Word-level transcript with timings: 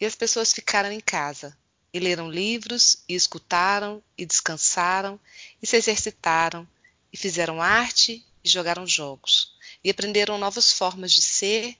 e 0.00 0.06
as 0.06 0.14
pessoas 0.14 0.52
ficaram 0.52 0.92
em 0.92 1.00
casa 1.00 1.56
e 1.92 1.98
leram 1.98 2.30
livros 2.30 3.02
e 3.08 3.14
escutaram 3.14 4.02
e 4.16 4.24
descansaram 4.24 5.18
e 5.62 5.66
se 5.66 5.76
exercitaram 5.76 6.66
e 7.12 7.16
fizeram 7.16 7.60
arte 7.62 8.24
e 8.44 8.48
jogaram 8.48 8.86
jogos 8.86 9.56
e 9.82 9.90
aprenderam 9.90 10.38
novas 10.38 10.72
formas 10.72 11.12
de 11.12 11.22
ser 11.22 11.76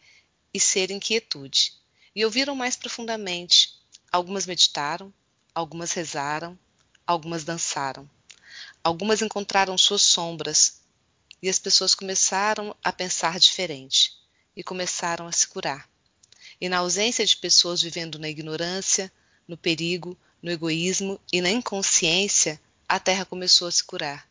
e 0.52 0.58
ser 0.58 0.90
em 0.90 0.98
quietude 0.98 1.74
e 2.14 2.24
ouviram 2.24 2.56
mais 2.56 2.76
profundamente. 2.76 3.78
Algumas 4.10 4.46
meditaram, 4.46 5.12
algumas 5.54 5.92
rezaram, 5.92 6.58
algumas 7.06 7.44
dançaram. 7.44 8.08
Algumas 8.82 9.22
encontraram 9.22 9.76
suas 9.78 10.03
sombras 10.03 10.80
e 11.42 11.48
as 11.48 11.58
pessoas 11.58 11.94
começaram 11.94 12.74
a 12.82 12.92
pensar 12.92 13.38
diferente 13.38 14.12
e 14.56 14.64
começaram 14.64 15.26
a 15.26 15.32
se 15.32 15.46
curar. 15.46 15.88
E 16.61 16.69
na 16.69 16.79
ausência 16.79 17.25
de 17.25 17.37
pessoas 17.37 17.83
vivendo 17.83 18.19
na 18.19 18.29
ignorância, 18.29 19.12
no 19.47 19.57
perigo, 19.57 20.19
no 20.43 20.51
egoísmo 20.51 21.21
e 21.33 21.41
na 21.41 21.51
inconsciência, 21.51 22.61
a 22.89 22.99
terra 22.99 23.25
começou 23.25 23.69
a 23.69 23.71
se 23.71 23.85
curar. 23.85 24.29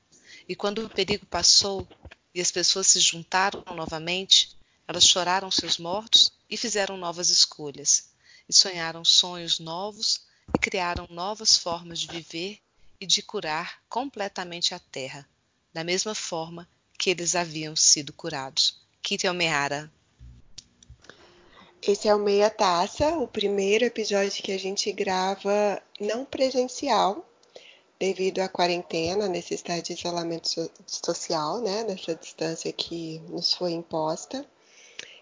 E 0.47 0.55
quando 0.55 0.85
o 0.85 0.89
perigo 0.89 1.25
passou 1.25 1.87
e 2.33 2.41
as 2.41 2.51
pessoas 2.51 2.87
se 2.87 2.99
juntaram 2.99 3.63
novamente, 3.75 4.55
elas 4.87 5.05
choraram 5.05 5.51
seus 5.51 5.77
mortos 5.77 6.31
e 6.49 6.55
fizeram 6.55 6.97
novas 6.97 7.29
escolhas, 7.29 8.09
e 8.47 8.53
sonharam 8.53 9.03
sonhos 9.03 9.59
novos 9.59 10.21
e 10.55 10.57
criaram 10.57 11.07
novas 11.09 11.57
formas 11.57 11.99
de 11.99 12.07
viver 12.07 12.59
e 12.99 13.05
de 13.05 13.21
curar 13.21 13.81
completamente 13.89 14.73
a 14.73 14.79
terra, 14.79 15.27
da 15.73 15.83
mesma 15.83 16.15
forma 16.15 16.67
que 16.97 17.09
eles 17.09 17.35
haviam 17.35 17.75
sido 17.75 18.13
curados. 18.13 18.81
Kite 19.01 19.27
Almeara 19.27 19.91
esse 21.81 22.07
é 22.07 22.15
o 22.15 22.19
Meia 22.19 22.49
Taça, 22.49 23.17
o 23.17 23.27
primeiro 23.27 23.85
episódio 23.85 24.43
que 24.43 24.51
a 24.51 24.59
gente 24.59 24.91
grava 24.91 25.81
não 25.99 26.25
presencial, 26.25 27.25
devido 27.99 28.39
à 28.39 28.47
quarentena, 28.47 29.27
necessidade 29.27 29.83
de 29.83 29.93
isolamento 29.93 30.69
social, 30.85 31.61
né, 31.61 31.83
nessa 31.83 32.15
distância 32.15 32.71
que 32.71 33.19
nos 33.29 33.53
foi 33.53 33.71
imposta. 33.71 34.45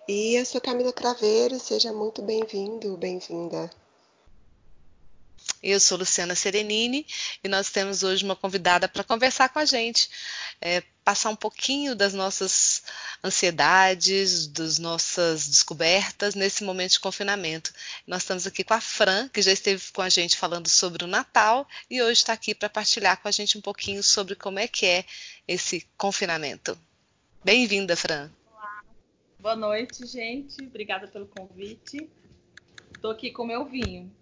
E 0.07 0.35
eu 0.35 0.45
sou 0.45 0.61
Camila 0.61 0.94
Craveiro, 0.94 1.59
seja 1.59 1.91
muito 1.91 2.21
bem-vindo, 2.21 2.95
bem-vinda. 2.97 3.69
Eu 5.66 5.80
sou 5.80 5.97
Luciana 5.97 6.35
Serenini 6.35 7.08
e 7.44 7.47
nós 7.47 7.71
temos 7.71 8.03
hoje 8.03 8.23
uma 8.23 8.35
convidada 8.35 8.88
para 8.88 9.03
conversar 9.03 9.49
com 9.49 9.58
a 9.58 9.66
gente, 9.66 10.07
é, 10.61 10.81
passar 11.03 11.31
um 11.31 11.35
pouquinho 11.35 11.95
das 11.95 12.13
nossas 12.13 12.83
ansiedades, 13.23 14.45
das 14.45 14.77
nossas 14.77 15.47
descobertas 15.47 16.35
nesse 16.35 16.63
momento 16.63 16.91
de 16.91 16.99
confinamento. 16.99 17.73
Nós 18.05 18.22
estamos 18.22 18.45
aqui 18.45 18.63
com 18.63 18.75
a 18.75 18.80
Fran, 18.80 19.27
que 19.27 19.41
já 19.41 19.52
esteve 19.52 19.81
com 19.91 20.03
a 20.03 20.09
gente 20.09 20.38
falando 20.38 20.69
sobre 20.69 21.03
o 21.03 21.07
Natal 21.07 21.67
e 21.89 22.00
hoje 22.00 22.19
está 22.19 22.33
aqui 22.33 22.53
para 22.53 22.69
partilhar 22.69 23.19
com 23.19 23.27
a 23.27 23.31
gente 23.31 23.57
um 23.57 23.61
pouquinho 23.61 24.03
sobre 24.03 24.35
como 24.35 24.59
é 24.59 24.67
que 24.67 24.85
é 24.85 25.03
esse 25.47 25.83
confinamento. 25.97 26.77
Bem-vinda, 27.44 27.95
Fran. 27.95 28.29
Olá. 28.53 28.83
Boa 29.39 29.55
noite, 29.55 30.05
gente. 30.05 30.61
Obrigada 30.61 31.07
pelo 31.07 31.25
convite. 31.25 32.07
Estou 32.94 33.09
aqui 33.09 33.31
com 33.31 33.47
meu 33.47 33.66
vinho. 33.66 34.13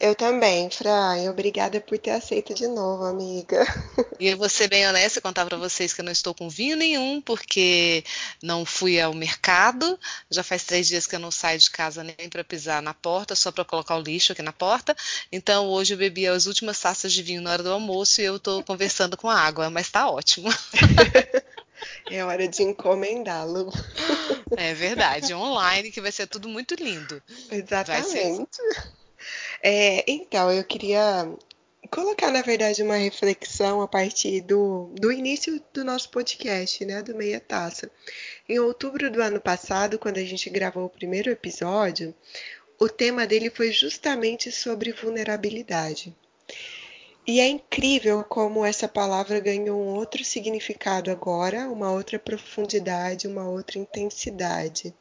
Eu 0.00 0.14
também, 0.14 0.70
Fran. 0.70 1.30
Obrigada 1.30 1.78
por 1.78 1.98
ter 1.98 2.12
aceito 2.12 2.54
de 2.54 2.66
novo, 2.66 3.04
amiga. 3.04 3.66
E 4.18 4.28
eu 4.28 4.36
vou 4.36 4.48
ser 4.48 4.68
bem 4.68 4.86
honesta 4.88 5.18
e 5.18 5.22
contar 5.22 5.44
para 5.44 5.58
vocês 5.58 5.92
que 5.92 6.00
eu 6.00 6.04
não 6.04 6.12
estou 6.12 6.34
com 6.34 6.48
vinho 6.48 6.76
nenhum, 6.76 7.20
porque 7.20 8.02
não 8.42 8.64
fui 8.64 9.00
ao 9.00 9.12
mercado. 9.12 9.98
Já 10.30 10.42
faz 10.42 10.64
três 10.64 10.86
dias 10.86 11.06
que 11.06 11.14
eu 11.14 11.20
não 11.20 11.30
saio 11.30 11.58
de 11.58 11.70
casa 11.70 12.02
nem 12.02 12.28
para 12.28 12.42
pisar 12.42 12.80
na 12.80 12.94
porta, 12.94 13.34
só 13.34 13.52
para 13.52 13.64
colocar 13.64 13.96
o 13.96 14.02
lixo 14.02 14.32
aqui 14.32 14.42
na 14.42 14.52
porta. 14.52 14.96
Então 15.30 15.68
hoje 15.68 15.94
eu 15.94 15.98
bebi 15.98 16.26
as 16.26 16.46
últimas 16.46 16.80
taças 16.80 17.12
de 17.12 17.22
vinho 17.22 17.42
na 17.42 17.52
hora 17.52 17.62
do 17.62 17.72
almoço 17.72 18.20
e 18.20 18.24
eu 18.24 18.36
estou 18.36 18.62
conversando 18.64 19.16
com 19.16 19.28
a 19.28 19.38
água, 19.38 19.68
mas 19.70 19.86
está 19.86 20.08
ótimo. 20.08 20.48
É 22.10 22.24
hora 22.24 22.46
de 22.48 22.62
encomendá-lo. 22.62 23.72
É 24.56 24.74
verdade, 24.74 25.32
online 25.32 25.90
que 25.90 26.00
vai 26.00 26.12
ser 26.12 26.26
tudo 26.26 26.48
muito 26.48 26.74
lindo. 26.74 27.22
Exatamente. 27.50 28.58
É, 29.62 30.04
então, 30.10 30.50
eu 30.50 30.64
queria 30.64 31.28
colocar, 31.90 32.30
na 32.30 32.40
verdade, 32.40 32.82
uma 32.82 32.96
reflexão 32.96 33.82
a 33.82 33.88
partir 33.88 34.40
do, 34.40 34.90
do 34.94 35.12
início 35.12 35.62
do 35.72 35.84
nosso 35.84 36.10
podcast, 36.10 36.84
né, 36.84 37.02
do 37.02 37.14
Meia 37.14 37.40
Taça. 37.40 37.90
Em 38.48 38.58
outubro 38.58 39.10
do 39.10 39.20
ano 39.20 39.40
passado, 39.40 39.98
quando 39.98 40.18
a 40.18 40.24
gente 40.24 40.48
gravou 40.48 40.86
o 40.86 40.90
primeiro 40.90 41.30
episódio, 41.30 42.14
o 42.78 42.88
tema 42.88 43.26
dele 43.26 43.50
foi 43.50 43.70
justamente 43.70 44.50
sobre 44.50 44.92
vulnerabilidade. 44.92 46.14
E 47.26 47.38
é 47.38 47.46
incrível 47.46 48.24
como 48.24 48.64
essa 48.64 48.88
palavra 48.88 49.38
ganhou 49.40 49.78
um 49.78 49.94
outro 49.94 50.24
significado 50.24 51.10
agora, 51.10 51.68
uma 51.68 51.92
outra 51.92 52.18
profundidade, 52.18 53.28
uma 53.28 53.48
outra 53.48 53.78
intensidade 53.78 54.94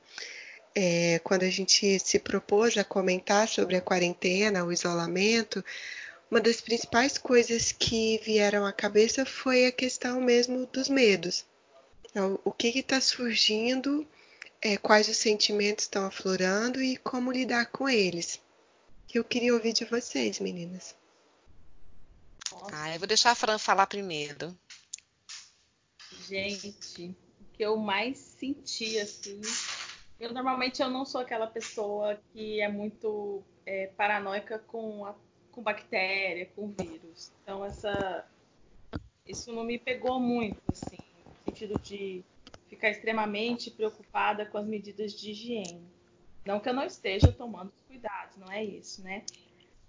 é, 0.75 1.19
quando 1.19 1.43
a 1.43 1.49
gente 1.49 1.99
se 1.99 2.19
propôs 2.19 2.77
a 2.77 2.83
comentar 2.83 3.47
sobre 3.47 3.75
a 3.75 3.81
quarentena, 3.81 4.63
o 4.63 4.71
isolamento, 4.71 5.63
uma 6.29 6.39
das 6.39 6.61
principais 6.61 7.17
coisas 7.17 7.71
que 7.71 8.19
vieram 8.23 8.65
à 8.65 8.71
cabeça 8.71 9.25
foi 9.25 9.65
a 9.65 9.71
questão 9.71 10.21
mesmo 10.21 10.65
dos 10.67 10.87
medos. 10.87 11.45
Então, 12.09 12.39
o 12.43 12.51
que 12.51 12.67
está 12.67 13.01
surgindo, 13.01 14.07
é, 14.61 14.77
quais 14.77 15.07
os 15.07 15.17
sentimentos 15.17 15.85
estão 15.85 16.05
aflorando 16.05 16.81
e 16.81 16.97
como 16.97 17.31
lidar 17.31 17.67
com 17.67 17.89
eles. 17.89 18.39
Eu 19.13 19.23
queria 19.23 19.53
ouvir 19.53 19.73
de 19.73 19.85
vocês, 19.85 20.39
meninas. 20.39 20.95
Ah, 22.71 22.93
eu 22.93 22.99
vou 22.99 23.07
deixar 23.07 23.31
a 23.31 23.35
Fran 23.35 23.57
falar 23.57 23.87
primeiro. 23.87 24.55
Gente, 26.27 27.15
o 27.39 27.45
que 27.53 27.63
eu 27.63 27.75
mais 27.77 28.17
senti 28.17 28.99
assim 28.99 29.41
eu 30.19 30.33
normalmente 30.33 30.81
eu 30.81 30.89
não 30.89 31.05
sou 31.05 31.21
aquela 31.21 31.47
pessoa 31.47 32.19
que 32.33 32.59
é 32.59 32.67
muito 32.67 33.41
é, 33.65 33.87
paranoica 33.87 34.59
com, 34.59 35.05
a, 35.05 35.15
com 35.51 35.61
bactéria, 35.61 36.45
com 36.55 36.67
vírus. 36.67 37.31
Então 37.41 37.63
essa 37.63 38.27
isso 39.25 39.53
não 39.53 39.63
me 39.63 39.77
pegou 39.77 40.19
muito, 40.19 40.59
assim, 40.71 40.97
no 40.97 41.43
sentido 41.45 41.77
de 41.77 42.23
ficar 42.67 42.89
extremamente 42.89 43.69
preocupada 43.69 44.45
com 44.45 44.57
as 44.57 44.65
medidas 44.65 45.13
de 45.13 45.31
higiene. 45.31 45.87
Não 46.45 46.59
que 46.59 46.67
eu 46.67 46.73
não 46.73 46.83
esteja 46.83 47.31
tomando 47.31 47.71
cuidados, 47.87 48.37
não 48.37 48.51
é 48.51 48.63
isso, 48.63 49.03
né? 49.03 49.23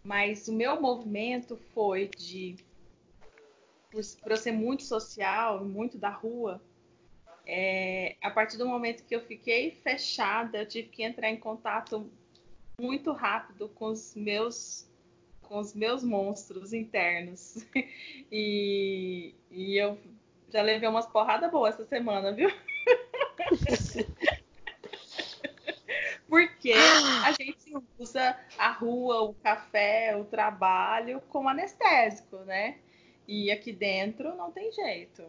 Mas 0.03 0.47
o 0.47 0.53
meu 0.53 0.81
movimento 0.81 1.57
foi 1.57 2.09
de, 2.09 2.57
por, 3.91 4.03
por 4.23 4.31
eu 4.33 4.37
ser 4.37 4.53
muito 4.53 4.83
social, 4.83 5.65
muito 5.65 5.97
da 5.97 6.11
rua, 6.11 6.61
é, 7.47 8.17
a 8.23 8.31
partir 8.31 8.57
do 8.57 8.67
momento 8.67 9.05
que 9.05 9.15
eu 9.15 9.21
fiquei 9.21 9.71
fechada, 9.71 10.59
eu 10.59 10.67
tive 10.67 10.89
que 10.89 11.03
entrar 11.03 11.31
em 11.31 11.37
contato 11.37 12.11
muito 12.81 13.13
rápido 13.13 13.69
com 13.69 13.87
os 13.87 14.15
meus 14.15 14.89
com 15.43 15.59
os 15.59 15.75
meus 15.75 16.05
monstros 16.05 16.73
internos. 16.73 17.67
E, 18.33 19.35
e 19.51 19.77
eu 19.77 19.99
já 20.49 20.63
levei 20.63 20.89
umas 20.89 21.05
porradas 21.05 21.51
boas 21.51 21.75
essa 21.75 21.85
semana, 21.85 22.31
viu? 22.33 22.49
Porque 26.29 26.73
a 26.73 27.33
gente 27.33 27.75
usa 27.99 28.39
a 28.57 28.71
rua, 28.71 29.23
o 29.23 29.35
café, 29.35 30.17
o 30.17 30.25
trabalho 30.25 31.21
como 31.29 31.49
anestésico, 31.49 32.37
né? 32.45 32.79
E 33.27 33.51
aqui 33.51 33.73
dentro 33.73 34.37
não 34.37 34.53
tem 34.53 34.71
jeito. 34.71 35.25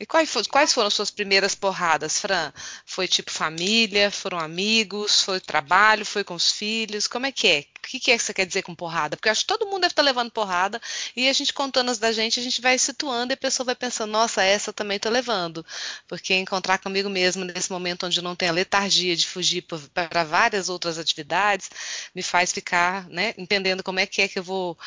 E 0.00 0.06
quais, 0.06 0.32
quais 0.48 0.72
foram 0.72 0.88
suas 0.88 1.10
primeiras 1.10 1.54
porradas, 1.54 2.18
Fran? 2.18 2.50
Foi 2.86 3.06
tipo 3.06 3.30
família, 3.30 4.10
foram 4.10 4.38
amigos, 4.38 5.22
foi 5.22 5.38
trabalho, 5.38 6.06
foi 6.06 6.24
com 6.24 6.32
os 6.34 6.50
filhos? 6.50 7.06
Como 7.06 7.26
é 7.26 7.32
que 7.32 7.46
é? 7.46 7.60
O 7.76 7.86
que, 7.86 8.00
que 8.00 8.10
é 8.10 8.16
que 8.16 8.22
você 8.22 8.32
quer 8.32 8.46
dizer 8.46 8.62
com 8.62 8.74
porrada? 8.74 9.14
Porque 9.14 9.28
eu 9.28 9.32
acho 9.32 9.42
que 9.42 9.48
todo 9.48 9.66
mundo 9.66 9.82
deve 9.82 9.92
estar 9.92 10.00
levando 10.00 10.30
porrada 10.30 10.80
e 11.14 11.28
a 11.28 11.32
gente 11.34 11.52
contando 11.52 11.90
as 11.90 11.98
da 11.98 12.12
gente, 12.12 12.40
a 12.40 12.42
gente 12.42 12.62
vai 12.62 12.78
situando 12.78 13.32
e 13.32 13.34
a 13.34 13.36
pessoa 13.36 13.66
vai 13.66 13.74
pensando, 13.74 14.10
nossa, 14.10 14.42
essa 14.42 14.72
também 14.72 14.96
estou 14.96 15.12
levando. 15.12 15.66
Porque 16.08 16.32
encontrar 16.34 16.78
comigo 16.78 17.10
mesmo 17.10 17.44
nesse 17.44 17.70
momento 17.70 18.06
onde 18.06 18.22
não 18.22 18.34
tem 18.34 18.48
a 18.48 18.52
letargia 18.52 19.14
de 19.14 19.26
fugir 19.26 19.66
para 19.92 20.24
várias 20.24 20.70
outras 20.70 20.98
atividades, 20.98 21.70
me 22.14 22.22
faz 22.22 22.52
ficar 22.52 23.06
né, 23.10 23.34
entendendo 23.36 23.82
como 23.82 24.00
é 24.00 24.06
que 24.06 24.22
é 24.22 24.28
que 24.28 24.38
eu 24.38 24.42
vou 24.42 24.78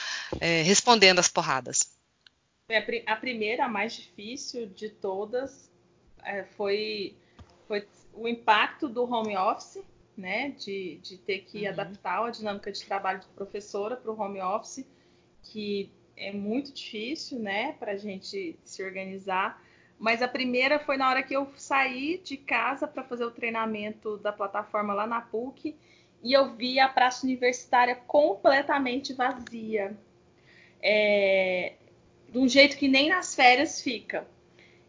é, 0.41 0.63
respondendo 0.63 1.19
as 1.19 1.27
porradas. 1.27 1.92
A 3.05 3.15
primeira, 3.17 3.65
a 3.65 3.67
mais 3.67 3.93
difícil 3.93 4.67
de 4.67 4.89
todas, 4.89 5.69
é, 6.23 6.45
foi, 6.45 7.13
foi 7.67 7.85
o 8.13 8.25
impacto 8.25 8.87
do 8.87 9.03
home 9.03 9.35
office, 9.35 9.83
né? 10.15 10.51
De, 10.51 10.97
de 11.03 11.17
ter 11.17 11.39
que 11.39 11.63
uhum. 11.63 11.69
adaptar 11.69 12.25
a 12.25 12.29
dinâmica 12.29 12.71
de 12.71 12.85
trabalho 12.85 13.19
de 13.19 13.27
professora 13.27 13.97
para 13.97 14.09
o 14.09 14.17
home 14.17 14.41
office, 14.41 14.87
que 15.41 15.91
é 16.15 16.31
muito 16.31 16.71
difícil, 16.71 17.37
né? 17.37 17.73
Para 17.73 17.91
a 17.91 17.97
gente 17.97 18.57
se 18.63 18.81
organizar. 18.81 19.61
Mas 19.99 20.21
a 20.21 20.27
primeira 20.27 20.79
foi 20.79 20.95
na 20.95 21.09
hora 21.09 21.21
que 21.21 21.35
eu 21.35 21.51
saí 21.57 22.17
de 22.23 22.37
casa 22.37 22.87
para 22.87 23.03
fazer 23.03 23.25
o 23.25 23.31
treinamento 23.31 24.17
da 24.17 24.31
plataforma 24.31 24.93
lá 24.93 25.05
na 25.05 25.19
PUC 25.19 25.75
e 26.23 26.31
eu 26.31 26.55
vi 26.55 26.79
a 26.79 26.87
praça 26.87 27.25
universitária 27.25 27.95
completamente 27.95 29.13
vazia. 29.13 29.97
É, 30.81 31.73
de 32.33 32.39
um 32.39 32.49
jeito 32.49 32.77
que 32.77 32.87
nem 32.87 33.09
nas 33.09 33.35
férias 33.35 33.79
fica. 33.79 34.27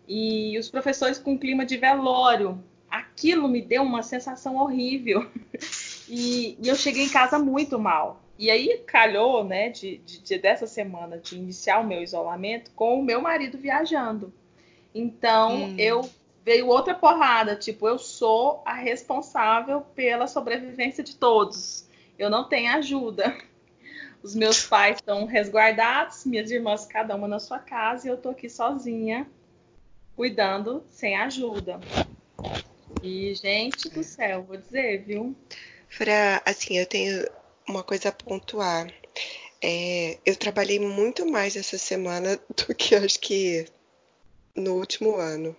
E 0.09 0.59
os 0.59 0.71
professores 0.71 1.19
com 1.19 1.39
clima 1.39 1.67
de 1.67 1.77
velório. 1.77 2.65
Aquilo 2.91 3.49
me 3.49 3.61
deu 3.61 3.83
uma 3.83 4.03
sensação 4.03 4.57
horrível. 4.57 5.31
E, 6.07 6.59
e 6.63 6.69
eu 6.69 6.77
cheguei 6.77 7.05
em 7.05 7.09
casa 7.09 7.39
muito 7.39 7.79
mal. 7.79 8.21
E 8.39 8.51
aí 8.51 8.83
calhou, 8.87 9.43
né, 9.43 9.71
de, 9.71 9.97
de, 10.05 10.21
de, 10.21 10.39
dessa 10.39 10.67
semana 10.67 11.17
de 11.17 11.35
iniciar 11.35 11.79
o 11.79 11.87
meu 11.87 12.03
isolamento 12.03 12.71
com 12.73 13.01
o 13.01 13.03
meu 13.03 13.23
marido 13.23 13.57
viajando. 13.57 14.31
Então 14.95 15.69
hum. 15.69 15.77
eu 15.79 16.03
veio 16.45 16.69
outra 16.69 16.95
porrada, 16.95 17.57
tipo, 17.57 17.89
eu 17.89 17.99
sou 17.99 18.61
a 18.67 18.75
responsável 18.75 19.81
pela 19.95 20.27
sobrevivência 20.27 21.03
de 21.03 21.17
todos. 21.17 21.89
Eu 22.19 22.29
não 22.29 22.45
tenho 22.45 22.71
ajuda. 22.73 23.35
Os 24.25 24.35
meus 24.35 24.65
pais 24.65 24.97
estão 24.97 25.27
resguardados, 25.27 26.25
minhas 26.25 26.51
irmãs 26.51 26.87
cada 26.87 27.15
uma 27.15 27.29
na 27.29 27.39
sua 27.39 27.59
casa 27.59 28.07
e 28.07 28.11
eu 28.11 28.17
tô 28.17 28.31
aqui 28.31 28.49
sozinha, 28.49 29.31
cuidando 30.17 30.83
sem 30.89 31.15
ajuda. 31.15 31.79
E 33.03 33.35
gente 33.35 33.91
do 33.91 34.03
céu, 34.03 34.43
vou 34.43 34.57
dizer, 34.57 35.05
viu? 35.05 35.37
Fra, 35.91 36.41
assim, 36.47 36.79
eu 36.79 36.87
tenho 36.87 37.29
uma 37.69 37.83
coisa 37.83 38.09
a 38.09 38.13
pontuar. 38.13 38.91
É, 39.63 40.19
eu 40.25 40.35
trabalhei 40.37 40.81
muito 40.81 41.31
mais 41.31 41.55
essa 41.55 41.77
semana 41.77 42.41
do 42.49 42.75
que 42.75 42.95
acho 42.95 43.21
que 43.21 43.67
no 44.57 44.77
último 44.77 45.17
ano. 45.17 45.55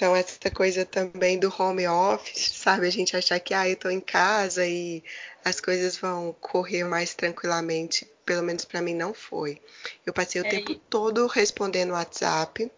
Então, 0.00 0.16
essa 0.16 0.50
coisa 0.50 0.86
também 0.86 1.38
do 1.38 1.54
home 1.58 1.86
office, 1.86 2.52
sabe? 2.56 2.86
A 2.86 2.90
gente 2.90 3.14
achar 3.14 3.38
que, 3.38 3.52
ah, 3.52 3.68
eu 3.68 3.76
tô 3.76 3.90
em 3.90 4.00
casa 4.00 4.66
e 4.66 5.04
as 5.44 5.60
coisas 5.60 5.94
vão 5.98 6.34
correr 6.40 6.84
mais 6.84 7.12
tranquilamente. 7.12 8.10
Pelo 8.24 8.42
menos 8.42 8.64
para 8.64 8.80
mim 8.80 8.94
não 8.94 9.12
foi. 9.12 9.60
Eu 10.06 10.14
passei 10.14 10.40
o 10.40 10.46
é 10.46 10.48
tempo 10.48 10.74
todo 10.88 11.26
respondendo 11.26 11.92
WhatsApp, 11.92 12.72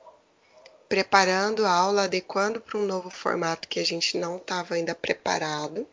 preparando 0.89 1.65
a 1.65 1.71
aula, 1.71 2.03
adequando 2.07 2.61
para 2.61 2.77
um 2.77 2.85
novo 2.85 3.09
formato 3.09 3.69
que 3.69 3.79
a 3.79 3.87
gente 3.87 4.19
não 4.19 4.37
estava 4.39 4.75
ainda 4.75 4.93
preparado. 4.93 5.87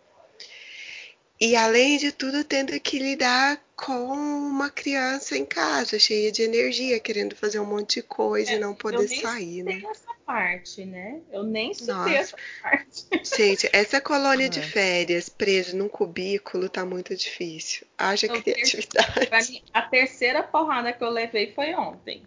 E 1.40 1.56
além 1.56 2.00
de 2.00 2.12
tudo, 2.12 2.44
tendo 2.44 2.78
que 2.80 2.98
lidar 2.98 3.64
com 3.76 4.08
uma 4.14 4.72
criança 4.72 5.38
em 5.38 5.46
casa, 5.46 6.00
cheia 6.00 6.32
de 6.32 6.42
energia, 6.42 7.00
querendo 7.00 7.36
fazer 7.36 7.60
um 7.60 7.66
monte 7.66 7.98
de 7.98 8.02
coisa 8.02 8.52
é, 8.52 8.56
e 8.56 8.60
não 8.60 8.74
poder 8.74 9.08
sair, 9.08 9.62
né? 9.62 9.80
essa 9.92 10.09
parte, 10.30 10.86
né? 10.86 11.22
Eu 11.32 11.42
nem 11.42 11.74
sei 11.74 12.14
essa 12.14 12.38
parte. 12.62 13.08
Gente, 13.36 13.68
essa 13.74 14.00
colônia 14.00 14.46
é. 14.46 14.50
de 14.50 14.62
férias 14.62 15.28
presa 15.28 15.76
num 15.76 15.90
cubículo 15.90 16.70
tá 16.70 16.86
muito 16.86 17.16
difícil. 17.16 17.88
Haja 17.98 18.28
eu 18.28 18.40
criatividade. 18.40 19.26
Pra 19.26 19.40
mim, 19.40 19.64
a 19.74 19.82
terceira 19.82 20.44
porrada 20.44 20.94
que 20.94 21.04
eu 21.04 21.10
levei 21.10 21.52
foi 21.54 21.74
ontem. 21.74 22.22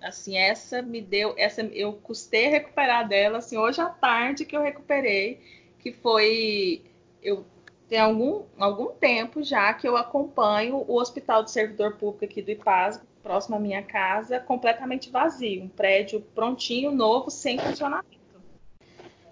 Assim, 0.00 0.38
essa 0.38 0.80
me 0.80 1.02
deu, 1.02 1.34
essa 1.36 1.62
eu 1.62 1.94
custei 1.94 2.46
recuperar 2.46 3.08
dela, 3.08 3.38
assim, 3.38 3.58
hoje 3.58 3.80
à 3.80 3.86
tarde 3.86 4.44
que 4.44 4.56
eu 4.56 4.62
recuperei, 4.62 5.40
que 5.80 5.92
foi 5.92 6.84
eu 7.20 7.44
tem 7.88 7.98
algum, 7.98 8.44
algum 8.56 8.88
tempo 8.88 9.42
já 9.42 9.72
que 9.72 9.88
eu 9.88 9.96
acompanho 9.96 10.84
o 10.86 10.96
Hospital 10.96 11.42
do 11.42 11.50
Servidor 11.50 11.96
Público 11.96 12.24
aqui 12.24 12.42
do 12.42 12.50
IPAS, 12.50 13.00
próximo 13.28 13.56
à 13.56 13.60
minha 13.60 13.82
casa, 13.82 14.40
completamente 14.40 15.10
vazio, 15.10 15.64
um 15.64 15.68
prédio 15.68 16.22
prontinho, 16.34 16.90
novo, 16.90 17.30
sem 17.30 17.58
funcionamento. 17.58 18.18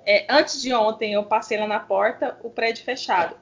É, 0.04 0.26
antes 0.28 0.60
de 0.60 0.75
ontem, 0.75 1.14
eu 1.14 1.25
passei 1.25 1.58
lá 1.58 1.66
na 1.66 1.81
porta, 1.81 2.38
o 2.43 2.50
prédio 2.50 2.84
fechado. 2.84 3.34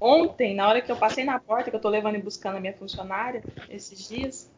Ontem, 0.00 0.54
na 0.54 0.66
hora 0.66 0.80
que 0.80 0.90
eu 0.90 0.96
passei 0.96 1.24
na 1.24 1.38
porta, 1.38 1.68
que 1.68 1.76
eu 1.76 1.78
estou 1.78 1.90
levando 1.90 2.14
e 2.14 2.22
buscando 2.22 2.56
a 2.56 2.60
minha 2.60 2.72
funcionária, 2.72 3.44
esses 3.68 4.08
dias, 4.08 4.50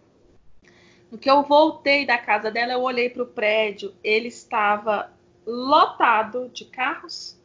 no 1.10 1.18
que 1.18 1.28
eu 1.28 1.42
voltei 1.42 2.06
da 2.06 2.16
casa 2.16 2.48
dela, 2.48 2.72
eu 2.72 2.82
olhei 2.82 3.10
para 3.10 3.24
o 3.24 3.26
prédio, 3.26 3.92
ele 4.04 4.28
estava 4.28 5.12
lotado 5.44 6.48
de 6.48 6.64
carros, 6.64 7.36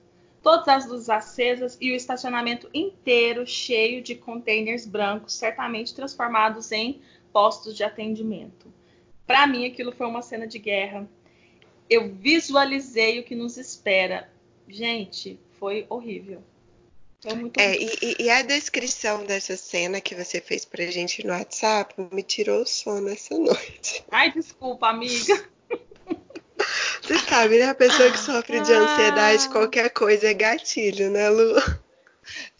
todas 0.44 0.68
as 0.68 0.85
luzes 0.85 1.09
acesas 1.09 1.75
e 1.81 1.92
o 1.92 1.95
estacionamento 1.95 2.69
inteiro 2.71 3.47
cheio 3.47 4.03
de 4.03 4.13
containers 4.13 4.85
brancos, 4.85 5.33
certamente 5.33 5.95
transformados 5.95 6.71
em 6.71 7.01
postos 7.31 7.75
de 7.75 7.83
atendimento. 7.83 8.71
Para 9.25 9.45
mim, 9.45 9.65
aquilo 9.65 9.91
foi 9.91 10.07
uma 10.07 10.21
cena 10.21 10.47
de 10.47 10.57
guerra. 10.59 11.07
Eu 11.89 12.13
visualizei 12.13 13.19
o 13.19 13.23
que 13.23 13.35
nos 13.35 13.57
espera. 13.57 14.29
Gente, 14.67 15.39
foi 15.59 15.85
horrível. 15.89 16.43
Foi 17.21 17.33
muito 17.33 17.59
é, 17.59 17.75
e, 17.75 18.15
e, 18.17 18.29
a 18.29 18.41
descrição 18.41 19.25
dessa 19.25 19.57
cena 19.57 19.99
que 19.99 20.15
você 20.15 20.39
fez 20.39 20.63
pra 20.63 20.85
gente 20.85 21.25
no 21.25 21.33
WhatsApp 21.33 21.93
me 22.13 22.23
tirou 22.23 22.61
o 22.61 22.65
sono 22.65 23.09
essa 23.09 23.35
noite. 23.37 24.05
Ai, 24.09 24.31
desculpa, 24.31 24.87
amiga. 24.87 25.49
Você 27.01 27.17
sabe, 27.19 27.57
né? 27.57 27.65
A 27.65 27.75
pessoa 27.75 28.11
que 28.11 28.19
sofre 28.19 28.61
de 28.61 28.71
ansiedade, 28.71 29.45
ah. 29.47 29.51
qualquer 29.51 29.89
coisa 29.89 30.27
é 30.27 30.33
gatilho, 30.33 31.09
né, 31.09 31.29
Lu? 31.29 31.55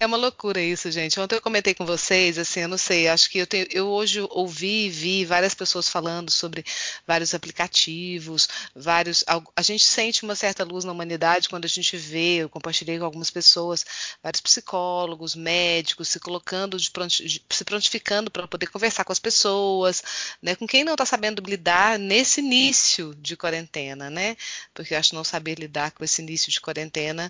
É 0.01 0.06
uma 0.06 0.16
loucura 0.16 0.62
isso, 0.62 0.90
gente. 0.90 1.19
Ontem 1.19 1.36
eu 1.36 1.42
comentei 1.42 1.74
com 1.74 1.86
vocês, 1.86 2.38
assim, 2.38 2.62
eu 2.62 2.69
não 2.69 2.78
sei, 2.78 3.10
acho 3.10 3.30
que 3.30 3.38
eu, 3.38 3.46
tenho, 3.46 3.68
eu 3.69 3.86
hoje 3.90 4.22
ouvi 4.30 4.86
e 4.86 4.90
vi 4.90 5.25
várias 5.25 5.54
pessoas 5.54 5.90
falando 5.90 6.31
sobre 6.31 6.63
vários 7.06 7.34
aplicativos, 7.34 8.48
vários. 8.74 9.25
A 9.54 9.62
gente 9.62 9.84
sente 9.84 10.24
uma 10.24 10.36
certa 10.38 10.63
luz 10.63 10.86
na 10.86 10.94
humanidade 10.94 11.50
quando 11.50 11.66
a 11.66 11.68
gente 11.68 11.98
vê, 11.98 12.38
eu 12.38 12.48
compartilhei 12.48 12.98
com 12.98 13.04
algumas 13.04 13.30
pessoas, 13.30 13.86
vários 14.24 14.40
psicólogos, 14.40 15.36
médicos 15.36 16.07
se 16.07 16.18
colocando, 16.18 16.78
de 16.78 16.90
pronti, 16.90 17.44
se 17.50 17.66
prontificando 17.66 18.31
para 18.31 18.48
poder 18.48 18.68
conversar 18.68 19.04
com 19.04 19.12
as 19.12 19.19
pessoas, 19.19 20.01
né? 20.42 20.56
Com 20.56 20.66
quem 20.66 20.86
não 20.86 20.94
está 20.94 21.06
sabendo 21.06 21.44
lidar 21.46 22.00
nesse 22.00 22.40
início 22.40 23.13
de 23.16 23.36
quarentena, 23.36 24.10
né? 24.10 24.38
Porque 24.74 24.94
eu 24.94 24.98
acho 24.98 25.10
que 25.10 25.16
não 25.18 25.25
saber 25.25 25.60
lidar 25.60 25.92
com 25.92 26.06
esse 26.06 26.22
início 26.22 26.50
de 26.50 26.62
quarentena, 26.62 27.30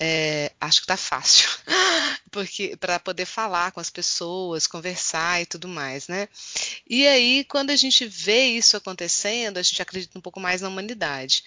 é, 0.00 0.50
acho 0.60 0.80
que 0.80 0.84
está 0.84 0.96
fácil. 0.96 1.48
porque 2.30 2.76
para 2.76 2.98
poder 2.98 3.26
falar 3.26 3.72
com 3.72 3.80
as 3.80 3.90
pessoas, 3.90 4.66
conversar 4.66 5.42
e 5.42 5.46
tudo 5.46 5.68
mais, 5.68 6.08
né? 6.08 6.28
E 6.88 7.06
aí, 7.06 7.44
quando 7.44 7.70
a 7.70 7.76
gente 7.76 8.06
vê 8.06 8.46
isso 8.46 8.76
acontecendo, 8.76 9.58
a 9.58 9.62
gente 9.62 9.80
acredita 9.82 10.18
um 10.18 10.22
pouco 10.22 10.40
mais 10.40 10.60
na 10.60 10.68
humanidade. 10.68 11.44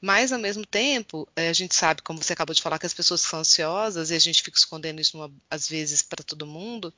Mas, 0.00 0.32
ao 0.32 0.38
mesmo 0.38 0.64
tempo, 0.66 1.28
eh, 1.36 1.48
a 1.48 1.52
gente 1.52 1.74
sabe, 1.74 2.02
como 2.02 2.22
você 2.22 2.32
acabou 2.32 2.54
de 2.54 2.62
falar, 2.62 2.78
que 2.78 2.86
as 2.86 2.94
pessoas 2.94 3.20
são 3.20 3.40
ansiosas 3.40 4.10
e 4.10 4.14
a 4.14 4.18
gente 4.18 4.42
fica 4.42 4.58
escondendo 4.58 5.00
isso, 5.00 5.32
às 5.50 5.68
vezes, 5.68 6.02
para 6.02 6.22
todo 6.24 6.46
mundo, 6.46 6.92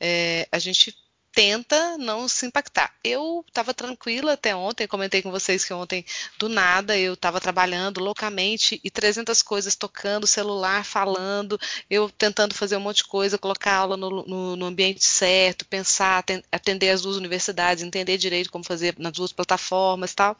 é, 0.00 0.48
a 0.52 0.58
gente 0.58 0.96
tenta 1.32 1.96
não 1.98 2.26
se 2.28 2.46
impactar. 2.46 2.92
Eu 3.02 3.44
estava 3.46 3.72
tranquila 3.72 4.32
até 4.32 4.54
ontem, 4.54 4.86
comentei 4.86 5.22
com 5.22 5.30
vocês 5.30 5.64
que 5.64 5.72
ontem, 5.72 6.04
do 6.38 6.48
nada, 6.48 6.98
eu 6.98 7.14
estava 7.14 7.40
trabalhando 7.40 8.00
loucamente 8.00 8.80
e 8.82 8.90
300 8.90 9.42
coisas 9.42 9.74
tocando, 9.76 10.26
celular 10.26 10.84
falando, 10.84 11.58
eu 11.88 12.10
tentando 12.10 12.54
fazer 12.54 12.76
um 12.76 12.80
monte 12.80 12.98
de 12.98 13.04
coisa, 13.04 13.38
colocar 13.38 13.74
aula 13.74 13.96
no, 13.96 14.24
no, 14.24 14.56
no 14.56 14.66
ambiente 14.66 15.04
certo, 15.04 15.66
pensar, 15.66 16.24
atender 16.50 16.90
as 16.90 17.02
duas 17.02 17.16
universidades, 17.16 17.84
entender 17.84 18.16
direito 18.18 18.50
como 18.50 18.64
fazer 18.64 18.94
nas 18.98 19.12
duas 19.12 19.32
plataformas 19.32 20.12
e 20.12 20.16
tal, 20.16 20.36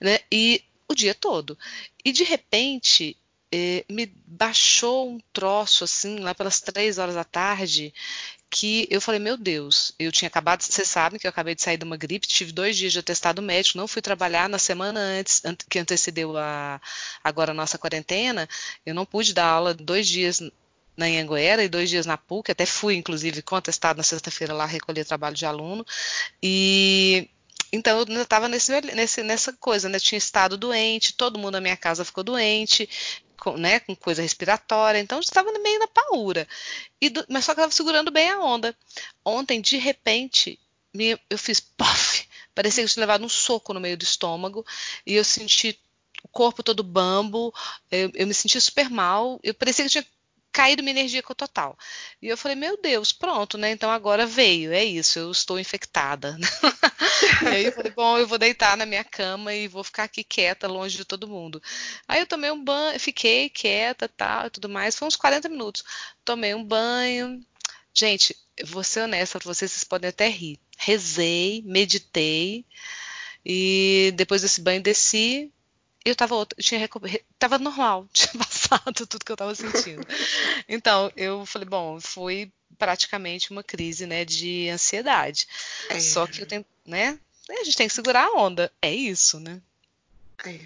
né? 0.00 0.20
E 0.30 0.64
o 0.88 0.94
dia 0.94 1.14
todo. 1.14 1.58
E 2.04 2.12
de 2.12 2.24
repente, 2.24 3.16
eh, 3.52 3.84
me 3.90 4.06
baixou 4.26 5.10
um 5.10 5.20
troço 5.32 5.84
assim, 5.84 6.18
lá 6.18 6.34
pelas 6.34 6.60
três 6.60 6.98
horas 6.98 7.14
da 7.14 7.24
tarde, 7.24 7.92
que 8.54 8.86
eu 8.88 9.00
falei, 9.00 9.18
meu 9.18 9.36
Deus, 9.36 9.92
eu 9.98 10.12
tinha 10.12 10.28
acabado, 10.28 10.62
vocês 10.62 10.88
sabem 10.88 11.18
que 11.18 11.26
eu 11.26 11.28
acabei 11.28 11.56
de 11.56 11.62
sair 11.62 11.76
de 11.76 11.84
uma 11.84 11.96
gripe, 11.96 12.24
tive 12.24 12.52
dois 12.52 12.76
dias 12.76 12.92
de 12.92 13.00
atestado 13.00 13.42
médico, 13.42 13.76
não 13.76 13.88
fui 13.88 14.00
trabalhar 14.00 14.48
na 14.48 14.60
semana 14.60 15.00
antes, 15.00 15.42
que 15.68 15.76
antecedeu 15.76 16.36
a, 16.38 16.80
agora 17.24 17.50
a 17.50 17.54
nossa 17.54 17.76
quarentena, 17.76 18.48
eu 18.86 18.94
não 18.94 19.04
pude 19.04 19.34
dar 19.34 19.46
aula 19.46 19.74
dois 19.74 20.06
dias 20.06 20.40
na 20.96 21.06
Anhanguera 21.06 21.64
e 21.64 21.68
dois 21.68 21.90
dias 21.90 22.06
na 22.06 22.16
PUC, 22.16 22.52
até 22.52 22.64
fui, 22.64 22.94
inclusive, 22.94 23.42
com 23.42 23.56
atestado 23.56 23.96
na 23.96 24.04
sexta-feira 24.04 24.54
lá 24.54 24.66
recolher 24.66 25.04
trabalho 25.04 25.34
de 25.34 25.44
aluno, 25.44 25.84
e 26.40 27.28
então 27.74 27.98
eu 27.98 28.22
estava 28.22 28.48
nesse, 28.48 28.80
nesse, 28.82 29.22
nessa 29.22 29.52
coisa, 29.52 29.88
né? 29.88 29.98
tinha 29.98 30.16
estado 30.16 30.56
doente, 30.56 31.14
todo 31.14 31.38
mundo 31.38 31.54
na 31.54 31.60
minha 31.60 31.76
casa 31.76 32.04
ficou 32.04 32.22
doente, 32.22 32.88
com, 33.36 33.56
né, 33.56 33.80
com 33.80 33.96
coisa 33.96 34.22
respiratória, 34.22 34.98
então 34.98 35.18
estava 35.18 35.50
meio 35.58 35.78
na 35.80 35.88
paura. 35.88 36.46
E 37.00 37.10
do, 37.10 37.24
mas 37.28 37.44
só 37.44 37.52
que 37.52 37.60
estava 37.60 37.72
segurando 37.72 38.10
bem 38.12 38.30
a 38.30 38.38
onda. 38.38 38.76
Ontem, 39.24 39.60
de 39.60 39.76
repente, 39.76 40.58
me, 40.94 41.18
eu 41.28 41.36
fiz 41.36 41.58
puff, 41.58 42.28
parecia 42.54 42.82
que 42.84 42.88
eu 42.88 42.92
tinha 42.92 43.02
levado 43.02 43.24
um 43.24 43.28
soco 43.28 43.74
no 43.74 43.80
meio 43.80 43.96
do 43.96 44.04
estômago, 44.04 44.64
e 45.04 45.14
eu 45.14 45.24
senti 45.24 45.78
o 46.22 46.28
corpo 46.28 46.62
todo 46.62 46.82
bambo, 46.84 47.52
eu, 47.90 48.10
eu 48.14 48.26
me 48.26 48.34
senti 48.34 48.60
super 48.60 48.88
mal, 48.88 49.40
eu 49.42 49.52
parecia 49.52 49.84
que 49.84 49.98
eu 49.98 50.02
tinha 50.02 50.14
caído 50.54 50.84
minha 50.84 50.92
energia 50.92 51.20
total. 51.36 51.76
E 52.22 52.28
eu 52.28 52.38
falei, 52.38 52.54
meu 52.54 52.80
Deus, 52.80 53.12
pronto, 53.12 53.58
né? 53.58 53.72
Então 53.72 53.90
agora 53.90 54.24
veio, 54.24 54.72
é 54.72 54.84
isso, 54.84 55.18
eu 55.18 55.32
estou 55.32 55.58
infectada. 55.58 56.38
e 57.42 57.48
aí 57.48 57.64
eu 57.64 57.72
falei, 57.72 57.90
bom, 57.90 58.16
eu 58.16 58.26
vou 58.26 58.38
deitar 58.38 58.76
na 58.76 58.86
minha 58.86 59.02
cama 59.02 59.52
e 59.52 59.66
vou 59.66 59.82
ficar 59.82 60.04
aqui 60.04 60.22
quieta, 60.22 60.68
longe 60.68 60.96
de 60.96 61.04
todo 61.04 61.28
mundo. 61.28 61.60
Aí 62.06 62.20
eu 62.20 62.26
tomei 62.26 62.52
um 62.52 62.62
banho, 62.62 63.00
fiquei 63.00 63.50
quieta, 63.50 64.08
tal, 64.08 64.46
e 64.46 64.50
tudo 64.50 64.68
mais. 64.68 64.96
Foi 64.96 65.08
uns 65.08 65.16
40 65.16 65.48
minutos. 65.48 65.82
Tomei 66.24 66.54
um 66.54 66.64
banho. 66.64 67.44
Gente, 67.92 68.36
vou 68.64 68.84
ser 68.84 69.00
honesta 69.00 69.40
pra 69.40 69.52
vocês, 69.52 69.72
vocês 69.72 69.84
podem 69.84 70.08
até 70.08 70.28
rir. 70.28 70.58
Rezei, 70.78 71.62
meditei. 71.66 72.64
E 73.44 74.12
depois 74.14 74.42
desse 74.42 74.60
banho 74.60 74.80
desci, 74.80 75.52
eu 76.04 76.14
tava, 76.14 76.34
eu 76.36 76.46
tinha, 76.58 76.88
tava 77.38 77.58
normal, 77.58 78.06
tinha 78.12 78.30
passado 78.68 79.06
tudo 79.06 79.24
que 79.24 79.32
eu 79.32 79.36
tava 79.36 79.54
sentindo. 79.54 80.06
Então, 80.68 81.12
eu 81.16 81.44
falei, 81.46 81.68
bom, 81.68 82.00
foi 82.00 82.50
praticamente 82.78 83.50
uma 83.50 83.62
crise, 83.62 84.06
né, 84.06 84.24
de 84.24 84.68
ansiedade. 84.68 85.46
É. 85.90 86.00
Só 86.00 86.26
que 86.26 86.42
eu 86.42 86.46
tenho, 86.46 86.64
né, 86.84 87.18
a 87.48 87.64
gente 87.64 87.76
tem 87.76 87.88
que 87.88 87.94
segurar 87.94 88.26
a 88.26 88.32
onda. 88.32 88.72
É 88.80 88.92
isso, 88.92 89.38
né? 89.38 89.60
É. 90.44 90.58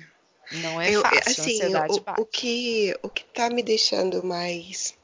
Não 0.50 0.80
é 0.80 0.90
eu, 0.90 1.02
fácil, 1.02 1.42
assim, 1.42 1.60
o, 1.62 2.22
o, 2.22 2.24
que 2.24 2.96
o 3.02 3.08
que 3.10 3.22
tá 3.22 3.50
me 3.50 3.62
deixando 3.62 4.24
mais 4.24 4.94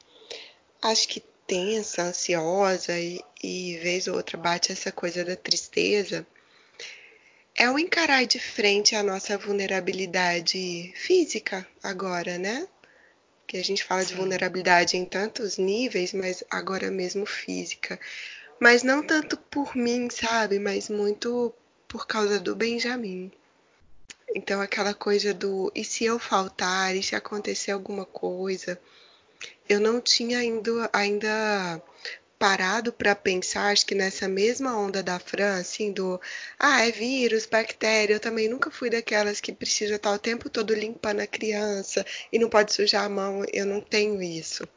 acho 0.81 1.07
que 1.07 1.23
tensa, 1.45 2.01
ansiosa 2.01 2.97
e, 2.99 3.21
e 3.43 3.77
vez 3.77 4.07
ou 4.07 4.15
outra 4.15 4.37
bate 4.37 4.71
essa 4.71 4.91
coisa 4.91 5.23
da 5.23 5.35
tristeza 5.35 6.25
é 7.55 7.69
o 7.69 7.79
encarar 7.79 8.25
de 8.25 8.37
frente 8.37 8.95
a 8.95 9.03
nossa 9.03 9.37
vulnerabilidade 9.37 10.91
física 10.95 11.65
agora, 11.81 12.37
né? 12.37 12.67
Que 13.47 13.57
a 13.57 13.63
gente 13.63 13.83
fala 13.83 14.01
Sim. 14.01 14.07
de 14.07 14.15
vulnerabilidade 14.15 14.97
em 14.97 15.05
tantos 15.05 15.57
níveis, 15.57 16.13
mas 16.13 16.43
agora 16.49 16.89
mesmo 16.89 17.25
física. 17.25 17.99
Mas 18.59 18.83
não 18.83 19.03
tanto 19.03 19.37
por 19.37 19.75
mim, 19.75 20.09
sabe? 20.09 20.59
Mas 20.59 20.89
muito 20.89 21.53
por 21.87 22.07
causa 22.07 22.39
do 22.39 22.55
Benjamin. 22.55 23.31
Então 24.35 24.59
aquela 24.61 24.93
coisa 24.93 25.33
do 25.33 25.71
e 25.75 25.83
se 25.83 26.03
eu 26.03 26.19
faltar, 26.19 26.95
e 26.95 27.03
se 27.03 27.15
acontecer 27.15 27.71
alguma 27.71 28.05
coisa? 28.05 28.79
Eu 29.67 29.79
não 29.79 30.01
tinha 30.01 30.39
ainda, 30.39 30.89
ainda 30.91 31.81
parado 32.37 32.91
para 32.91 33.15
pensar, 33.15 33.71
acho 33.71 33.85
que 33.85 33.95
nessa 33.95 34.27
mesma 34.27 34.77
onda 34.77 35.01
da 35.01 35.19
Fran, 35.19 35.59
assim, 35.59 35.91
do 35.91 36.19
ah, 36.59 36.85
é 36.85 36.91
vírus, 36.91 37.45
bactéria, 37.45 38.15
eu 38.15 38.19
também 38.19 38.49
nunca 38.49 38.69
fui 38.69 38.89
daquelas 38.89 39.39
que 39.39 39.53
precisa 39.53 39.95
estar 39.95 40.11
o 40.11 40.19
tempo 40.19 40.49
todo 40.49 40.73
limpando 40.73 41.21
a 41.21 41.27
criança 41.27 42.05
e 42.31 42.37
não 42.37 42.49
pode 42.49 42.73
sujar 42.73 43.05
a 43.05 43.09
mão, 43.09 43.43
eu 43.53 43.65
não 43.65 43.81
tenho 43.81 44.21
isso. 44.21 44.67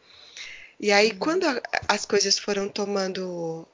E 0.81 0.93
aí, 0.93 1.11
uhum. 1.11 1.19
quando 1.19 1.45
a, 1.47 1.61
as 1.89 2.05
coisas 2.07 2.39
foram 2.39 2.69
tomando 2.69 3.67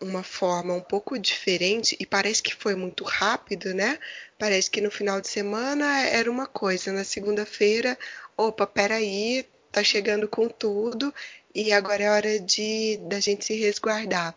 uma 0.00 0.22
forma 0.22 0.74
um 0.74 0.80
pouco 0.80 1.18
diferente 1.18 1.96
e 1.98 2.04
parece 2.04 2.42
que 2.42 2.54
foi 2.54 2.74
muito 2.74 3.02
rápido, 3.02 3.74
né? 3.74 3.98
Parece 4.38 4.70
que 4.70 4.80
no 4.80 4.90
final 4.90 5.20
de 5.20 5.28
semana 5.28 6.06
era 6.06 6.30
uma 6.30 6.46
coisa, 6.46 6.92
na 6.92 7.02
segunda-feira, 7.02 7.98
opa, 8.36 8.66
peraí, 8.66 9.46
tá 9.72 9.82
chegando 9.82 10.28
com 10.28 10.48
tudo 10.48 11.12
e 11.54 11.72
agora 11.72 12.02
é 12.02 12.10
hora 12.10 12.40
de 12.40 12.98
da 13.02 13.20
gente 13.20 13.44
se 13.44 13.54
resguardar. 13.54 14.34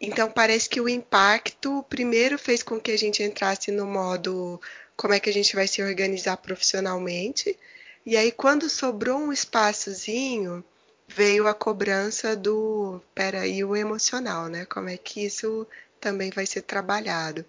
Então 0.00 0.30
parece 0.30 0.68
que 0.68 0.80
o 0.80 0.88
impacto 0.88 1.84
primeiro 1.88 2.38
fez 2.38 2.62
com 2.62 2.80
que 2.80 2.90
a 2.90 2.98
gente 2.98 3.22
entrasse 3.22 3.70
no 3.70 3.86
modo 3.86 4.60
como 4.96 5.14
é 5.14 5.20
que 5.20 5.30
a 5.30 5.32
gente 5.32 5.54
vai 5.54 5.66
se 5.66 5.82
organizar 5.82 6.36
profissionalmente. 6.36 7.58
E 8.04 8.16
aí 8.16 8.30
quando 8.30 8.68
sobrou 8.68 9.18
um 9.18 9.32
espaçozinho, 9.32 10.64
veio 11.08 11.46
a 11.46 11.54
cobrança 11.54 12.36
do, 12.36 13.00
peraí, 13.14 13.64
o 13.64 13.76
emocional, 13.76 14.48
né? 14.48 14.64
Como 14.66 14.88
é 14.88 14.96
que 14.96 15.24
isso 15.24 15.66
também 16.00 16.30
vai 16.30 16.44
ser 16.44 16.62
trabalhado. 16.62 17.44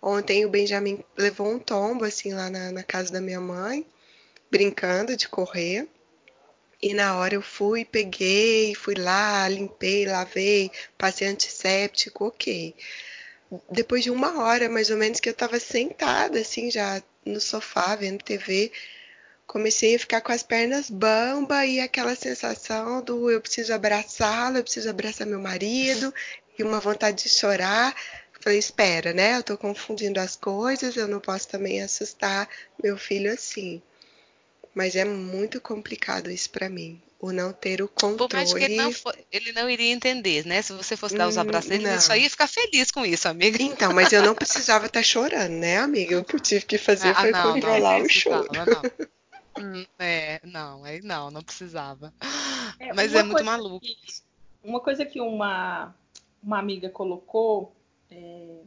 Ontem 0.00 0.46
o 0.46 0.48
Benjamin 0.48 1.04
levou 1.16 1.48
um 1.48 1.58
tombo 1.58 2.04
assim 2.04 2.32
lá 2.32 2.48
na, 2.48 2.72
na 2.72 2.82
casa 2.82 3.12
da 3.12 3.20
minha 3.20 3.40
mãe, 3.40 3.84
brincando 4.50 5.16
de 5.16 5.28
correr. 5.28 5.86
E 6.80 6.94
na 6.94 7.16
hora 7.16 7.34
eu 7.34 7.42
fui, 7.42 7.84
peguei, 7.84 8.72
fui 8.74 8.94
lá, 8.94 9.48
limpei, 9.48 10.06
lavei, 10.06 10.70
passei 10.96 11.26
antisséptico, 11.26 12.26
ok. 12.26 12.74
Depois 13.70 14.04
de 14.04 14.10
uma 14.10 14.42
hora, 14.42 14.68
mais 14.68 14.88
ou 14.90 14.96
menos, 14.96 15.18
que 15.18 15.28
eu 15.28 15.34
tava 15.34 15.58
sentada, 15.58 16.38
assim, 16.38 16.70
já 16.70 17.02
no 17.24 17.40
sofá, 17.40 17.96
vendo 17.96 18.22
TV, 18.22 18.70
comecei 19.46 19.96
a 19.96 19.98
ficar 19.98 20.20
com 20.20 20.30
as 20.30 20.42
pernas 20.44 20.88
bamba 20.88 21.66
e 21.66 21.80
aquela 21.80 22.14
sensação 22.14 23.02
do 23.02 23.30
eu 23.30 23.40
preciso 23.40 23.74
abraçá-lo, 23.74 24.58
eu 24.58 24.62
preciso 24.62 24.88
abraçar 24.88 25.26
meu 25.26 25.40
marido, 25.40 26.14
e 26.58 26.62
uma 26.62 26.80
vontade 26.80 27.24
de 27.24 27.28
chorar. 27.28 27.94
Falei, 28.40 28.58
espera, 28.58 29.12
né? 29.12 29.36
Eu 29.38 29.42
tô 29.42 29.58
confundindo 29.58 30.20
as 30.20 30.36
coisas, 30.36 30.96
eu 30.96 31.08
não 31.08 31.20
posso 31.20 31.48
também 31.48 31.82
assustar 31.82 32.48
meu 32.82 32.96
filho 32.96 33.32
assim 33.32 33.82
mas 34.74 34.96
é 34.96 35.04
muito 35.04 35.60
complicado 35.60 36.30
isso 36.30 36.50
para 36.50 36.68
mim. 36.68 37.00
O 37.20 37.32
não 37.32 37.52
ter 37.52 37.82
o 37.82 37.88
controle. 37.88 38.28
Por 38.28 38.36
mais 38.36 38.52
que 38.52 38.62
ele 38.62 38.76
não, 38.76 38.92
for, 38.92 39.16
ele 39.32 39.50
não 39.50 39.68
iria 39.68 39.92
entender, 39.92 40.46
né? 40.46 40.62
Se 40.62 40.72
você 40.72 40.96
fosse 40.96 41.16
dar 41.16 41.26
os 41.26 41.36
hum, 41.36 41.40
abraços 41.40 41.68
dele, 41.68 41.88
ele 41.88 42.00
só 42.00 42.14
ia 42.14 42.30
ficar 42.30 42.46
feliz 42.46 42.92
com 42.92 43.04
isso, 43.04 43.28
amiga. 43.28 43.60
Então, 43.60 43.92
mas 43.92 44.12
eu 44.12 44.22
não 44.22 44.36
precisava 44.36 44.86
estar 44.86 45.00
tá 45.00 45.04
chorando, 45.04 45.54
né, 45.54 45.78
amiga? 45.78 46.20
O 46.20 46.24
que 46.24 46.36
eu 46.36 46.40
tive 46.40 46.64
que 46.64 46.78
fazer 46.78 47.08
ah, 47.08 47.14
foi 47.16 47.32
não, 47.32 47.54
controlar 47.54 47.98
não, 47.98 48.06
o 48.06 48.08
choro. 48.08 48.48
Não. 48.52 49.08
Hum, 49.58 49.84
é, 49.98 50.40
não, 50.44 50.84
aí 50.84 51.02
não, 51.02 51.32
não 51.32 51.42
precisava. 51.42 52.14
É, 52.78 52.92
mas 52.92 53.12
é 53.12 53.24
muito 53.24 53.44
maluco. 53.44 53.80
Que, 53.80 53.96
uma 54.62 54.78
coisa 54.78 55.04
que 55.04 55.20
uma, 55.20 55.92
uma 56.40 56.60
amiga 56.60 56.88
colocou, 56.88 57.72
é, 58.08 58.60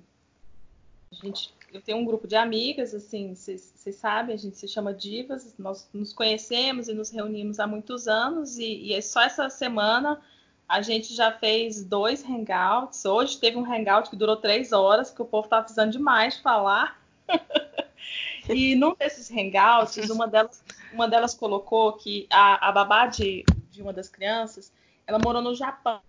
a 1.11 1.25
gente 1.25 1.53
eu 1.73 1.81
tenho 1.81 1.97
um 1.97 2.05
grupo 2.05 2.27
de 2.27 2.35
amigas, 2.35 2.93
assim, 2.93 3.33
vocês 3.33 3.95
sabem, 3.95 4.35
a 4.35 4.37
gente 4.37 4.57
se 4.57 4.67
chama 4.67 4.93
Divas, 4.93 5.55
nós 5.57 5.89
nos 5.93 6.13
conhecemos 6.13 6.87
e 6.87 6.93
nos 6.93 7.09
reunimos 7.09 7.59
há 7.59 7.67
muitos 7.67 8.07
anos, 8.07 8.57
e, 8.57 8.87
e 8.87 8.93
é 8.93 9.01
só 9.01 9.21
essa 9.21 9.49
semana 9.49 10.21
a 10.67 10.81
gente 10.81 11.13
já 11.13 11.31
fez 11.31 11.83
dois 11.83 12.23
hangouts. 12.23 13.03
Hoje 13.03 13.37
teve 13.37 13.57
um 13.57 13.65
hangout 13.65 14.09
que 14.09 14.15
durou 14.15 14.37
três 14.37 14.71
horas, 14.71 15.11
que 15.11 15.21
o 15.21 15.25
povo 15.25 15.45
estava 15.45 15.63
precisando 15.63 15.91
demais 15.91 16.35
de 16.35 16.41
falar. 16.41 16.97
e 18.47 18.75
num 18.75 18.95
desses 18.95 19.29
hangouts, 19.29 20.09
uma 20.09 20.27
delas, 20.27 20.63
uma 20.93 21.07
delas 21.09 21.33
colocou 21.33 21.93
que 21.93 22.25
a, 22.29 22.69
a 22.69 22.71
babá 22.71 23.05
de, 23.05 23.43
de 23.69 23.81
uma 23.81 23.91
das 23.91 24.07
crianças, 24.07 24.71
ela 25.05 25.19
morou 25.19 25.41
no 25.41 25.53
Japão 25.53 26.01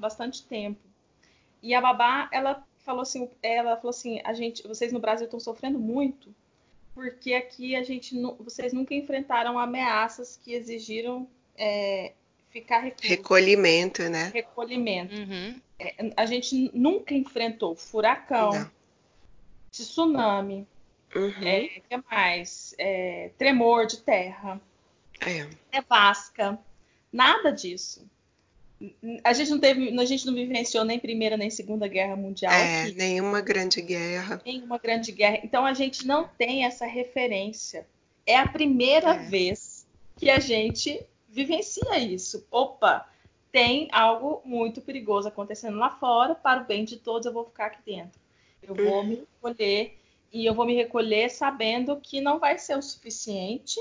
bastante 0.00 0.42
tempo. 0.44 0.80
E 1.62 1.72
a 1.72 1.80
babá, 1.80 2.28
ela 2.32 2.64
falou 2.84 3.02
assim, 3.02 3.28
ela 3.42 3.76
falou 3.76 3.90
assim, 3.90 4.20
a 4.24 4.32
gente, 4.32 4.66
vocês 4.66 4.92
no 4.92 5.00
Brasil 5.00 5.24
estão 5.24 5.40
sofrendo 5.40 5.78
muito, 5.78 6.34
porque 6.94 7.34
aqui 7.34 7.74
a 7.74 7.82
gente, 7.82 8.14
vocês 8.38 8.72
nunca 8.72 8.94
enfrentaram 8.94 9.58
ameaças 9.58 10.38
que 10.42 10.52
exigiram 10.52 11.26
é, 11.56 12.12
ficar 12.50 12.80
recluso. 12.80 13.08
recolhimento, 13.08 14.02
né? 14.08 14.30
Recolhimento. 14.32 15.14
Uhum. 15.14 15.60
É, 15.78 16.12
a 16.16 16.26
gente 16.26 16.70
nunca 16.72 17.14
enfrentou 17.14 17.74
furacão, 17.74 18.52
Não. 18.52 18.70
tsunami, 19.70 20.66
uhum. 21.16 21.32
é, 21.42 21.80
que 21.88 21.96
mais? 22.10 22.74
É, 22.78 23.30
tremor 23.38 23.86
de 23.86 23.96
terra, 23.96 24.60
é. 25.20 25.48
nevasca, 25.72 26.58
nada 27.10 27.50
disso 27.50 28.06
a 29.22 29.32
gente 29.32 29.50
não 29.50 29.58
teve, 29.58 29.98
a 29.98 30.04
gente 30.04 30.26
não 30.26 30.34
vivenciou 30.34 30.84
nem 30.84 30.98
primeira 30.98 31.36
nem 31.36 31.50
segunda 31.50 31.86
guerra 31.86 32.16
mundial. 32.16 32.52
É, 32.52 32.82
aqui. 32.82 32.94
nenhuma 32.94 33.40
grande 33.40 33.80
guerra. 33.80 34.40
Nenhuma 34.44 34.78
grande 34.78 35.12
guerra. 35.12 35.40
Então 35.42 35.64
a 35.64 35.72
gente 35.72 36.06
não 36.06 36.28
tem 36.36 36.64
essa 36.64 36.86
referência. 36.86 37.86
É 38.26 38.36
a 38.36 38.48
primeira 38.48 39.14
é. 39.14 39.18
vez 39.18 39.86
que 40.16 40.28
a 40.30 40.38
gente 40.38 41.00
vivencia 41.28 41.98
isso. 41.98 42.46
Opa, 42.50 43.08
tem 43.52 43.88
algo 43.92 44.42
muito 44.44 44.80
perigoso 44.80 45.28
acontecendo 45.28 45.78
lá 45.78 45.90
fora. 45.90 46.34
Para 46.34 46.62
o 46.62 46.64
bem 46.64 46.84
de 46.84 46.96
todos, 46.96 47.26
eu 47.26 47.32
vou 47.32 47.44
ficar 47.44 47.66
aqui 47.66 47.78
dentro. 47.84 48.20
Eu 48.62 48.74
vou 48.74 48.98
uhum. 48.98 49.04
me 49.04 49.14
recolher 49.16 49.98
e 50.32 50.44
eu 50.44 50.54
vou 50.54 50.66
me 50.66 50.74
recolher 50.74 51.30
sabendo 51.30 51.96
que 52.00 52.20
não 52.20 52.40
vai 52.40 52.58
ser 52.58 52.76
o 52.76 52.82
suficiente, 52.82 53.78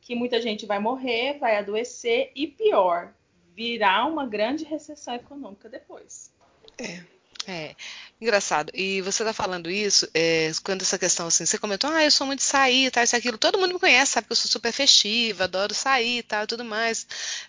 que 0.00 0.14
muita 0.14 0.40
gente 0.42 0.66
vai 0.66 0.78
morrer, 0.78 1.38
vai 1.38 1.56
adoecer 1.56 2.30
e 2.34 2.46
pior, 2.46 3.14
virar 3.54 4.06
uma 4.06 4.26
grande 4.26 4.64
recessão 4.64 5.14
econômica 5.14 5.68
depois. 5.68 6.32
É. 6.78 7.14
É. 7.46 7.74
Engraçado. 8.20 8.70
E 8.74 9.02
você 9.02 9.22
está 9.22 9.32
falando 9.32 9.70
isso, 9.70 10.08
é, 10.14 10.50
quando 10.64 10.82
essa 10.82 10.98
questão 10.98 11.26
assim, 11.26 11.44
você 11.44 11.58
comentou, 11.58 11.90
ah, 11.90 12.02
eu 12.02 12.10
sou 12.10 12.26
muito 12.26 12.42
sair, 12.42 12.90
tá, 12.90 13.02
isso 13.02 13.14
aquilo. 13.14 13.36
Todo 13.36 13.58
mundo 13.58 13.74
me 13.74 13.80
conhece, 13.80 14.12
sabe 14.12 14.26
que 14.26 14.32
eu 14.32 14.36
sou 14.36 14.50
super 14.50 14.72
festiva, 14.72 15.44
adoro 15.44 15.74
sair, 15.74 16.22
tá, 16.22 16.46
tudo 16.46 16.64
mais. 16.64 17.06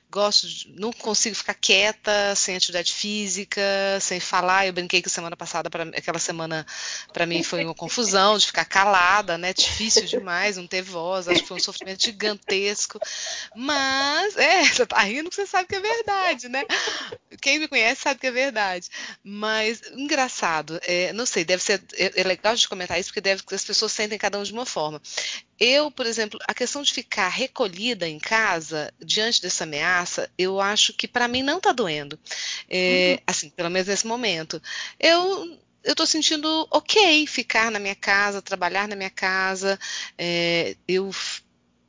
Gosto, 0.09 0.47
de, 0.47 0.73
não 0.79 0.93
consigo 0.93 1.35
ficar 1.35 1.53
quieta, 1.53 2.33
sem 2.35 2.55
atividade 2.55 2.93
física, 2.93 3.61
sem 3.99 4.19
falar. 4.19 4.65
Eu 4.65 4.73
brinquei 4.73 5.01
que 5.01 5.09
semana 5.09 5.35
passada, 5.35 5.69
pra, 5.69 5.83
aquela 5.83 6.19
semana, 6.19 6.65
para 7.11 7.25
mim 7.25 7.43
foi 7.43 7.65
uma 7.65 7.75
confusão 7.75 8.37
de 8.37 8.47
ficar 8.47 8.65
calada, 8.65 9.37
né? 9.37 9.53
Difícil 9.53 10.05
demais, 10.05 10.57
não 10.57 10.67
ter 10.67 10.81
voz. 10.81 11.27
Acho 11.27 11.41
que 11.41 11.47
foi 11.47 11.57
um 11.57 11.63
sofrimento 11.63 12.03
gigantesco. 12.03 12.99
Mas, 13.55 14.37
é, 14.37 14.63
você 14.69 14.85
tá 14.85 15.01
rindo 15.01 15.29
que 15.29 15.35
você 15.35 15.45
sabe 15.45 15.67
que 15.67 15.75
é 15.75 15.79
verdade, 15.79 16.49
né? 16.49 16.63
Quem 17.41 17.59
me 17.59 17.67
conhece 17.67 18.01
sabe 18.01 18.19
que 18.19 18.27
é 18.27 18.31
verdade. 18.31 18.89
Mas, 19.23 19.81
engraçado, 19.91 20.79
é, 20.83 21.11
não 21.13 21.25
sei, 21.25 21.43
deve 21.43 21.63
ser. 21.63 21.83
É, 21.93 22.21
é 22.21 22.23
legal 22.23 22.55
de 22.55 22.67
comentar 22.67 22.99
isso, 22.99 23.09
porque 23.09 23.21
deve 23.21 23.43
as 23.51 23.65
pessoas 23.65 23.91
sentem 23.91 24.17
cada 24.17 24.39
um 24.39 24.43
de 24.43 24.53
uma 24.53 24.65
forma. 24.65 25.01
Eu, 25.59 25.89
por 25.89 26.05
exemplo, 26.05 26.39
a 26.47 26.53
questão 26.53 26.81
de 26.81 26.93
ficar 26.93 27.29
recolhida 27.29 28.07
em 28.07 28.19
casa 28.19 28.93
diante 28.99 29.41
dessa 29.41 29.63
ameaça, 29.63 30.29
eu 30.37 30.59
acho 30.59 30.93
que 30.93 31.07
para 31.07 31.27
mim 31.27 31.43
não 31.43 31.57
está 31.57 31.71
doendo. 31.71 32.19
É, 32.69 33.13
uhum. 33.13 33.23
Assim, 33.27 33.49
pelo 33.49 33.69
menos 33.69 33.87
nesse 33.87 34.05
momento. 34.05 34.61
Eu 34.99 35.59
eu 35.85 35.91
estou 35.91 36.07
sentindo 36.07 36.67
ok 36.71 37.27
ficar 37.27 37.69
na 37.69 37.77
minha 37.77 37.93
casa, 37.93 38.41
trabalhar 38.41 38.87
na 38.87 38.95
minha 38.95 39.09
casa. 39.09 39.79
É, 40.17 40.75
eu 40.87 41.11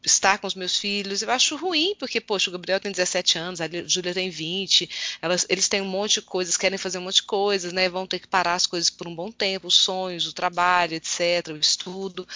estar 0.07 0.39
com 0.39 0.47
os 0.47 0.55
meus 0.55 0.79
filhos. 0.79 1.21
Eu 1.21 1.31
acho 1.31 1.57
ruim, 1.57 1.95
porque, 1.99 2.21
poxa, 2.21 2.49
o 2.49 2.53
Gabriel 2.53 2.79
tem 2.79 2.93
17 2.93 3.39
anos, 3.39 3.61
a 3.61 3.69
Júlia 3.87 4.15
tem 4.15 4.31
20, 4.31 4.89
elas, 5.21 5.45
eles 5.49 5.69
têm 5.69 5.83
um 5.83 5.87
monte 5.87 6.15
de 6.15 6.23
coisas, 6.23 6.57
querem 6.57 6.79
fazer 6.79 6.99
um 6.99 7.03
monte 7.03 7.17
de 7.17 7.25
coisas, 7.25 7.73
né? 7.73 7.89
Vão 7.89 8.07
ter 8.07 8.21
que 8.21 8.29
parar 8.29 8.55
as 8.55 8.67
coisas 8.67 8.89
por 8.89 9.09
um 9.09 9.15
bom 9.15 9.31
tempo, 9.33 9.67
os 9.67 9.77
sonhos, 9.77 10.27
o 10.27 10.33
trabalho, 10.33 10.95
etc., 10.95 11.49
o 11.49 11.57
estudo, 11.57 12.27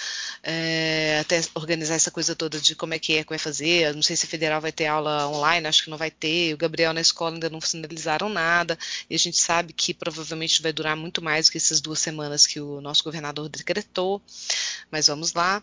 é, 0.42 1.18
até 1.20 1.40
organizar 1.54 1.94
essa 1.94 2.10
coisa 2.10 2.34
toda 2.34 2.60
de 2.60 2.74
como 2.74 2.92
é 2.94 2.98
que 2.98 3.16
é 3.16 3.22
que 3.22 3.30
vai 3.30 3.38
fazer. 3.38 3.94
Não 3.94 4.02
sei 4.02 4.16
se 4.16 4.26
federal 4.26 4.60
vai 4.60 4.72
ter 4.72 4.86
aula 4.86 5.28
online, 5.28 5.66
acho 5.68 5.84
que 5.84 5.90
não 5.90 5.98
vai 5.98 6.10
ter. 6.10 6.52
O 6.54 6.58
Gabriel 6.58 6.92
na 6.92 7.00
escola 7.00 7.36
ainda 7.36 7.48
não 7.48 7.60
sinalizaram 7.60 8.28
nada, 8.28 8.76
e 9.08 9.14
a 9.14 9.18
gente 9.18 9.38
sabe 9.38 9.72
que 9.72 9.94
provavelmente 9.94 10.60
vai 10.60 10.72
durar 10.72 10.96
muito 10.96 11.22
mais 11.22 11.46
do 11.46 11.52
que 11.52 11.58
essas 11.58 11.80
duas 11.80 12.00
semanas 12.00 12.46
que 12.46 12.60
o 12.60 12.80
nosso 12.80 13.04
governador 13.04 13.48
decretou. 13.48 14.20
Mas 14.90 15.06
vamos 15.06 15.32
lá. 15.34 15.62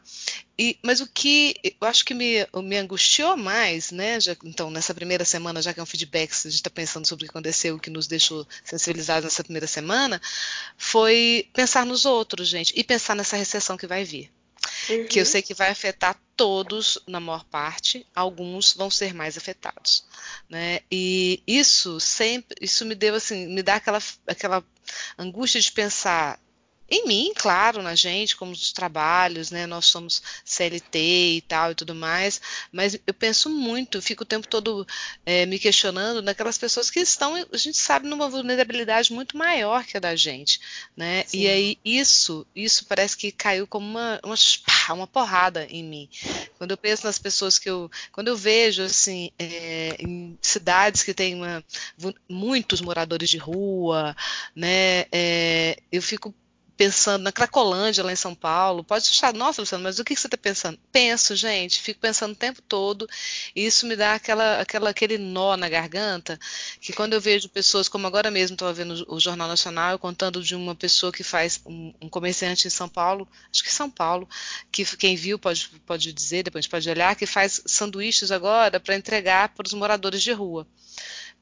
E, 0.58 0.78
mas 0.82 1.02
o 1.02 1.08
que 1.08 1.56
eu 1.80 1.88
acho 1.88 1.97
que 2.06 2.14
me, 2.14 2.48
me 2.64 2.78
angustiou 2.78 3.36
mais, 3.38 3.92
né? 3.92 4.20
Já, 4.20 4.36
então, 4.44 4.70
nessa 4.70 4.94
primeira 4.94 5.26
semana, 5.26 5.62
já 5.62 5.74
que 5.74 5.80
é 5.80 5.84
um 5.84 5.86
feedback, 5.86 6.32
a 6.32 6.50
gente 6.50 6.56
está 6.56 6.70
pensando 6.70 7.08
sobre 7.08 7.24
o 7.24 7.28
que 7.28 7.32
aconteceu, 7.32 7.76
o 7.76 7.80
que 7.80 7.90
nos 7.90 8.08
deixou 8.08 8.48
sensibilizados 8.64 9.26
nessa 9.26 9.44
primeira 9.44 9.68
semana, 9.68 10.22
foi 10.78 11.50
pensar 11.54 11.86
nos 11.86 12.06
outros, 12.06 12.48
gente, 12.48 12.74
e 12.76 12.84
pensar 12.84 13.16
nessa 13.16 13.38
recessão 13.38 13.78
que 13.78 13.88
vai 13.88 14.04
vir. 14.04 14.32
Uhum. 14.90 15.08
Que 15.08 15.20
eu 15.20 15.26
sei 15.26 15.42
que 15.42 15.54
vai 15.54 15.70
afetar 15.70 16.20
todos, 16.36 17.00
na 17.08 17.20
maior 17.20 17.44
parte, 17.46 18.06
alguns 18.16 18.74
vão 18.74 18.90
ser 18.90 19.14
mais 19.14 19.38
afetados. 19.38 20.06
Né? 20.50 20.82
E 20.92 21.42
isso 21.48 22.00
sempre, 22.00 22.58
isso 22.62 22.86
me 22.86 22.96
deu 22.96 23.16
assim, 23.16 23.48
me 23.48 23.64
dá 23.64 23.76
aquela, 23.76 24.02
aquela 24.28 24.64
angústia 25.18 25.60
de 25.60 25.72
pensar 25.72 26.40
em 26.90 27.06
mim, 27.06 27.34
claro, 27.36 27.82
na 27.82 27.96
gente, 27.96 28.38
como 28.38 28.52
os 28.52 28.72
trabalhos, 28.72 29.52
né? 29.52 29.68
Nós 29.68 29.86
somos 29.86 30.22
CLT 30.46 30.98
e 31.38 31.42
tal 31.42 31.72
e 31.72 31.76
tudo 31.76 31.94
mais, 31.94 32.42
mas 32.72 32.98
eu 33.06 33.14
penso 33.14 33.50
muito, 33.50 34.02
fico 34.02 34.24
o 34.24 34.26
tempo 34.26 34.48
todo 34.48 34.88
é, 35.26 35.46
me 35.46 35.60
questionando 35.60 36.22
naquelas 36.22 36.58
pessoas 36.58 36.90
que 36.90 37.02
estão, 37.02 37.36
a 37.36 37.58
gente 37.58 37.78
sabe, 37.78 38.08
numa 38.08 38.30
vulnerabilidade 38.30 39.12
muito 39.12 39.36
maior 39.38 39.84
que 39.84 39.98
a 39.98 40.00
da 40.00 40.16
gente, 40.16 40.62
né? 40.96 41.24
Sim. 41.28 41.40
E 41.40 41.48
aí 41.48 41.78
isso, 41.84 42.48
isso 42.56 42.86
parece 42.86 43.18
que 43.18 43.32
caiu 43.32 43.68
como 43.68 43.86
uma, 43.86 44.20
uma, 44.24 44.36
uma, 44.94 45.08
porrada 45.08 45.66
em 45.70 45.84
mim. 45.84 46.10
Quando 46.58 46.72
eu 46.72 46.78
penso 46.78 47.06
nas 47.06 47.20
pessoas 47.20 47.60
que 47.60 47.70
eu, 47.70 47.92
quando 48.14 48.30
eu 48.30 48.38
vejo 48.38 48.84
assim, 48.84 49.30
é, 49.38 49.98
em 50.00 50.38
cidades 50.42 51.04
que 51.04 51.14
tem 51.14 51.36
uma, 51.36 51.64
muitos 52.30 52.80
moradores 52.80 53.30
de 53.30 53.38
rua, 53.38 54.16
né? 54.56 55.06
É, 55.12 55.78
eu 55.92 56.02
fico 56.02 56.34
pensando 56.78 57.24
na 57.24 57.32
Cracolândia, 57.32 58.04
lá 58.04 58.14
em 58.14 58.16
São 58.16 58.36
Paulo. 58.36 58.84
Pode 58.84 59.10
achar, 59.10 59.34
nossa, 59.34 59.62
Luciano, 59.62 59.84
mas 59.84 59.98
o 59.98 60.06
que 60.06 60.16
você 60.16 60.28
está 60.28 60.38
pensando? 60.38 60.78
Penso, 60.92 61.36
gente, 61.36 61.82
fico 61.82 62.00
pensando 62.00 62.34
o 62.34 62.36
tempo 62.36 62.62
todo, 62.62 63.10
e 63.56 63.66
isso 63.66 63.88
me 63.88 63.96
dá 63.96 64.14
aquela, 64.14 64.62
aquela, 64.62 64.92
aquele 64.92 65.18
nó 65.18 65.58
na 65.58 65.68
garganta, 65.68 66.40
que 66.80 66.94
quando 66.94 67.14
eu 67.14 67.22
vejo 67.22 67.50
pessoas, 67.50 67.90
como 67.90 68.06
agora 68.06 68.30
mesmo 68.30 68.54
estava 68.54 68.72
vendo 68.72 69.04
o 69.10 69.20
Jornal 69.20 69.48
Nacional, 69.48 69.98
contando 69.98 70.44
de 70.44 70.56
uma 70.56 70.76
pessoa 70.76 71.12
que 71.12 71.24
faz, 71.24 71.60
um, 71.66 71.92
um, 72.00 72.08
comerciante 72.08 72.68
em 72.68 72.72
São 72.72 72.88
Paulo, 72.88 73.28
acho 73.52 73.64
que 73.64 73.74
São 73.74 73.90
Paulo, 73.90 74.30
que 74.72 74.86
quem 74.98 75.16
viu 75.16 75.40
pode, 75.40 75.70
pode 75.86 76.14
dizer, 76.14 76.44
depois 76.44 76.62
a 76.62 76.64
gente 76.64 76.72
pode 76.72 76.90
olhar, 76.90 77.16
que 77.16 77.26
faz 77.26 77.60
sanduíches 77.66 78.32
agora 78.32 78.80
para 78.80 78.96
entregar 78.96 79.50
para 79.50 79.66
os 79.66 79.74
moradores 79.74 80.22
de 80.22 80.32
rua. 80.32 80.68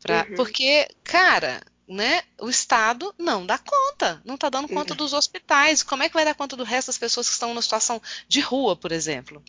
Pra, 0.02 0.26
uhum. 0.30 0.36
Porque, 0.36 0.88
cara, 1.04 1.62
né, 1.88 2.24
o 2.40 2.50
Estado 2.50 3.14
não 3.18 3.46
dá 3.46 3.58
conta, 3.58 4.22
não 4.26 4.36
está 4.36 4.50
dando 4.50 4.68
conta 4.68 4.96
dos 4.96 5.14
hospitais. 5.14 5.84
Como 5.84 6.04
é 6.04 6.10
que 6.10 6.16
vai 6.16 6.26
dar 6.26 6.36
conta 6.36 6.56
do 6.56 6.64
resto 6.64 6.88
das 6.88 6.98
pessoas 6.98 7.28
que 7.28 7.34
estão 7.34 7.50
numa 7.50 7.62
situação 7.62 8.02
de 8.28 8.40
rua, 8.40 8.76
por 8.76 8.92
exemplo? 8.92 9.44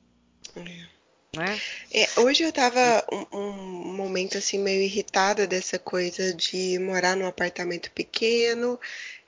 Né? 1.35 1.61
É, 1.92 2.09
hoje 2.20 2.42
eu 2.44 2.49
estava 2.49 3.05
um, 3.12 3.38
um, 3.38 3.92
momento 3.94 4.38
assim 4.38 4.59
meio 4.59 4.83
irritada 4.83 5.46
dessa 5.46 5.79
coisa 5.79 6.33
de 6.33 6.79
morar 6.79 7.14
num 7.14 7.27
apartamento 7.27 7.90
pequeno 7.90 8.81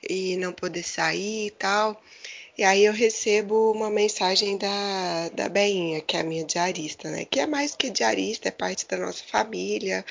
e 0.07 0.35
não 0.37 0.51
poder 0.51 0.83
sair 0.83 1.47
e 1.47 1.51
tal. 1.51 2.01
E 2.57 2.63
aí 2.63 2.83
eu 2.83 2.91
recebo 2.91 3.71
uma 3.71 3.89
mensagem 3.89 4.57
da, 4.57 5.29
da 5.29 5.47
Beinha, 5.47 6.01
que 6.01 6.17
é 6.17 6.19
a 6.19 6.23
minha 6.23 6.43
diarista, 6.43 7.09
né? 7.09 7.25
Que 7.25 7.39
é 7.39 7.47
mais 7.47 7.73
que 7.73 7.89
diarista, 7.89 8.49
é 8.49 8.51
parte 8.51 8.85
da 8.87 8.97
nossa 8.97 9.23
família, 9.23 10.03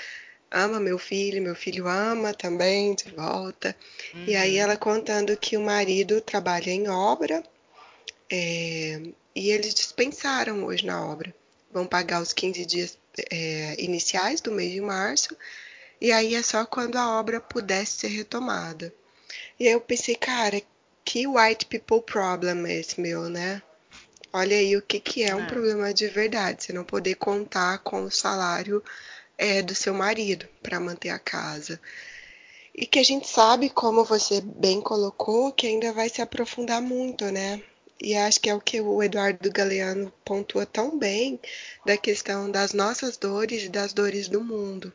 ama 0.51 0.81
meu 0.81 0.99
filho, 0.99 1.43
meu 1.43 1.55
filho 1.55 1.87
ama 1.87 2.33
também 2.33 2.95
de 2.95 3.11
volta. 3.11 3.75
Uhum. 4.15 4.25
E 4.27 4.37
aí 4.37 4.57
uhum. 4.57 4.63
ela 4.63 4.77
contando 4.77 5.37
que 5.37 5.57
o 5.57 5.61
marido 5.61 6.21
trabalha 6.21 6.71
em 6.71 6.89
obra 6.89 7.43
é, 8.31 9.01
e 9.35 9.51
eles 9.51 9.75
dispensaram 9.75 10.65
hoje 10.65 10.85
na 10.85 11.05
obra. 11.05 11.35
Vão 11.73 11.87
pagar 11.87 12.23
os 12.23 12.33
15 12.33 12.65
dias 12.65 12.99
é, 13.31 13.77
iniciais 13.79 14.41
do 14.41 14.53
mês 14.53 14.73
de 14.73 14.81
março 14.81 15.37
e 16.01 16.13
aí 16.13 16.35
é 16.35 16.43
só 16.43 16.65
quando 16.65 16.97
a 16.97 17.19
obra 17.19 17.41
pudesse 17.41 17.99
ser 18.01 18.09
retomada. 18.09 18.93
E 19.59 19.67
aí 19.67 19.73
eu 19.73 19.81
pensei, 19.81 20.15
cara, 20.15 20.63
que 21.05 21.27
white 21.27 21.67
people 21.67 22.01
problem 22.01 22.67
é 22.67 22.79
esse 22.79 23.01
meu, 23.01 23.29
né? 23.29 23.61
Olha 24.33 24.57
aí 24.57 24.77
o 24.77 24.83
que, 24.83 25.01
que 25.01 25.25
é 25.25 25.35
um 25.35 25.43
é. 25.43 25.47
problema 25.47 25.93
de 25.93 26.07
verdade, 26.07 26.63
você 26.63 26.73
não 26.73 26.85
poder 26.85 27.15
contar 27.15 27.79
com 27.79 28.03
o 28.03 28.11
salário 28.11 28.83
é, 29.39 29.63
do 29.63 29.75
seu 29.75 29.95
marido 29.95 30.47
para 30.61 30.81
manter 30.81 31.11
a 31.11 31.19
casa. 31.19 31.81
E 32.75 32.85
que 32.85 32.99
a 32.99 33.05
gente 33.05 33.27
sabe, 33.27 33.71
como 33.71 34.05
você 34.05 34.41
bem 34.41 34.81
colocou, 34.81 35.53
que 35.53 35.67
ainda 35.67 35.93
vai 35.93 36.09
se 36.09 36.21
aprofundar 36.21 36.83
muito, 36.83 37.25
né? 37.27 37.63
E 38.01 38.15
acho 38.15 38.41
que 38.41 38.51
é 38.51 38.55
o 38.55 38.61
que 38.61 38.81
o 38.81 39.03
Eduardo 39.03 39.51
Galeano 39.51 40.13
pontua 40.25 40.65
tão 40.65 40.97
bem 40.97 41.41
da 41.85 41.97
questão 41.97 42.51
das 42.51 42.73
nossas 42.73 43.17
dores 43.17 43.65
e 43.65 43.69
das 43.69 43.93
dores 43.93 44.29
do 44.29 44.41
mundo. 44.41 44.93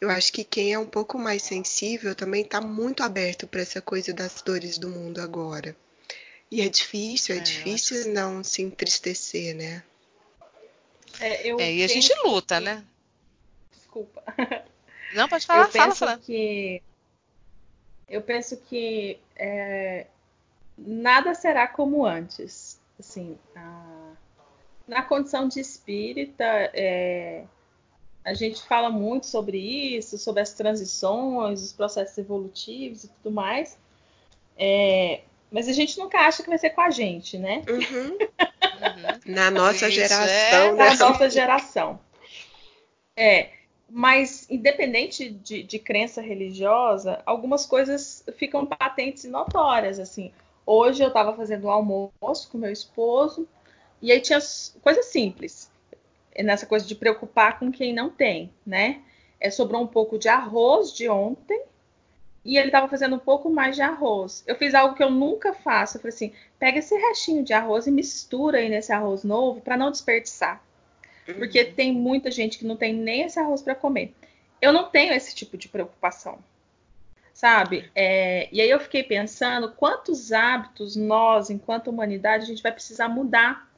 Eu 0.00 0.08
acho 0.10 0.32
que 0.32 0.44
quem 0.44 0.72
é 0.72 0.78
um 0.78 0.86
pouco 0.86 1.18
mais 1.18 1.42
sensível 1.42 2.14
também 2.14 2.42
está 2.42 2.60
muito 2.60 3.02
aberto 3.02 3.48
para 3.48 3.62
essa 3.62 3.80
coisa 3.80 4.12
das 4.12 4.40
dores 4.40 4.78
do 4.78 4.88
mundo 4.88 5.20
agora. 5.20 5.76
E 6.50 6.60
é 6.60 6.68
difícil, 6.68 7.34
é, 7.34 7.38
é 7.38 7.40
difícil 7.40 8.12
não 8.12 8.44
se 8.44 8.62
entristecer, 8.62 9.56
né? 9.56 9.82
É, 11.18 11.48
é 11.48 11.74
e 11.74 11.82
a 11.82 11.88
gente 11.88 12.14
luta, 12.24 12.58
que... 12.58 12.64
né? 12.64 12.84
Desculpa. 13.98 14.22
Não, 15.14 15.28
pode 15.28 15.46
falar, 15.46 15.62
eu 15.62 15.68
fala, 15.68 15.84
penso 15.86 15.98
fala. 15.98 16.18
Que, 16.18 16.82
eu 18.08 18.22
penso 18.22 18.56
que 18.56 19.18
é, 19.36 20.06
nada 20.76 21.34
será 21.34 21.66
como 21.66 22.04
antes. 22.04 22.78
Assim, 22.98 23.38
a, 23.56 24.12
na 24.86 25.02
condição 25.02 25.48
de 25.48 25.60
espírita, 25.60 26.44
é, 26.44 27.44
a 28.24 28.34
gente 28.34 28.62
fala 28.66 28.90
muito 28.90 29.26
sobre 29.26 29.58
isso, 29.58 30.18
sobre 30.18 30.42
as 30.42 30.52
transições, 30.52 31.62
os 31.62 31.72
processos 31.72 32.18
evolutivos 32.18 33.04
e 33.04 33.08
tudo 33.08 33.30
mais. 33.32 33.78
É, 34.56 35.22
mas 35.50 35.68
a 35.68 35.72
gente 35.72 35.98
nunca 35.98 36.18
acha 36.18 36.42
que 36.42 36.48
vai 36.48 36.58
ser 36.58 36.70
com 36.70 36.82
a 36.82 36.90
gente, 36.90 37.38
né? 37.38 37.62
Uhum. 37.68 38.10
uhum. 38.10 38.18
Na 39.26 39.50
nossa 39.50 39.88
isso, 39.88 39.96
geração. 39.96 40.24
É. 40.26 40.72
Né? 40.72 40.84
Na 40.90 40.94
nossa 40.96 41.30
geração. 41.30 42.00
É. 43.16 43.57
Mas, 43.90 44.46
independente 44.50 45.30
de, 45.30 45.62
de, 45.62 45.78
crença 45.78 46.20
religiosa, 46.20 47.22
algumas 47.24 47.64
coisas 47.64 48.22
ficam 48.36 48.66
patentes 48.66 49.24
e 49.24 49.28
notórias. 49.28 49.98
Assim, 49.98 50.30
hoje 50.66 51.02
eu 51.02 51.08
estava 51.08 51.34
fazendo 51.34 51.66
um 51.66 51.70
almoço 51.70 52.50
com 52.50 52.58
meu 52.58 52.70
esposo 52.70 53.48
e 54.02 54.12
aí 54.12 54.20
tinha 54.20 54.38
coisas 54.82 55.06
simples. 55.06 55.70
Nessa 56.36 56.66
coisa 56.66 56.86
de 56.86 56.94
preocupar 56.94 57.58
com 57.58 57.72
quem 57.72 57.92
não 57.94 58.10
tem, 58.10 58.52
né? 58.64 59.00
É, 59.40 59.50
sobrou 59.50 59.82
um 59.82 59.86
pouco 59.86 60.18
de 60.18 60.28
arroz 60.28 60.92
de 60.92 61.08
ontem 61.08 61.62
e 62.44 62.56
ele 62.56 62.68
estava 62.68 62.88
fazendo 62.88 63.16
um 63.16 63.20
pouco 63.20 63.50
mais 63.50 63.74
de 63.74 63.82
arroz. 63.82 64.44
Eu 64.46 64.54
fiz 64.54 64.74
algo 64.74 64.94
que 64.94 65.02
eu 65.02 65.10
nunca 65.10 65.52
faço. 65.52 65.96
Eu 65.96 66.00
falei 66.00 66.14
assim: 66.14 66.32
pega 66.58 66.78
esse 66.78 66.94
restinho 66.94 67.42
de 67.44 67.52
arroz 67.52 67.86
e 67.86 67.90
mistura 67.90 68.58
aí 68.58 68.68
nesse 68.68 68.92
arroz 68.92 69.24
novo 69.24 69.60
para 69.60 69.76
não 69.76 69.90
desperdiçar. 69.90 70.62
Porque 71.34 71.64
tem 71.64 71.92
muita 71.92 72.30
gente 72.30 72.58
que 72.58 72.64
não 72.64 72.76
tem 72.76 72.92
nem 72.94 73.22
esse 73.22 73.38
arroz 73.38 73.62
para 73.62 73.74
comer. 73.74 74.14
Eu 74.60 74.72
não 74.72 74.88
tenho 74.90 75.12
esse 75.12 75.34
tipo 75.34 75.56
de 75.56 75.68
preocupação 75.68 76.38
sabe? 77.38 77.88
É, 77.94 78.48
e 78.50 78.60
aí 78.60 78.68
eu 78.68 78.80
fiquei 78.80 79.04
pensando 79.04 79.70
quantos 79.70 80.32
hábitos 80.32 80.96
nós, 80.96 81.50
enquanto 81.50 81.86
humanidade, 81.86 82.42
a 82.42 82.46
gente 82.48 82.60
vai 82.60 82.72
precisar 82.72 83.08
mudar 83.08 83.72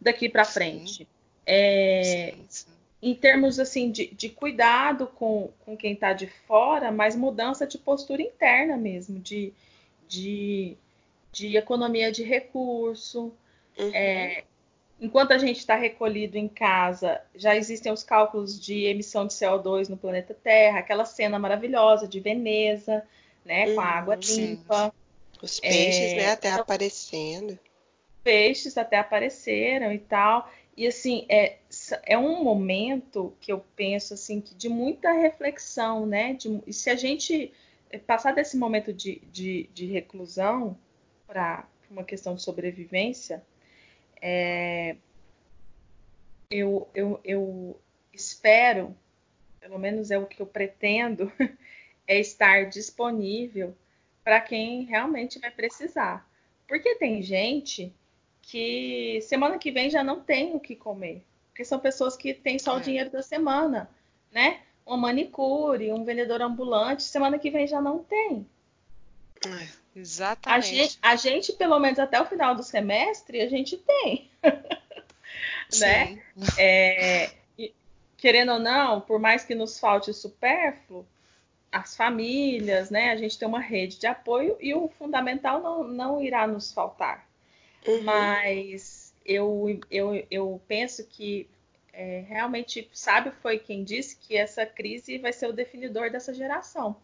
daqui 0.00 0.28
para 0.28 0.44
frente. 0.44 1.06
É, 1.46 2.32
sim, 2.34 2.44
sim. 2.48 2.66
Em 3.00 3.14
termos 3.14 3.60
assim 3.60 3.92
de, 3.92 4.08
de 4.08 4.28
cuidado 4.28 5.06
com, 5.06 5.52
com 5.64 5.76
quem 5.76 5.92
está 5.92 6.12
de 6.12 6.26
fora, 6.26 6.90
mas 6.90 7.14
mudança 7.14 7.64
de 7.68 7.78
postura 7.78 8.20
interna 8.20 8.76
mesmo, 8.76 9.20
de, 9.20 9.52
de, 10.08 10.76
de 11.30 11.56
economia 11.56 12.10
de 12.10 12.24
recurso. 12.24 13.32
Uhum. 13.78 13.94
É, 13.94 14.42
enquanto 15.00 15.32
a 15.32 15.38
gente 15.38 15.58
está 15.58 15.74
recolhido 15.74 16.36
em 16.36 16.48
casa, 16.48 17.20
já 17.34 17.56
existem 17.56 17.92
os 17.92 18.02
cálculos 18.02 18.60
de 18.60 18.84
emissão 18.84 19.26
de 19.26 19.34
CO2 19.34 19.88
no 19.88 19.96
planeta 19.96 20.34
Terra, 20.34 20.78
aquela 20.78 21.04
cena 21.04 21.38
maravilhosa 21.38 22.06
de 22.06 22.20
Veneza, 22.20 23.04
né, 23.44 23.74
com 23.74 23.80
a 23.80 23.84
água 23.84 24.16
limpa. 24.16 24.92
Os 25.42 25.60
peixes, 25.60 26.12
é, 26.12 26.16
né, 26.16 26.30
até 26.30 26.48
então, 26.48 26.62
aparecendo. 26.62 27.58
Peixes 28.22 28.78
até 28.78 28.98
apareceram 28.98 29.92
e 29.92 29.98
tal. 29.98 30.50
E 30.76 30.86
assim, 30.86 31.26
é, 31.28 31.58
é 32.04 32.16
um 32.16 32.42
momento 32.42 33.34
que 33.40 33.52
eu 33.52 33.62
penso 33.76 34.14
assim 34.14 34.40
que 34.40 34.54
de 34.54 34.68
muita 34.68 35.12
reflexão, 35.12 36.06
né? 36.06 36.32
De, 36.32 36.60
e 36.66 36.72
se 36.72 36.88
a 36.88 36.96
gente 36.96 37.52
passar 38.06 38.32
desse 38.32 38.56
momento 38.56 38.92
de, 38.92 39.20
de, 39.30 39.68
de 39.72 39.86
reclusão 39.86 40.76
para 41.26 41.68
uma 41.90 42.02
questão 42.02 42.34
de 42.34 42.42
sobrevivência, 42.42 43.42
é, 44.26 44.96
eu, 46.50 46.88
eu, 46.94 47.20
eu 47.22 47.78
espero, 48.10 48.96
pelo 49.60 49.78
menos 49.78 50.10
é 50.10 50.16
o 50.16 50.24
que 50.24 50.40
eu 50.40 50.46
pretendo, 50.46 51.30
é 52.08 52.18
estar 52.18 52.70
disponível 52.70 53.76
para 54.24 54.40
quem 54.40 54.84
realmente 54.84 55.38
vai 55.38 55.50
precisar. 55.50 56.26
Porque 56.66 56.94
tem 56.94 57.20
gente 57.20 57.92
que 58.40 59.20
semana 59.20 59.58
que 59.58 59.70
vem 59.70 59.90
já 59.90 60.02
não 60.02 60.22
tem 60.22 60.56
o 60.56 60.60
que 60.60 60.74
comer. 60.74 61.22
Porque 61.50 61.62
são 61.62 61.78
pessoas 61.78 62.16
que 62.16 62.32
têm 62.32 62.58
só 62.58 62.76
o 62.76 62.78
é. 62.78 62.80
dinheiro 62.80 63.10
da 63.10 63.22
semana, 63.22 63.90
né? 64.32 64.62
Uma 64.86 64.96
manicure, 64.96 65.92
um 65.92 66.02
vendedor 66.02 66.40
ambulante, 66.40 67.02
semana 67.02 67.38
que 67.38 67.50
vem 67.50 67.66
já 67.66 67.78
não 67.78 68.02
tem. 68.02 68.46
É. 69.46 69.84
Exatamente. 69.96 70.58
A 70.58 70.60
gente, 70.60 70.98
a 71.00 71.16
gente, 71.16 71.52
pelo 71.52 71.78
menos 71.78 71.98
até 71.98 72.20
o 72.20 72.26
final 72.26 72.54
do 72.54 72.62
semestre, 72.62 73.40
a 73.40 73.48
gente 73.48 73.76
tem. 73.76 74.28
né? 75.78 76.20
É, 76.58 77.30
querendo 78.16 78.52
ou 78.52 78.58
não, 78.58 79.00
por 79.00 79.20
mais 79.20 79.44
que 79.44 79.54
nos 79.54 79.78
falte 79.78 80.12
supérfluo, 80.12 81.06
as 81.70 81.96
famílias, 81.96 82.90
né? 82.90 83.10
A 83.10 83.16
gente 83.16 83.38
tem 83.38 83.46
uma 83.46 83.60
rede 83.60 83.98
de 83.98 84.06
apoio 84.06 84.56
e 84.60 84.74
o 84.74 84.88
fundamental 84.88 85.60
não, 85.60 85.84
não 85.84 86.22
irá 86.22 86.46
nos 86.46 86.72
faltar. 86.72 87.28
Uhum. 87.86 88.02
Mas 88.02 89.12
eu, 89.24 89.80
eu, 89.90 90.26
eu 90.30 90.60
penso 90.66 91.04
que 91.04 91.48
é, 91.92 92.24
realmente 92.26 92.88
sábio 92.92 93.32
foi 93.42 93.58
quem 93.58 93.84
disse 93.84 94.16
que 94.16 94.36
essa 94.36 94.66
crise 94.66 95.18
vai 95.18 95.32
ser 95.32 95.46
o 95.46 95.52
definidor 95.52 96.10
dessa 96.10 96.34
geração. 96.34 96.96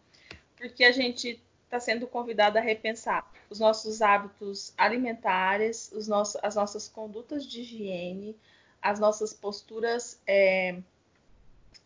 Porque 0.57 0.83
a 0.83 0.91
gente 0.91 1.39
está 1.71 1.79
sendo 1.79 2.05
convidado 2.05 2.57
a 2.57 2.61
repensar 2.61 3.25
os 3.49 3.59
nossos 3.59 4.01
hábitos 4.01 4.73
alimentares, 4.77 5.89
os 5.93 6.05
nossos, 6.05 6.39
as 6.43 6.55
nossas 6.55 6.89
condutas 6.89 7.45
de 7.45 7.61
higiene, 7.61 8.35
as 8.81 8.99
nossas 8.99 9.33
posturas, 9.33 10.19
é, 10.27 10.77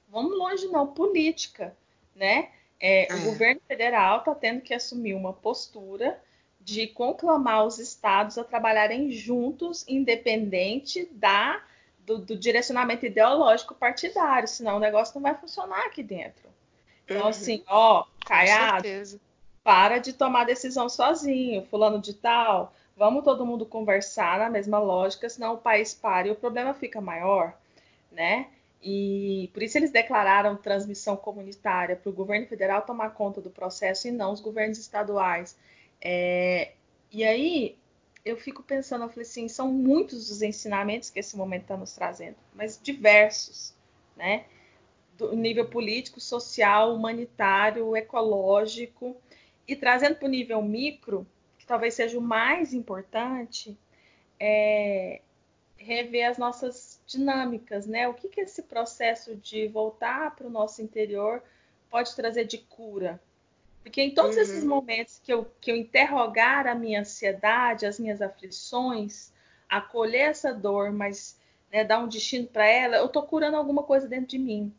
vamos 0.10 0.36
longe 0.36 0.68
não, 0.68 0.88
política, 0.88 1.76
né? 2.16 2.50
É, 2.80 3.08
o 3.12 3.18
é. 3.18 3.20
governo 3.26 3.62
federal 3.68 4.20
está 4.20 4.34
tendo 4.34 4.62
que 4.62 4.74
assumir 4.74 5.14
uma 5.14 5.32
postura 5.32 6.20
de 6.60 6.88
conclamar 6.88 7.66
os 7.66 7.78
estados 7.78 8.40
a 8.40 8.44
trabalharem 8.44 9.12
juntos, 9.12 9.86
independente 9.88 11.08
da 11.12 11.64
do, 12.00 12.20
do, 12.20 12.38
direcionamento 12.38 13.06
ideológico 13.06 13.74
partidário, 13.74 14.48
senão 14.48 14.78
o 14.78 14.80
negócio 14.80 15.16
não 15.16 15.24
vai 15.24 15.34
funcionar 15.34 15.88
aqui 15.88 16.04
dentro. 16.04 16.48
Então, 17.04 17.22
uhum. 17.22 17.28
assim, 17.28 17.64
ó, 17.68 18.06
Caiado, 18.26 18.88
para 19.66 19.98
de 19.98 20.14
tomar 20.14 20.46
decisão 20.46 20.88
sozinho, 20.88 21.66
fulano 21.66 22.00
de 22.00 22.14
tal. 22.14 22.72
Vamos 22.96 23.24
todo 23.24 23.46
mundo 23.46 23.66
conversar 23.66 24.38
na 24.38 24.48
mesma 24.48 24.78
lógica, 24.78 25.28
senão 25.28 25.56
o 25.56 25.58
país 25.58 25.92
para 25.92 26.28
e 26.28 26.32
o 26.32 26.36
problema 26.36 26.76
fica 26.76 27.02
maior, 27.02 27.58
né? 28.12 28.48
E 28.80 29.50
por 29.54 29.64
isso 29.64 29.76
eles 29.80 29.90
declararam 29.90 30.56
transmissão 30.56 31.18
comunitária 31.18 31.96
para 31.96 32.10
o 32.12 32.14
governo 32.14 32.46
federal 32.46 32.84
tomar 32.84 33.10
conta 33.16 33.42
do 33.42 33.50
processo 33.50 34.08
e 34.08 34.12
não 34.12 34.32
os 34.32 34.40
governos 34.40 34.78
estaduais. 34.78 35.58
É, 36.00 36.74
e 37.12 37.24
aí 37.24 37.76
eu 38.24 38.38
fico 38.38 38.62
pensando, 38.62 39.06
eu 39.06 39.10
falei 39.10 39.24
assim, 39.24 39.48
são 39.48 39.72
muitos 39.72 40.30
os 40.30 40.44
ensinamentos 40.44 41.10
que 41.10 41.20
esse 41.20 41.36
momento 41.36 41.64
está 41.64 41.76
nos 41.76 41.94
trazendo, 41.96 42.36
mas 42.54 42.80
diversos, 42.82 43.74
né? 44.16 44.46
Do 45.18 45.36
nível 45.36 45.68
político, 45.68 46.20
social, 46.20 46.94
humanitário, 46.94 47.98
ecológico. 47.98 49.18
E 49.68 49.76
trazendo 49.76 50.16
para 50.16 50.28
o 50.28 50.30
nível 50.30 50.62
micro, 50.62 51.26
que 51.58 51.66
talvez 51.66 51.94
seja 51.94 52.18
o 52.18 52.22
mais 52.22 52.74
importante, 52.74 53.78
é 54.40 55.22
rever 55.78 56.28
as 56.28 56.38
nossas 56.38 57.02
dinâmicas, 57.06 57.86
né? 57.86 58.08
O 58.08 58.14
que, 58.14 58.28
que 58.28 58.42
esse 58.42 58.64
processo 58.64 59.36
de 59.36 59.68
voltar 59.68 60.36
para 60.36 60.48
o 60.48 60.50
nosso 60.50 60.82
interior 60.82 61.44
pode 61.90 62.16
trazer 62.16 62.46
de 62.46 62.58
cura? 62.58 63.22
Porque 63.84 64.02
em 64.02 64.14
todos 64.14 64.36
uhum. 64.36 64.42
esses 64.42 64.64
momentos 64.64 65.20
que 65.24 65.32
eu, 65.32 65.46
que 65.62 65.72
eu 65.72 65.76
interrogar 65.76 66.66
a 66.66 66.74
minha 66.74 67.02
ansiedade, 67.02 67.86
as 67.86 68.00
minhas 68.00 68.20
aflições, 68.20 69.32
acolher 69.70 70.30
essa 70.30 70.52
dor, 70.52 70.92
mas 70.92 71.40
né, 71.72 71.84
dar 71.84 72.00
um 72.00 72.08
destino 72.08 72.48
para 72.48 72.66
ela, 72.66 72.98
eu 72.98 73.06
estou 73.06 73.24
curando 73.24 73.58
alguma 73.58 73.84
coisa 73.84 74.08
dentro 74.08 74.28
de 74.28 74.40
mim. 74.40 74.74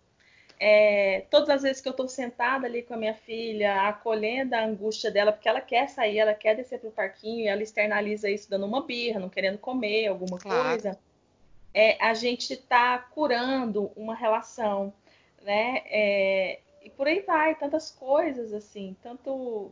É, 0.58 1.24
todas 1.30 1.50
as 1.50 1.62
vezes 1.62 1.82
que 1.82 1.88
eu 1.88 1.90
estou 1.90 2.08
sentada 2.08 2.66
ali 2.66 2.82
com 2.82 2.94
a 2.94 2.96
minha 2.96 3.14
filha, 3.14 3.88
acolhendo 3.88 4.54
a 4.54 4.64
angústia 4.64 5.10
dela, 5.10 5.30
porque 5.30 5.48
ela 5.48 5.60
quer 5.60 5.88
sair, 5.88 6.18
ela 6.18 6.32
quer 6.32 6.56
descer 6.56 6.80
para 6.80 6.88
o 6.88 6.92
parquinho, 6.92 7.40
e 7.40 7.48
ela 7.48 7.62
externaliza 7.62 8.30
isso 8.30 8.48
dando 8.48 8.64
uma 8.64 8.82
birra, 8.82 9.20
não 9.20 9.28
querendo 9.28 9.58
comer 9.58 10.06
alguma 10.06 10.38
claro. 10.38 10.68
coisa, 10.70 10.98
é, 11.74 12.02
a 12.02 12.14
gente 12.14 12.54
está 12.54 12.98
curando 12.98 13.92
uma 13.94 14.14
relação, 14.14 14.92
né? 15.42 15.82
É, 15.86 16.60
e 16.82 16.88
por 16.88 17.06
aí 17.06 17.20
vai, 17.20 17.54
tantas 17.54 17.90
coisas 17.90 18.54
assim, 18.54 18.96
tanto 19.02 19.70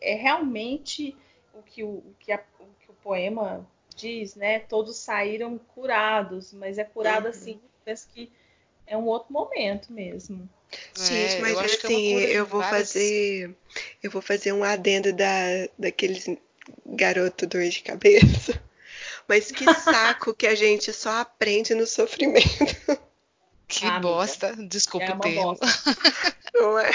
é 0.00 0.14
realmente 0.14 1.16
o 1.52 1.62
que 1.62 1.82
o, 1.82 1.88
o 1.88 2.14
que, 2.20 2.30
a, 2.30 2.40
o, 2.60 2.64
que 2.78 2.90
o 2.90 2.94
poema 3.02 3.66
diz, 3.96 4.36
né? 4.36 4.60
Todos 4.60 4.98
saíram 4.98 5.58
curados, 5.74 6.52
mas 6.52 6.78
é 6.78 6.84
curado 6.84 7.24
uhum. 7.24 7.30
assim, 7.30 7.60
penso 7.84 8.08
que 8.12 8.30
é 8.86 8.96
um 8.96 9.06
outro 9.06 9.32
momento 9.32 9.92
mesmo. 9.92 10.48
Sim, 10.94 11.14
é, 11.14 11.40
mas 11.40 11.52
eu 11.52 11.60
assim, 11.60 12.14
eu 12.14 12.46
vou 12.46 12.60
várias... 12.60 12.92
fazer. 12.92 13.56
Eu 14.02 14.10
vou 14.10 14.22
fazer 14.22 14.52
um 14.52 14.64
adendo 14.64 15.12
da, 15.12 15.28
daqueles 15.78 16.26
garoto 16.84 17.46
dor 17.46 17.68
de 17.68 17.82
cabeça. 17.82 18.60
Mas 19.28 19.50
que 19.50 19.64
saco 19.74 20.32
que 20.34 20.46
a 20.46 20.54
gente 20.54 20.92
só 20.92 21.20
aprende 21.20 21.74
no 21.74 21.86
sofrimento. 21.86 23.00
Que 23.66 23.84
ah, 23.86 23.98
bosta, 23.98 24.54
desculpa 24.68 25.06
é 25.06 25.14
o 25.14 25.18
termo. 25.18 25.58
Não 26.54 26.78
é? 26.78 26.90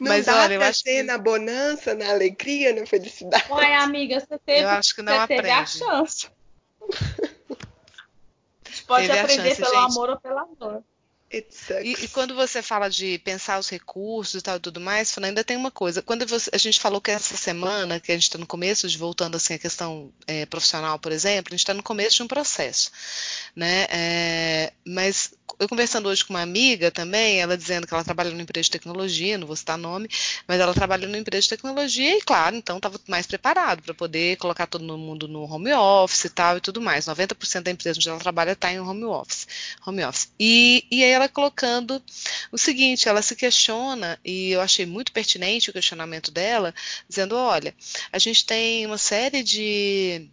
Não 0.00 0.08
Mas 0.08 0.26
dá 0.26 0.42
olha, 0.42 0.58
pra 0.58 0.72
ser 0.72 0.96
que... 0.96 1.02
na 1.02 1.18
bonança, 1.18 1.94
na 1.94 2.10
alegria, 2.10 2.72
na 2.72 2.86
felicidade. 2.86 3.50
Ué, 3.50 3.74
amiga, 3.76 4.20
você 4.20 4.38
teve, 4.38 4.62
eu 4.62 4.68
acho 4.68 4.94
que 4.94 5.02
não 5.02 5.20
você 5.20 5.26
teve 5.26 5.50
a 5.50 5.66
chance 5.66 6.28
pode 8.86 9.06
Teve 9.06 9.18
aprender 9.18 9.48
chance, 9.54 9.62
pelo 9.62 9.74
gente. 9.74 9.92
amor 9.92 10.10
ou 10.10 10.20
pela 10.20 10.46
dor. 10.58 10.82
E, 11.28 11.44
e, 12.04 12.08
quando 12.08 12.36
você 12.36 12.62
fala 12.62 12.88
de 12.88 13.18
pensar 13.18 13.58
os 13.58 13.68
recursos 13.68 14.36
e 14.36 14.42
tal 14.42 14.56
e 14.56 14.60
tudo 14.60 14.80
mais, 14.80 15.12
ainda 15.18 15.42
tem 15.42 15.56
uma 15.56 15.72
coisa. 15.72 16.00
Quando 16.00 16.24
você, 16.24 16.48
a 16.52 16.56
gente 16.56 16.78
falou 16.78 17.00
que 17.00 17.10
essa 17.10 17.36
semana, 17.36 17.98
que 17.98 18.12
a 18.12 18.14
gente 18.14 18.24
está 18.24 18.38
no 18.38 18.46
começo, 18.46 18.88
de 18.88 18.96
voltando 18.96 19.34
assim 19.34 19.54
à 19.54 19.58
questão 19.58 20.12
é, 20.24 20.46
profissional, 20.46 21.00
por 21.00 21.10
exemplo, 21.10 21.52
a 21.52 21.56
gente 21.56 21.64
está 21.64 21.74
no 21.74 21.82
começo 21.82 22.16
de 22.16 22.22
um 22.22 22.28
processo, 22.28 22.92
né? 23.56 23.86
É, 23.90 24.72
mas 25.06 25.32
eu 25.58 25.68
conversando 25.68 26.08
hoje 26.08 26.24
com 26.24 26.34
uma 26.34 26.42
amiga 26.42 26.90
também, 26.90 27.40
ela 27.40 27.56
dizendo 27.56 27.86
que 27.86 27.94
ela 27.94 28.04
trabalha 28.04 28.30
numa 28.30 28.42
empresa 28.42 28.64
de 28.64 28.72
tecnologia, 28.72 29.38
não 29.38 29.46
vou 29.46 29.56
citar 29.56 29.78
nome, 29.78 30.08
mas 30.46 30.60
ela 30.60 30.74
trabalha 30.74 31.06
numa 31.06 31.16
empresa 31.16 31.42
de 31.44 31.48
tecnologia 31.48 32.18
e, 32.18 32.20
claro, 32.20 32.56
então 32.56 32.76
estava 32.76 33.00
mais 33.06 33.26
preparado 33.26 33.82
para 33.82 33.94
poder 33.94 34.36
colocar 34.36 34.66
todo 34.66 34.82
mundo 34.84 35.26
no 35.28 35.44
home 35.44 35.72
office 35.72 36.24
e 36.24 36.30
tal 36.30 36.56
e 36.58 36.60
tudo 36.60 36.80
mais. 36.80 37.06
90% 37.06 37.62
da 37.62 37.70
empresa 37.70 37.98
onde 37.98 38.08
ela 38.08 38.18
trabalha 38.18 38.52
está 38.52 38.70
em 38.72 38.80
home 38.80 39.04
office. 39.04 39.46
Home 39.86 40.04
office. 40.04 40.28
E, 40.38 40.84
e 40.90 41.02
aí 41.02 41.10
ela 41.10 41.28
colocando 41.28 42.02
o 42.52 42.58
seguinte, 42.58 43.08
ela 43.08 43.22
se 43.22 43.34
questiona, 43.34 44.18
e 44.24 44.50
eu 44.50 44.60
achei 44.60 44.84
muito 44.84 45.12
pertinente 45.12 45.70
o 45.70 45.72
questionamento 45.72 46.30
dela, 46.30 46.74
dizendo: 47.08 47.34
olha, 47.36 47.74
a 48.12 48.18
gente 48.18 48.44
tem 48.44 48.84
uma 48.84 48.98
série 48.98 49.42
de 49.42 50.28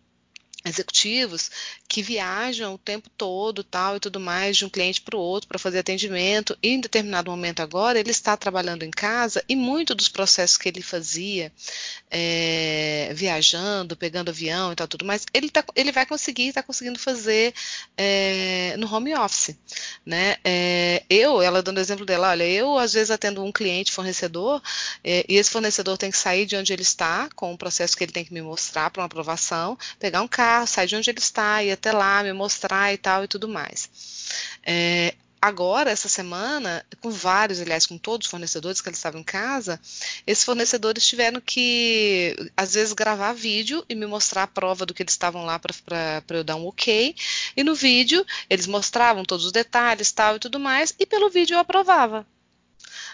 executivos 0.65 1.51
que 1.87 2.01
viajam 2.01 2.73
o 2.73 2.77
tempo 2.77 3.09
todo, 3.17 3.63
tal 3.63 3.97
e 3.97 3.99
tudo 3.99 4.19
mais, 4.19 4.57
de 4.57 4.65
um 4.65 4.69
cliente 4.69 5.01
para 5.01 5.17
o 5.17 5.19
outro 5.19 5.47
para 5.47 5.59
fazer 5.59 5.79
atendimento. 5.79 6.57
E 6.63 6.69
em 6.69 6.79
determinado 6.79 7.29
momento 7.29 7.61
agora 7.61 7.99
ele 7.99 8.11
está 8.11 8.37
trabalhando 8.37 8.83
em 8.83 8.91
casa 8.91 9.43
e 9.47 9.55
muito 9.55 9.93
dos 9.93 10.07
processos 10.07 10.57
que 10.57 10.69
ele 10.69 10.81
fazia 10.81 11.51
é, 12.09 13.11
viajando, 13.13 13.97
pegando 13.97 14.29
avião 14.29 14.71
e 14.71 14.75
tal 14.75 14.87
tudo 14.87 15.05
mais, 15.05 15.25
ele, 15.33 15.49
tá, 15.49 15.63
ele 15.75 15.91
vai 15.91 16.05
conseguir, 16.05 16.47
está 16.47 16.63
conseguindo 16.63 16.97
fazer 16.97 17.53
é, 17.97 18.75
no 18.77 18.91
home 18.93 19.13
office, 19.15 19.55
né? 20.05 20.37
É, 20.43 21.03
eu, 21.09 21.41
ela 21.41 21.61
dando 21.61 21.77
o 21.77 21.81
exemplo 21.81 22.05
dela, 22.05 22.29
olha, 22.29 22.47
eu 22.47 22.77
às 22.77 22.93
vezes 22.93 23.11
atendo 23.11 23.43
um 23.43 23.51
cliente 23.51 23.91
fornecedor 23.91 24.61
e 25.03 25.35
esse 25.35 25.49
fornecedor 25.49 25.97
tem 25.97 26.11
que 26.11 26.17
sair 26.17 26.45
de 26.45 26.55
onde 26.55 26.71
ele 26.71 26.81
está 26.81 27.29
com 27.35 27.53
o 27.53 27.57
processo 27.57 27.97
que 27.97 28.03
ele 28.03 28.11
tem 28.11 28.23
que 28.23 28.33
me 28.33 28.41
mostrar 28.41 28.89
para 28.89 29.01
uma 29.01 29.05
aprovação, 29.05 29.77
pegar 29.99 30.21
um 30.21 30.27
carro 30.27 30.52
carro, 30.53 30.67
sair 30.67 30.87
de 30.87 30.95
onde 30.95 31.09
ele 31.09 31.19
está, 31.19 31.63
ir 31.63 31.71
até 31.71 31.91
lá, 31.91 32.21
me 32.23 32.31
mostrar 32.31 32.93
e 32.93 32.97
tal 32.97 33.23
e 33.23 33.27
tudo 33.27 33.47
mais. 33.47 33.89
É, 34.63 35.15
agora, 35.41 35.89
essa 35.89 36.07
semana, 36.07 36.85
com 37.01 37.09
vários, 37.09 37.59
aliás, 37.59 37.87
com 37.87 37.97
todos 37.97 38.27
os 38.27 38.31
fornecedores 38.31 38.79
que 38.79 38.87
eles 38.87 38.99
estavam 38.99 39.21
em 39.21 39.23
casa, 39.23 39.81
esses 40.27 40.43
fornecedores 40.43 41.05
tiveram 41.05 41.41
que, 41.41 42.35
às 42.55 42.75
vezes, 42.75 42.93
gravar 42.93 43.33
vídeo 43.33 43.83
e 43.89 43.95
me 43.95 44.05
mostrar 44.05 44.43
a 44.43 44.47
prova 44.47 44.85
do 44.85 44.93
que 44.93 45.01
eles 45.01 45.13
estavam 45.13 45.43
lá 45.43 45.57
para 45.57 46.23
eu 46.29 46.43
dar 46.43 46.55
um 46.55 46.67
ok. 46.67 47.15
E 47.57 47.63
no 47.63 47.73
vídeo, 47.73 48.23
eles 48.49 48.67
mostravam 48.67 49.25
todos 49.25 49.45
os 49.45 49.51
detalhes, 49.51 50.11
tal 50.11 50.35
e 50.35 50.39
tudo 50.39 50.59
mais, 50.59 50.93
e 50.99 51.05
pelo 51.05 51.29
vídeo 51.29 51.55
eu 51.55 51.59
aprovava. 51.59 52.25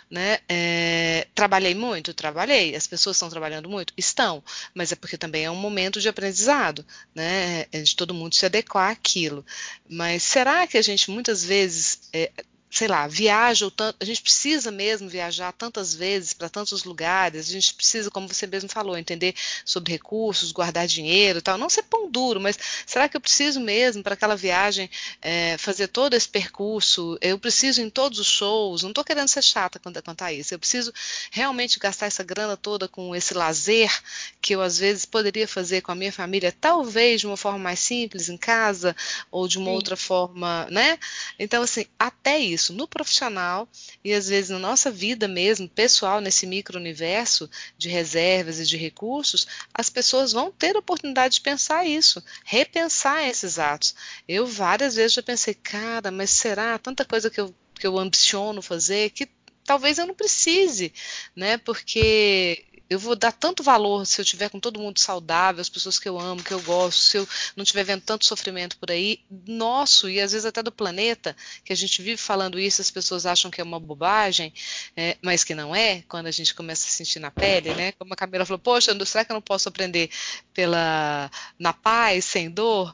Né? 0.10 0.39
É, 0.50 1.28
trabalhei 1.36 1.76
muito? 1.76 2.13
Trabalhei. 2.15 2.76
As 2.76 2.88
pessoas 2.88 3.15
estão 3.15 3.30
trabalhando 3.30 3.69
muito? 3.69 3.93
Estão. 3.95 4.43
Mas 4.74 4.91
é 4.91 4.95
porque 4.95 5.17
também 5.17 5.45
é 5.45 5.52
um 5.52 5.56
momento 5.56 6.02
de 6.02 6.10
aprendizado, 6.10 6.84
né? 7.13 7.67
É 7.72 7.82
de 7.82 7.95
todo 7.95 8.13
mundo 8.13 8.34
se 8.34 8.45
adequar 8.45 8.91
àquilo. 8.91 9.45
Mas 9.88 10.24
será 10.24 10.65
que 10.65 10.78
a 10.78 10.82
gente 10.82 11.12
muitas 11.12 11.43
vezes 11.43 12.10
é, 12.12 12.32
sei 12.69 12.88
lá, 12.88 13.08
viaja 13.08 13.65
o 13.65 13.71
tanto, 13.71 13.97
a 13.99 14.05
gente 14.05 14.21
precisa 14.21 14.69
mesmo 14.69 15.10
viajar 15.10 15.51
tantas 15.51 15.93
vezes 15.93 16.34
para 16.34 16.49
tantos 16.49 16.84
lugares, 16.84 17.49
a 17.49 17.51
gente 17.51 17.73
precisa, 17.73 18.12
como 18.12 18.27
você 18.27 18.45
mesmo 18.45 18.69
falou, 18.69 18.95
entender 18.95 19.34
sobre 19.65 19.91
recursos, 19.93 20.51
guardar 20.51 20.86
dinheiro 20.86 21.39
e 21.39 21.41
tal, 21.41 21.58
não 21.58 21.69
ser 21.69 21.84
pão 21.84 22.10
duro, 22.10 22.39
mas 22.39 22.60
será 22.86 23.10
que 23.10 23.17
eu 23.17 23.21
preciso 23.21 23.60
mesmo 23.60 24.03
para 24.03 24.13
aquela 24.13 24.36
viagem 24.36 24.89
é, 25.19 25.58
fazer 25.58 25.88
todo 25.88 26.13
esse 26.13 26.29
percurso? 26.29 27.17
Eu 27.21 27.39
preciso 27.39 27.82
em 27.82 27.89
todos 27.89 28.19
os 28.19 28.27
shows, 28.27 28.84
não 28.84 28.89
estou 28.89 29.03
querendo 29.03 29.27
ser 29.27 29.41
chata 29.43 29.79
quanto, 29.79 30.01
quanto 30.03 30.21
a 30.21 30.32
isso, 30.32 30.53
eu 30.53 30.60
preciso 30.60 30.93
realmente 31.32 31.79
gastar 31.79 32.05
essa 32.05 32.23
grana 32.23 32.55
toda 32.55 32.88
com 32.88 33.15
esse 33.15 33.34
lazer 33.34 33.91
que 34.39 34.53
eu 34.53 34.62
às 34.62 34.77
vezes 34.77 35.05
poderia 35.05 35.47
fazer 35.47 35.82
com 35.82 35.91
a 35.91 35.95
minha 35.95 36.13
família, 36.13 36.55
talvez 36.62 37.21
de 37.21 37.27
uma 37.27 37.38
forma 37.38 37.58
mais 37.58 37.79
simples 37.79 38.29
em 38.29 38.38
casa 38.38 38.95
ou 39.32 39.47
de 39.47 39.58
uma 39.58 39.67
Sim. 39.67 39.75
outra 39.75 39.97
forma, 39.97 40.67
né? 40.69 40.99
Então 41.39 41.63
assim, 41.63 41.86
até 41.97 42.38
isso 42.38 42.59
isso 42.60 42.74
no 42.74 42.88
profissional 42.88 43.67
e 44.04 44.13
às 44.13 44.28
vezes 44.28 44.50
na 44.50 44.60
nossa 44.60 44.91
vida 44.91 45.28
mesmo, 45.28 45.67
pessoal, 45.67 46.19
nesse 46.19 46.45
micro-universo 46.45 47.50
de 47.78 47.89
reservas 47.89 48.60
e 48.60 48.65
de 48.65 48.78
recursos, 48.78 49.48
as 49.74 49.89
pessoas 49.89 50.34
vão 50.34 50.52
ter 50.52 50.76
a 50.76 50.80
oportunidade 50.80 51.36
de 51.36 51.41
pensar 51.41 51.86
isso, 51.86 52.24
repensar 52.43 53.28
esses 53.28 53.58
atos. 53.58 53.95
Eu 54.28 54.45
várias 54.45 54.95
vezes 54.95 55.13
já 55.13 55.24
pensei, 55.24 55.54
cara, 55.54 56.12
mas 56.12 56.30
será 56.30 56.78
tanta 56.78 57.06
coisa 57.06 57.30
que 57.30 57.39
eu, 57.39 57.56
que 57.74 57.88
eu 57.88 57.98
ambiciono 57.98 58.62
fazer 58.62 59.10
que 59.12 59.26
talvez 59.69 59.99
eu 59.99 60.08
não 60.08 60.15
precise, 60.15 60.91
né? 61.36 61.60
Porque 61.60 62.65
eu 62.89 62.97
vou 62.97 63.15
dar 63.15 63.32
tanto 63.32 63.62
valor 63.62 64.03
se 64.03 64.19
eu 64.19 64.25
tiver 64.25 64.49
com 64.49 64.60
todo 64.60 64.79
mundo 64.79 64.97
saudável, 64.97 65.62
as 65.62 65.69
pessoas 65.69 65.99
que 65.99 66.10
eu 66.10 66.19
amo, 66.19 66.43
que 66.43 66.51
eu 66.51 66.60
gosto, 66.63 66.99
se 66.99 67.17
eu 67.17 67.27
não 67.55 67.62
estiver 67.62 67.84
vendo 67.84 68.01
tanto 68.01 68.25
sofrimento 68.25 68.79
por 68.79 68.89
aí, 68.89 69.19
nosso 69.47 70.10
e 70.10 70.19
às 70.19 70.32
vezes 70.32 70.43
até 70.43 70.63
do 70.63 70.71
planeta, 70.71 71.38
que 71.63 71.71
a 71.71 71.75
gente 71.75 72.01
vive 72.01 72.17
falando 72.17 72.60
isso, 72.60 72.82
as 72.82 72.89
pessoas 72.89 73.27
acham 73.27 73.51
que 73.51 73.62
é 73.62 73.63
uma 73.63 73.79
bobagem, 73.79 74.51
é, 74.97 75.15
mas 75.21 75.43
que 75.43 75.53
não 75.53 75.75
é, 75.75 76.01
quando 76.08 76.25
a 76.25 76.32
gente 76.32 76.55
começa 76.55 76.88
a 76.88 76.89
sentir 76.89 77.19
na 77.19 77.29
pele, 77.29 77.75
né? 77.75 77.91
Como 77.91 78.12
a 78.12 78.17
Camila 78.17 78.47
falou, 78.47 78.58
poxa, 78.58 78.91
será 79.05 79.23
que 79.23 79.32
eu 79.32 79.36
não 79.36 79.41
posso 79.41 79.69
aprender 79.69 80.10
pela 80.51 81.29
na 81.60 81.73
paz, 81.73 82.25
sem 82.25 82.49
dor? 82.49 82.91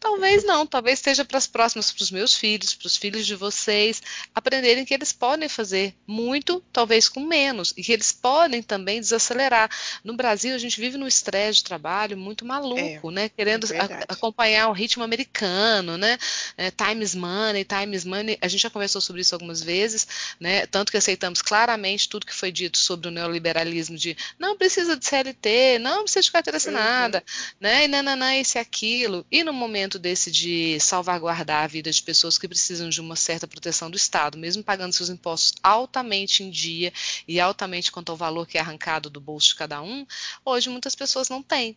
Talvez 0.00 0.44
não, 0.44 0.64
talvez 0.64 1.00
seja 1.00 1.24
para 1.24 1.38
as 1.38 1.46
próximas, 1.46 1.90
para 1.90 2.02
os 2.02 2.10
meus 2.10 2.32
filhos, 2.32 2.72
para 2.72 2.86
os 2.86 2.96
filhos 2.96 3.26
de 3.26 3.34
vocês, 3.34 4.00
aprenderem 4.32 4.84
que 4.84 4.94
eles 4.94 5.12
podem 5.12 5.48
fazer 5.48 5.92
muito, 6.06 6.62
talvez 6.72 7.08
com 7.08 7.20
menos, 7.20 7.74
e 7.76 7.82
que 7.82 7.92
eles 7.92 8.12
podem 8.12 8.62
também 8.62 9.00
desacelerar. 9.00 9.68
No 10.04 10.14
Brasil, 10.14 10.54
a 10.54 10.58
gente 10.58 10.80
vive 10.80 10.96
num 10.96 11.06
estresse 11.06 11.58
de 11.58 11.64
trabalho 11.64 12.16
muito 12.16 12.44
maluco, 12.44 13.10
é, 13.10 13.12
né? 13.12 13.28
Querendo 13.28 13.72
é 13.72 13.78
a, 13.78 14.04
acompanhar 14.08 14.68
o 14.68 14.72
ritmo 14.72 15.02
americano, 15.02 15.98
né? 15.98 16.16
É, 16.56 16.70
time 16.70 17.02
is 17.02 17.16
money, 17.16 17.64
time 17.64 17.96
is 17.96 18.04
money. 18.04 18.38
A 18.40 18.46
gente 18.46 18.60
já 18.62 18.70
conversou 18.70 19.00
sobre 19.00 19.22
isso 19.22 19.34
algumas 19.34 19.60
vezes, 19.60 20.06
né? 20.38 20.64
Tanto 20.66 20.92
que 20.92 20.98
aceitamos 20.98 21.42
claramente 21.42 22.08
tudo 22.08 22.26
que 22.26 22.34
foi 22.34 22.52
dito 22.52 22.78
sobre 22.78 23.08
o 23.08 23.10
neoliberalismo 23.10 23.96
de 23.96 24.16
não 24.38 24.56
precisa 24.56 24.96
de 24.96 25.04
CLT, 25.04 25.78
não 25.80 26.02
precisa 26.02 26.22
de 26.22 26.30
carteira 26.30 26.56
assinada, 26.56 27.18
uhum. 27.18 27.56
né? 27.60 27.84
E 27.84 27.88
nananã, 27.88 28.36
isso 28.36 28.58
e 28.58 28.60
aquilo. 28.60 29.26
E 29.30 29.42
no 29.42 29.52
momento 29.52 29.87
momento 29.88 29.98
desse 29.98 30.30
de 30.30 30.78
salvaguardar 30.80 31.64
a 31.64 31.66
vida 31.66 31.90
de 31.90 32.02
pessoas 32.02 32.36
que 32.36 32.46
precisam 32.46 32.90
de 32.90 33.00
uma 33.00 33.16
certa 33.16 33.48
proteção 33.48 33.90
do 33.90 33.96
Estado, 33.96 34.36
mesmo 34.36 34.62
pagando 34.62 34.92
seus 34.92 35.08
impostos 35.08 35.54
altamente 35.62 36.42
em 36.42 36.50
dia 36.50 36.92
e 37.26 37.40
altamente 37.40 37.90
quanto 37.90 38.10
ao 38.10 38.16
valor 38.16 38.46
que 38.46 38.58
é 38.58 38.60
arrancado 38.60 39.08
do 39.08 39.18
bolso 39.18 39.48
de 39.48 39.54
cada 39.54 39.80
um, 39.80 40.06
hoje 40.44 40.68
muitas 40.68 40.94
pessoas 40.94 41.30
não 41.30 41.42
têm 41.42 41.74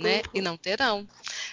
né? 0.00 0.16
Uhum. 0.16 0.22
E 0.34 0.40
não 0.40 0.56
terão. 0.56 1.06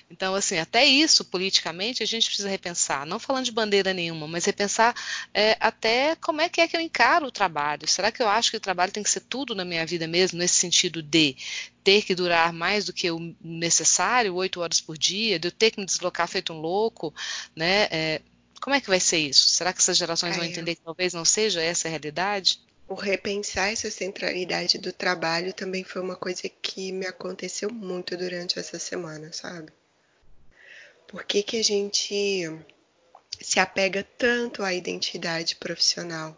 Então, 0.10 0.34
assim, 0.34 0.58
até 0.58 0.86
isso, 0.86 1.26
politicamente, 1.26 2.02
a 2.02 2.06
gente 2.06 2.28
precisa 2.28 2.50
repensar. 2.50 3.06
Não 3.06 3.20
falando 3.20 3.46
de 3.46 3.52
bandeira 3.52 3.94
nenhuma, 3.94 4.28
mas 4.28 4.46
repensar 4.46 4.96
é, 5.34 5.58
até 5.60 6.16
como 6.16 6.42
é 6.42 6.50
que 6.50 6.62
é 6.62 6.68
que 6.68 6.76
eu 6.76 6.82
encaro 6.82 7.28
o 7.28 7.32
trabalho. 7.32 7.88
Será 7.88 8.12
que 8.12 8.22
eu 8.22 8.28
acho 8.28 8.52
que 8.52 8.58
o 8.58 8.62
trabalho 8.62 8.92
tem 8.92 9.04
que 9.04 9.10
ser 9.10 9.22
tudo 9.22 9.54
na 9.54 9.66
minha 9.66 9.86
vida 9.86 10.08
mesmo, 10.08 10.40
nesse 10.40 10.56
sentido 10.56 11.04
de 11.04 11.36
ter 11.84 12.04
que 12.04 12.16
durar 12.16 12.52
mais 12.52 12.86
do 12.86 12.94
que 12.94 13.10
o 13.12 13.36
necessário, 13.42 14.36
oito 14.36 14.62
horas 14.62 14.82
por 14.82 14.98
dia, 14.98 15.40
de 15.40 15.48
eu 15.48 15.52
ter 15.52 15.72
que 15.72 15.80
me 15.80 15.86
deslocar 15.86 16.28
feito 16.28 16.54
um 16.54 16.60
louco, 16.60 17.14
né? 17.56 17.88
É, 17.92 18.22
como 18.62 18.76
é 18.76 18.82
que 18.82 18.90
vai 18.90 19.00
ser 19.00 19.20
isso? 19.20 19.48
Será 19.50 19.72
que 19.72 19.80
essas 19.80 19.98
gerações 19.98 20.36
vão 20.36 20.46
entender 20.46 20.76
que 20.76 20.82
talvez 20.82 21.14
não 21.14 21.24
seja 21.24 21.62
essa 21.62 21.88
a 21.88 21.92
realidade? 21.92 22.60
O 22.88 22.94
repensar 22.94 23.72
essa 23.72 23.92
centralidade 23.92 24.78
do 24.78 24.94
trabalho 24.94 25.54
também 25.54 25.84
foi 25.84 26.02
uma 26.02 26.16
coisa 26.16 26.48
que 26.48 26.92
me 26.92 27.06
aconteceu 27.06 27.70
muito 27.70 28.16
durante 28.16 28.58
essa 28.58 28.80
semana, 28.80 29.32
sabe? 29.34 29.72
Por 31.08 31.24
que, 31.24 31.44
que 31.44 31.58
a 31.58 31.64
gente 31.64 32.50
se 33.40 33.60
apega 33.60 34.04
tanto 34.18 34.64
à 34.64 34.74
identidade 34.74 35.56
profissional 35.56 36.38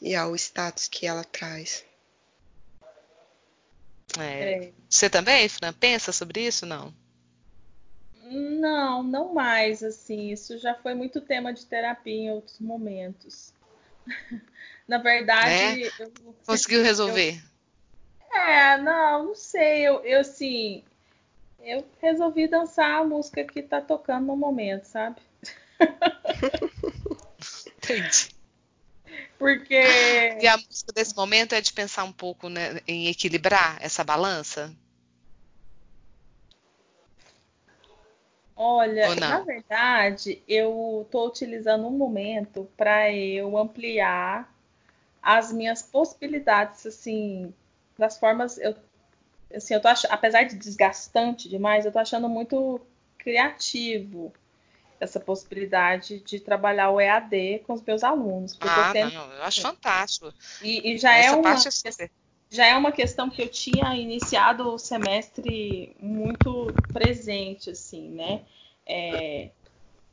e 0.00 0.14
ao 0.14 0.34
status 0.34 0.88
que 0.88 1.06
ela 1.06 1.24
traz? 1.24 1.84
É. 4.18 4.64
É. 4.64 4.72
Você 4.88 5.08
também, 5.08 5.48
Fran, 5.48 5.72
pensa 5.72 6.12
sobre 6.12 6.46
isso, 6.46 6.66
não? 6.66 6.94
Não, 8.24 9.02
não 9.02 9.34
mais, 9.34 9.82
assim, 9.82 10.30
isso 10.30 10.58
já 10.58 10.74
foi 10.74 10.94
muito 10.94 11.20
tema 11.20 11.52
de 11.52 11.66
terapia 11.66 12.14
em 12.14 12.30
outros 12.30 12.58
momentos. 12.60 13.52
Na 14.86 14.98
verdade. 14.98 15.84
É? 15.84 15.92
Eu, 15.98 16.12
Conseguiu 16.46 16.82
resolver? 16.82 17.42
Eu, 18.34 18.40
é, 18.40 18.78
não, 18.78 19.26
não 19.26 19.34
sei. 19.34 19.82
Eu, 19.82 20.04
eu 20.04 20.20
assim. 20.20 20.84
Eu 21.60 21.86
resolvi 22.00 22.48
dançar 22.48 23.00
a 23.00 23.04
música 23.04 23.44
que 23.44 23.62
tá 23.62 23.80
tocando 23.80 24.26
no 24.26 24.36
momento, 24.36 24.84
sabe? 24.84 25.20
Entendi. 27.78 28.30
Porque. 29.38 29.80
E 30.40 30.46
a 30.46 30.56
música 30.56 30.92
desse 30.92 31.16
momento 31.16 31.54
é 31.54 31.60
de 31.60 31.72
pensar 31.72 32.04
um 32.04 32.12
pouco 32.12 32.48
né, 32.48 32.80
em 32.86 33.08
equilibrar 33.08 33.78
essa 33.80 34.02
balança? 34.02 34.74
Olha, 38.64 39.12
na 39.16 39.40
verdade, 39.40 40.40
eu 40.46 41.02
estou 41.04 41.26
utilizando 41.26 41.84
um 41.84 41.90
momento 41.90 42.70
para 42.76 43.12
eu 43.12 43.58
ampliar 43.58 44.48
as 45.20 45.52
minhas 45.52 45.82
possibilidades, 45.82 46.86
assim, 46.86 47.52
das 47.98 48.16
formas. 48.18 48.58
Eu, 48.58 48.76
assim, 49.52 49.74
eu 49.74 49.80
tô 49.80 49.88
ach... 49.88 50.04
apesar 50.08 50.44
de 50.44 50.54
desgastante 50.54 51.48
demais, 51.48 51.84
eu 51.84 51.90
tô 51.90 51.98
achando 51.98 52.28
muito 52.28 52.80
criativo 53.18 54.32
essa 55.00 55.18
possibilidade 55.18 56.20
de 56.20 56.38
trabalhar 56.38 56.90
o 56.90 57.00
EAD 57.00 57.64
com 57.66 57.72
os 57.72 57.82
meus 57.82 58.04
alunos. 58.04 58.56
Ah, 58.60 58.92
sempre... 58.92 59.12
não, 59.12 59.32
eu 59.32 59.42
acho 59.42 59.60
fantástico. 59.60 60.32
E, 60.62 60.92
e 60.92 60.98
já 60.98 61.16
essa 61.16 61.34
é 61.34 61.36
uma 61.36 61.50
é 61.50 62.08
já 62.52 62.66
é 62.66 62.76
uma 62.76 62.92
questão 62.92 63.30
que 63.30 63.42
eu 63.42 63.48
tinha 63.48 63.96
iniciado 63.96 64.68
o 64.68 64.78
semestre 64.78 65.96
muito 66.00 66.76
presente, 66.92 67.70
assim, 67.70 68.10
né? 68.10 68.44
É, 68.86 69.50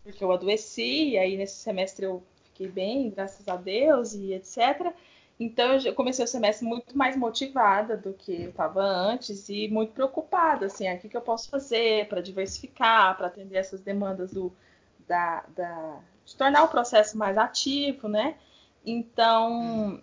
porque 0.04 0.24
eu 0.24 0.32
adoeci, 0.32 1.12
e 1.12 1.18
aí 1.18 1.38
nesse 1.38 1.58
semestre 1.58 2.06
eu 2.06 2.24
fiquei 2.46 2.68
bem, 2.68 3.10
graças 3.12 3.48
a 3.48 3.56
Deus 3.56 4.14
e 4.14 4.34
etc. 4.34 4.94
Então 5.40 5.74
eu 5.78 5.94
comecei 5.96 6.24
o 6.26 6.28
semestre 6.28 6.66
muito 6.68 6.98
mais 6.98 7.16
motivada 7.18 7.98
do 7.98 8.14
que 8.14 8.44
eu 8.44 8.50
estava 8.50 8.82
antes 8.84 9.50
e 9.50 9.68
muito 9.70 9.94
preocupada, 9.94 10.66
assim, 10.68 10.88
ah, 10.88 10.96
o 10.96 11.00
que, 11.00 11.10
que 11.10 11.18
eu 11.18 11.22
posso 11.22 11.50
fazer 11.50 12.08
para 12.10 12.22
diversificar, 12.22 13.18
para 13.18 13.28
atender 13.28 13.58
essas 13.58 13.82
demandas 13.82 14.34
do, 14.34 14.52
da, 15.08 15.44
da, 15.56 16.00
de 16.26 16.36
tornar 16.36 16.64
o 16.64 16.68
processo 16.70 17.18
mais 17.18 17.38
ativo, 17.38 18.08
né? 18.08 18.36
Então 18.86 20.02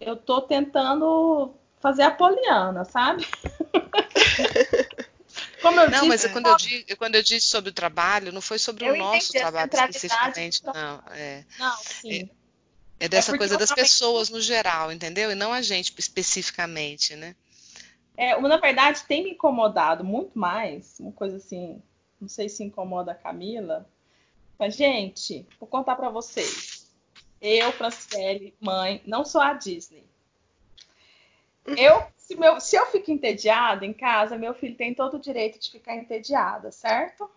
eu 0.00 0.14
estou 0.14 0.42
tentando 0.42 1.54
fazer 1.80 2.02
a 2.02 2.10
poliana, 2.10 2.84
sabe? 2.84 3.26
Como 5.62 5.80
eu 5.80 5.90
não, 5.90 5.98
disse, 5.98 6.08
mas 6.08 6.24
é 6.24 6.28
quando, 6.28 6.46
eu 6.46 6.56
disse, 6.56 6.96
quando 6.96 7.14
eu 7.16 7.22
disse 7.22 7.46
sobre 7.46 7.70
o 7.70 7.72
trabalho, 7.72 8.32
não 8.32 8.40
foi 8.40 8.58
sobre 8.58 8.88
o 8.88 8.96
nosso 8.96 9.32
trabalho 9.32 9.70
especificamente, 9.72 10.64
não. 10.64 11.02
É, 11.10 11.44
não, 11.58 11.76
sim. 11.78 12.30
É, 13.00 13.06
é 13.06 13.08
dessa 13.08 13.34
é 13.34 13.38
coisa 13.38 13.56
das 13.56 13.72
pessoas 13.72 14.30
no 14.30 14.40
geral, 14.40 14.92
entendeu? 14.92 15.30
E 15.30 15.34
não 15.34 15.52
a 15.52 15.62
gente 15.62 15.92
especificamente, 15.96 17.14
né? 17.16 17.34
É, 18.16 18.40
na 18.40 18.56
verdade, 18.56 19.02
tem 19.06 19.22
me 19.22 19.30
incomodado 19.30 20.02
muito 20.04 20.36
mais, 20.36 20.98
uma 20.98 21.12
coisa 21.12 21.36
assim, 21.36 21.80
não 22.20 22.28
sei 22.28 22.48
se 22.48 22.64
incomoda 22.64 23.12
a 23.12 23.14
Camila, 23.14 23.88
mas, 24.58 24.74
gente, 24.74 25.46
vou 25.60 25.68
contar 25.68 25.94
para 25.94 26.10
vocês. 26.10 26.90
Eu, 27.40 27.70
Franciele, 27.72 28.54
mãe, 28.60 29.00
não 29.06 29.24
sou 29.24 29.40
a 29.40 29.52
Disney. 29.52 30.04
Eu, 31.76 32.02
se, 32.16 32.36
meu, 32.36 32.60
se 32.60 32.76
eu 32.76 32.86
fico 32.86 33.10
entediada 33.10 33.84
em 33.84 33.92
casa, 33.92 34.36
meu 34.36 34.54
filho 34.54 34.76
tem 34.76 34.94
todo 34.94 35.16
o 35.16 35.20
direito 35.20 35.58
de 35.58 35.70
ficar 35.70 35.96
entediada, 35.96 36.70
certo? 36.70 37.30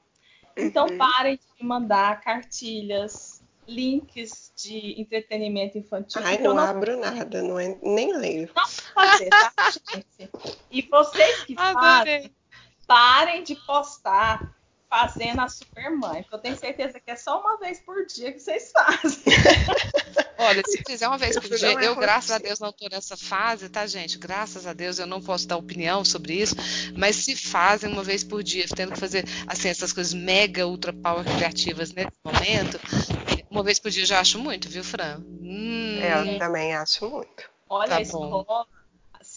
Então, 0.56 0.88
uhum. 0.88 0.98
parem 0.98 1.36
de 1.38 1.64
me 1.64 1.68
mandar 1.68 2.22
cartilhas, 2.22 3.42
links 3.68 4.52
de 4.56 5.00
entretenimento 5.00 5.78
infantil. 5.78 6.22
Ai, 6.24 6.38
não, 6.38 6.54
não 6.54 6.64
abro 6.64 6.98
nada, 7.00 7.42
não 7.42 7.60
é, 7.60 7.78
nem 7.82 8.16
leio. 8.16 8.50
Não 8.56 8.68
fazer, 8.68 9.30
tá, 9.30 9.54
gente? 9.72 10.30
E 10.70 10.82
vocês 10.84 11.44
que 11.44 11.56
fazem, 11.56 12.32
parem 12.86 13.44
de 13.44 13.56
postar 13.56 14.51
fazendo 14.92 15.40
a 15.40 15.48
Supermãe, 15.48 16.22
porque 16.22 16.36
eu 16.36 16.40
tenho 16.40 16.58
certeza 16.58 17.00
que 17.00 17.10
é 17.10 17.16
só 17.16 17.40
uma 17.40 17.58
vez 17.58 17.80
por 17.80 18.06
dia 18.06 18.34
que 18.34 18.40
vocês 18.40 18.74
fazem. 18.74 19.24
Olha, 20.38 20.62
se 20.68 20.84
fizer 20.86 21.08
uma 21.08 21.18
vez 21.18 21.40
por 21.40 21.48
dia, 21.56 21.80
é 21.80 21.88
eu, 21.88 21.96
graças 21.96 22.32
a 22.32 22.38
Deus, 22.38 22.60
não 22.60 22.72
estou 22.72 22.90
nessa 22.90 23.16
fase, 23.16 23.70
tá, 23.70 23.88
gente? 23.88 24.18
Graças 24.18 24.68
a 24.68 24.74
Deus, 24.74 25.00
eu 25.00 25.08
não 25.08 25.22
posso 25.22 25.48
dar 25.48 25.56
opinião 25.56 26.04
sobre 26.04 26.34
isso, 26.34 26.56
mas 26.98 27.16
se 27.16 27.38
fazem 27.38 27.90
uma 27.90 28.04
vez 28.04 28.22
por 28.22 28.44
dia, 28.44 28.66
tendo 28.76 28.92
que 28.92 29.00
fazer, 29.00 29.24
assim, 29.48 29.70
essas 29.70 29.94
coisas 29.94 30.14
mega, 30.14 30.68
ultra 30.68 30.92
power 30.92 31.24
criativas 31.24 31.94
nesse 31.94 32.12
momento, 32.22 32.78
uma 33.50 33.64
vez 33.64 33.80
por 33.80 33.90
dia 33.92 34.04
eu 34.04 34.08
já 34.08 34.20
acho 34.20 34.40
muito, 34.40 34.68
viu, 34.68 34.84
Fran? 34.84 35.22
Hum. 35.42 36.00
Eu 36.02 36.38
também 36.38 36.76
acho 36.76 37.10
muito. 37.10 37.50
Olha, 37.70 37.88
tá 37.88 37.96
a 37.98 38.02
escola, 38.02 38.68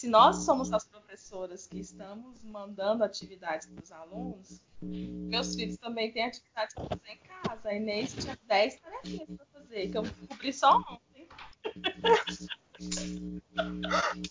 se 0.05 0.09
nós 0.09 0.35
somos 0.43 0.71
as 0.71 0.85
professoras 0.85 1.65
que 1.65 1.79
estamos 1.79 2.43
mandando 2.43 3.03
atividades 3.03 3.67
para 3.67 3.83
os 3.83 3.91
alunos, 3.91 4.61
meus 4.79 5.55
filhos 5.55 5.77
também 5.77 6.11
têm 6.11 6.25
atividades 6.25 6.75
para 6.75 6.83
fazer 6.89 7.11
em 7.11 7.17
casa. 7.17 7.69
A 7.69 7.73
Inês 7.73 8.13
tinha 8.13 8.37
10 8.43 8.79
tarefinhas 8.81 9.27
para 9.35 9.45
fazer, 9.47 9.89
que 9.89 9.97
eu 9.97 10.03
descobri 10.03 10.53
só 10.53 10.77
ontem. 10.77 11.27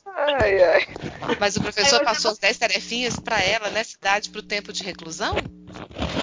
Ai, 0.06 0.62
ai. 0.62 0.80
Mas 1.40 1.56
o 1.56 1.60
professor 1.60 2.04
passou 2.04 2.30
as 2.30 2.38
10 2.38 2.56
tarefinhas 2.56 3.18
para 3.18 3.42
ela 3.42 3.68
nessa 3.70 3.96
idade 3.96 4.30
para 4.30 4.38
o 4.38 4.44
tempo 4.44 4.72
de 4.72 4.84
reclusão? 4.84 5.34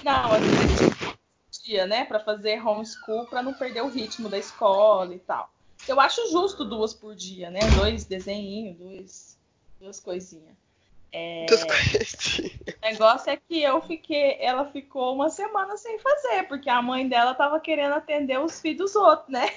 Não, 0.02 0.34
eu 0.34 0.92
dia, 1.62 1.86
né, 1.86 2.06
para 2.06 2.18
fazer 2.18 2.66
homeschool 2.66 3.26
para 3.26 3.42
não 3.42 3.52
perder 3.52 3.82
o 3.82 3.88
ritmo 3.88 4.30
da 4.30 4.38
escola 4.38 5.14
e 5.14 5.18
tal. 5.18 5.52
Eu 5.86 6.00
acho 6.00 6.30
justo 6.30 6.64
duas 6.64 6.94
por 6.94 7.14
dia, 7.14 7.50
né? 7.50 7.60
Dois 7.76 8.04
desenhinhos, 8.04 8.78
dois, 8.78 9.31
duas 9.82 10.00
coisinhas. 10.00 10.56
É... 11.10 11.44
Duas 11.46 11.64
coisinhas. 11.64 12.52
O 12.78 12.80
negócio 12.82 13.30
é 13.30 13.36
que 13.36 13.62
eu 13.62 13.82
fiquei, 13.82 14.38
ela 14.40 14.64
ficou 14.70 15.14
uma 15.14 15.28
semana 15.28 15.76
sem 15.76 15.98
fazer, 15.98 16.44
porque 16.44 16.70
a 16.70 16.80
mãe 16.80 17.08
dela 17.08 17.34
tava 17.34 17.60
querendo 17.60 17.94
atender 17.94 18.40
os 18.40 18.60
filhos 18.60 18.92
dos 18.92 18.96
outros, 18.96 19.28
né? 19.28 19.50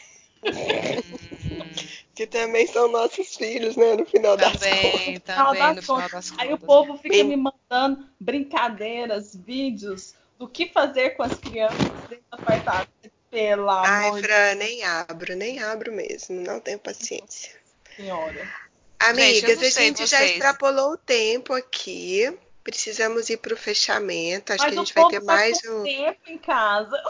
que 2.13 2.27
também 2.27 2.67
são 2.67 2.91
nossos 2.91 3.35
filhos, 3.35 3.75
né? 3.75 3.95
No 3.95 4.05
final 4.05 4.37
também, 4.37 4.51
das 4.51 4.61
contas. 4.61 5.23
Também, 5.23 5.75
no 5.75 5.81
final 5.81 6.09
das 6.13 6.29
contas. 6.29 6.33
Aí 6.37 6.53
o 6.53 6.57
povo 6.57 6.97
fica 6.97 7.15
Bem... 7.15 7.23
me 7.23 7.37
mandando 7.37 8.07
brincadeiras, 8.19 9.35
vídeos 9.35 10.13
do 10.37 10.47
que 10.47 10.67
fazer 10.67 11.11
com 11.11 11.23
as 11.23 11.33
crianças 11.35 11.77
dentro 12.09 12.25
do 12.29 12.35
apartamento. 12.35 13.15
Pelo 13.31 13.69
Ai, 13.69 14.07
amor 14.07 14.21
Fran, 14.21 14.51
de... 14.51 14.55
nem 14.55 14.83
abro, 14.83 15.35
nem 15.35 15.61
abro 15.61 15.91
mesmo. 15.91 16.39
Não 16.41 16.59
tenho 16.59 16.79
paciência. 16.79 17.51
Senhora. 17.95 18.64
Amigas, 19.09 19.59
gente, 19.59 19.65
a 19.65 19.69
gente 19.69 20.05
já 20.05 20.25
extrapolou 20.25 20.93
o 20.93 20.97
tempo 20.97 21.53
aqui. 21.53 22.31
Precisamos 22.63 23.29
ir 23.29 23.37
para 23.37 23.53
o 23.53 23.57
fechamento. 23.57 24.51
Acho 24.51 24.63
Mas 24.63 24.73
que 24.73 24.79
a 24.79 24.83
gente 24.83 24.93
vai 24.93 25.07
ter 25.09 25.19
tá 25.19 25.25
mais 25.25 25.59
um. 25.65 25.83
tempo 25.83 26.19
em 26.25 26.37
casa. 26.39 27.03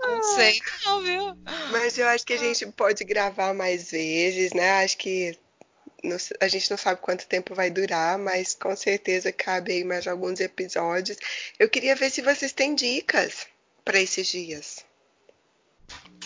não 0.00 0.22
sei, 0.36 0.60
não, 0.84 1.02
viu? 1.02 1.36
Mas 1.72 1.98
eu 1.98 2.06
acho 2.06 2.24
que 2.24 2.34
a 2.34 2.38
gente 2.38 2.64
pode 2.66 3.02
gravar 3.02 3.52
mais 3.52 3.90
vezes, 3.90 4.52
né? 4.52 4.84
Acho 4.84 4.96
que 4.96 5.36
a 6.40 6.46
gente 6.46 6.70
não 6.70 6.78
sabe 6.78 7.00
quanto 7.00 7.26
tempo 7.26 7.52
vai 7.52 7.68
durar, 7.68 8.16
mas 8.16 8.54
com 8.54 8.76
certeza 8.76 9.32
cabe 9.32 9.72
aí 9.72 9.82
mais 9.82 10.06
alguns 10.06 10.38
episódios. 10.38 11.18
Eu 11.58 11.68
queria 11.68 11.96
ver 11.96 12.10
se 12.10 12.22
vocês 12.22 12.52
têm 12.52 12.76
dicas 12.76 13.48
para 13.84 14.00
esses 14.00 14.28
dias. 14.28 14.84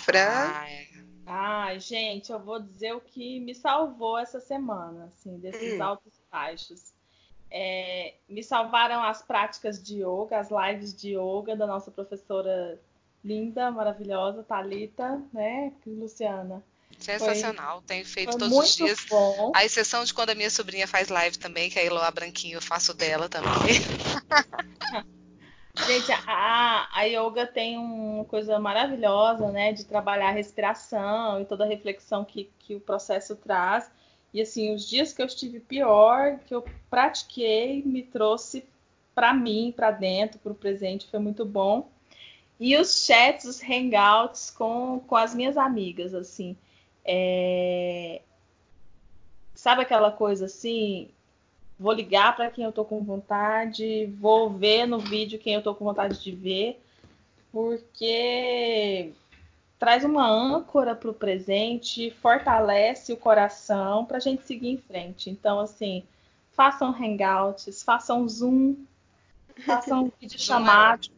Fran? 0.04 0.52
Ai. 0.52 0.89
Ai, 1.32 1.78
gente, 1.78 2.32
eu 2.32 2.40
vou 2.40 2.58
dizer 2.58 2.92
o 2.92 3.00
que 3.00 3.38
me 3.38 3.54
salvou 3.54 4.18
essa 4.18 4.40
semana, 4.40 5.12
assim, 5.14 5.38
desses 5.38 5.78
hum. 5.78 5.82
altos 5.82 6.12
e 6.12 6.30
baixos. 6.30 6.92
É, 7.48 8.14
me 8.28 8.42
salvaram 8.42 9.00
as 9.04 9.22
práticas 9.22 9.80
de 9.80 10.02
yoga, 10.02 10.40
as 10.40 10.48
lives 10.50 10.92
de 10.92 11.16
yoga 11.16 11.54
da 11.54 11.68
nossa 11.68 11.88
professora 11.88 12.80
linda, 13.24 13.70
maravilhosa, 13.70 14.42
Talita, 14.42 15.22
né, 15.32 15.72
Luciana? 15.86 16.64
Sensacional, 16.98 17.78
foi, 17.78 17.86
tenho 17.86 18.04
feito 18.04 18.36
todos 18.36 18.56
os 18.56 18.74
dias. 18.74 19.06
Bom. 19.08 19.52
A 19.54 19.64
exceção 19.64 20.04
de 20.04 20.12
quando 20.12 20.30
a 20.30 20.34
minha 20.34 20.50
sobrinha 20.50 20.88
faz 20.88 21.08
live 21.08 21.38
também, 21.38 21.70
que 21.70 21.78
aí 21.78 21.88
lá 21.88 22.10
branquinho 22.10 22.56
eu 22.56 22.62
faço 22.62 22.92
dela 22.92 23.28
também. 23.28 23.50
Gente, 25.86 26.10
a, 26.26 26.88
a 26.92 27.02
yoga 27.04 27.46
tem 27.46 27.78
uma 27.78 28.24
coisa 28.24 28.58
maravilhosa, 28.58 29.50
né? 29.50 29.72
De 29.72 29.84
trabalhar 29.84 30.28
a 30.28 30.32
respiração 30.32 31.40
e 31.40 31.44
toda 31.44 31.64
a 31.64 31.68
reflexão 31.68 32.24
que, 32.24 32.50
que 32.58 32.74
o 32.74 32.80
processo 32.80 33.36
traz. 33.36 33.90
E 34.32 34.40
assim, 34.40 34.74
os 34.74 34.88
dias 34.88 35.12
que 35.12 35.22
eu 35.22 35.26
estive 35.26 35.60
pior, 35.60 36.38
que 36.46 36.54
eu 36.54 36.64
pratiquei, 36.88 37.82
me 37.84 38.02
trouxe 38.02 38.64
para 39.14 39.34
mim, 39.34 39.72
para 39.74 39.90
dentro, 39.90 40.38
para 40.38 40.52
o 40.52 40.54
presente, 40.54 41.08
foi 41.08 41.18
muito 41.18 41.44
bom. 41.44 41.88
E 42.58 42.76
os 42.76 43.04
chats, 43.06 43.44
os 43.44 43.62
hangouts 43.62 44.50
com, 44.50 45.00
com 45.06 45.16
as 45.16 45.34
minhas 45.34 45.56
amigas, 45.56 46.14
assim. 46.14 46.56
É... 47.04 48.20
Sabe 49.54 49.82
aquela 49.82 50.10
coisa 50.10 50.46
assim? 50.46 51.10
Vou 51.80 51.94
ligar 51.94 52.36
para 52.36 52.50
quem 52.50 52.62
eu 52.62 52.72
tô 52.72 52.84
com 52.84 53.02
vontade, 53.02 54.04
vou 54.20 54.50
ver 54.50 54.84
no 54.84 54.98
vídeo 54.98 55.38
quem 55.38 55.54
eu 55.54 55.62
tô 55.62 55.74
com 55.74 55.86
vontade 55.86 56.22
de 56.22 56.30
ver, 56.30 56.78
porque 57.50 59.14
traz 59.78 60.04
uma 60.04 60.28
âncora 60.28 60.94
para 60.94 61.08
o 61.08 61.14
presente, 61.14 62.10
fortalece 62.10 63.14
o 63.14 63.16
coração 63.16 64.04
para 64.04 64.18
a 64.18 64.20
gente 64.20 64.46
seguir 64.46 64.68
em 64.68 64.76
frente. 64.76 65.30
Então, 65.30 65.58
assim, 65.58 66.04
façam 66.52 66.90
hangouts, 66.90 67.82
façam 67.82 68.28
Zoom, 68.28 68.76
façam 69.64 70.12
videochamadas 70.20 71.10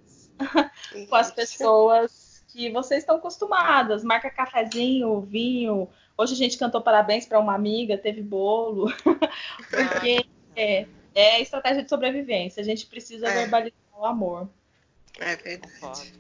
com 1.09 1.16
as 1.16 1.33
pessoas 1.33 2.44
que 2.46 2.70
vocês 2.70 3.03
estão 3.03 3.16
acostumadas. 3.16 4.05
Marca 4.05 4.31
cafezinho, 4.31 5.22
vinho. 5.22 5.88
Hoje 6.16 6.35
a 6.35 6.37
gente 6.37 6.57
cantou 6.57 6.81
parabéns 6.81 7.27
para 7.27 7.40
uma 7.40 7.53
amiga, 7.53 7.98
teve 7.98 8.22
bolo. 8.22 8.92
Porque 9.68 10.25
é, 10.57 10.87
é 11.15 11.41
estratégia 11.41 11.83
de 11.83 11.88
sobrevivência. 11.88 12.61
A 12.61 12.65
gente 12.65 12.87
precisa 12.87 13.29
é. 13.29 13.35
verbalizar 13.43 13.77
o 13.97 14.05
amor. 14.05 14.49
É 15.19 15.37
verdade. 15.37 16.15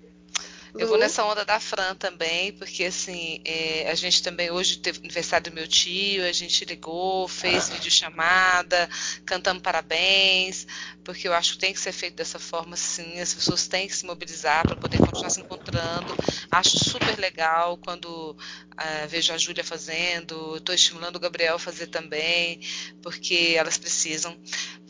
Eu 0.78 0.88
vou 0.88 0.96
nessa 0.96 1.22
onda 1.24 1.44
da 1.44 1.60
Fran 1.60 1.94
também, 1.94 2.52
porque 2.52 2.84
assim, 2.84 3.42
é, 3.44 3.90
a 3.90 3.94
gente 3.94 4.22
também 4.22 4.50
hoje 4.50 4.78
teve 4.78 5.00
aniversário 5.00 5.50
do 5.50 5.54
meu 5.54 5.68
tio, 5.68 6.24
a 6.24 6.32
gente 6.32 6.64
ligou, 6.64 7.28
fez 7.28 7.70
ah. 7.70 7.74
videochamada, 7.74 8.88
cantamos 9.26 9.62
parabéns, 9.62 10.66
porque 11.04 11.28
eu 11.28 11.34
acho 11.34 11.52
que 11.52 11.58
tem 11.58 11.72
que 11.74 11.80
ser 11.80 11.92
feito 11.92 12.14
dessa 12.14 12.38
forma 12.38 12.74
sim, 12.74 13.20
as 13.20 13.34
pessoas 13.34 13.68
têm 13.68 13.86
que 13.86 13.94
se 13.94 14.06
mobilizar 14.06 14.66
para 14.66 14.76
poder 14.76 14.98
continuar 14.98 15.30
se 15.30 15.40
encontrando. 15.40 16.16
Acho 16.50 16.78
super 16.82 17.18
legal 17.18 17.76
quando 17.76 18.30
uh, 18.72 19.08
vejo 19.08 19.32
a 19.32 19.38
Júlia 19.38 19.64
fazendo, 19.64 20.56
estou 20.56 20.74
estimulando 20.74 21.16
o 21.16 21.20
Gabriel 21.20 21.56
a 21.56 21.58
fazer 21.58 21.88
também, 21.88 22.60
porque 23.02 23.54
elas 23.56 23.76
precisam. 23.76 24.36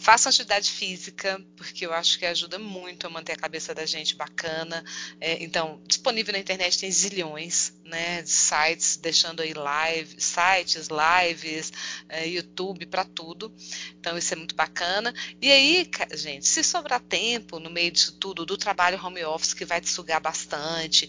Façam 0.02 0.30
atividade 0.30 0.68
física, 0.68 1.40
porque 1.56 1.86
eu 1.86 1.92
acho 1.92 2.18
que 2.18 2.26
ajuda 2.26 2.58
muito 2.58 3.06
a 3.06 3.10
manter 3.10 3.34
a 3.34 3.36
cabeça 3.36 3.72
da 3.72 3.86
gente 3.86 4.16
bacana. 4.16 4.84
É, 5.20 5.40
então, 5.42 5.80
disponível 5.86 6.32
na 6.32 6.40
internet 6.40 6.76
tem 6.76 6.90
zilhões 6.90 7.72
né, 7.92 8.22
de 8.22 8.30
sites, 8.30 8.96
deixando 8.96 9.42
aí 9.42 9.52
live, 9.52 10.16
sites, 10.18 10.88
lives, 10.88 11.70
é, 12.08 12.26
YouTube 12.26 12.86
para 12.86 13.04
tudo. 13.04 13.52
Então, 14.00 14.16
isso 14.16 14.32
é 14.32 14.36
muito 14.36 14.54
bacana. 14.54 15.12
E 15.40 15.52
aí, 15.52 15.88
gente, 16.14 16.48
se 16.48 16.64
sobrar 16.64 17.00
tempo 17.00 17.60
no 17.60 17.68
meio 17.68 17.90
disso 17.90 18.16
tudo, 18.18 18.46
do 18.46 18.56
trabalho 18.56 18.98
home 19.04 19.22
office 19.24 19.52
que 19.52 19.66
vai 19.66 19.78
te 19.78 19.90
sugar 19.90 20.20
bastante, 20.20 21.06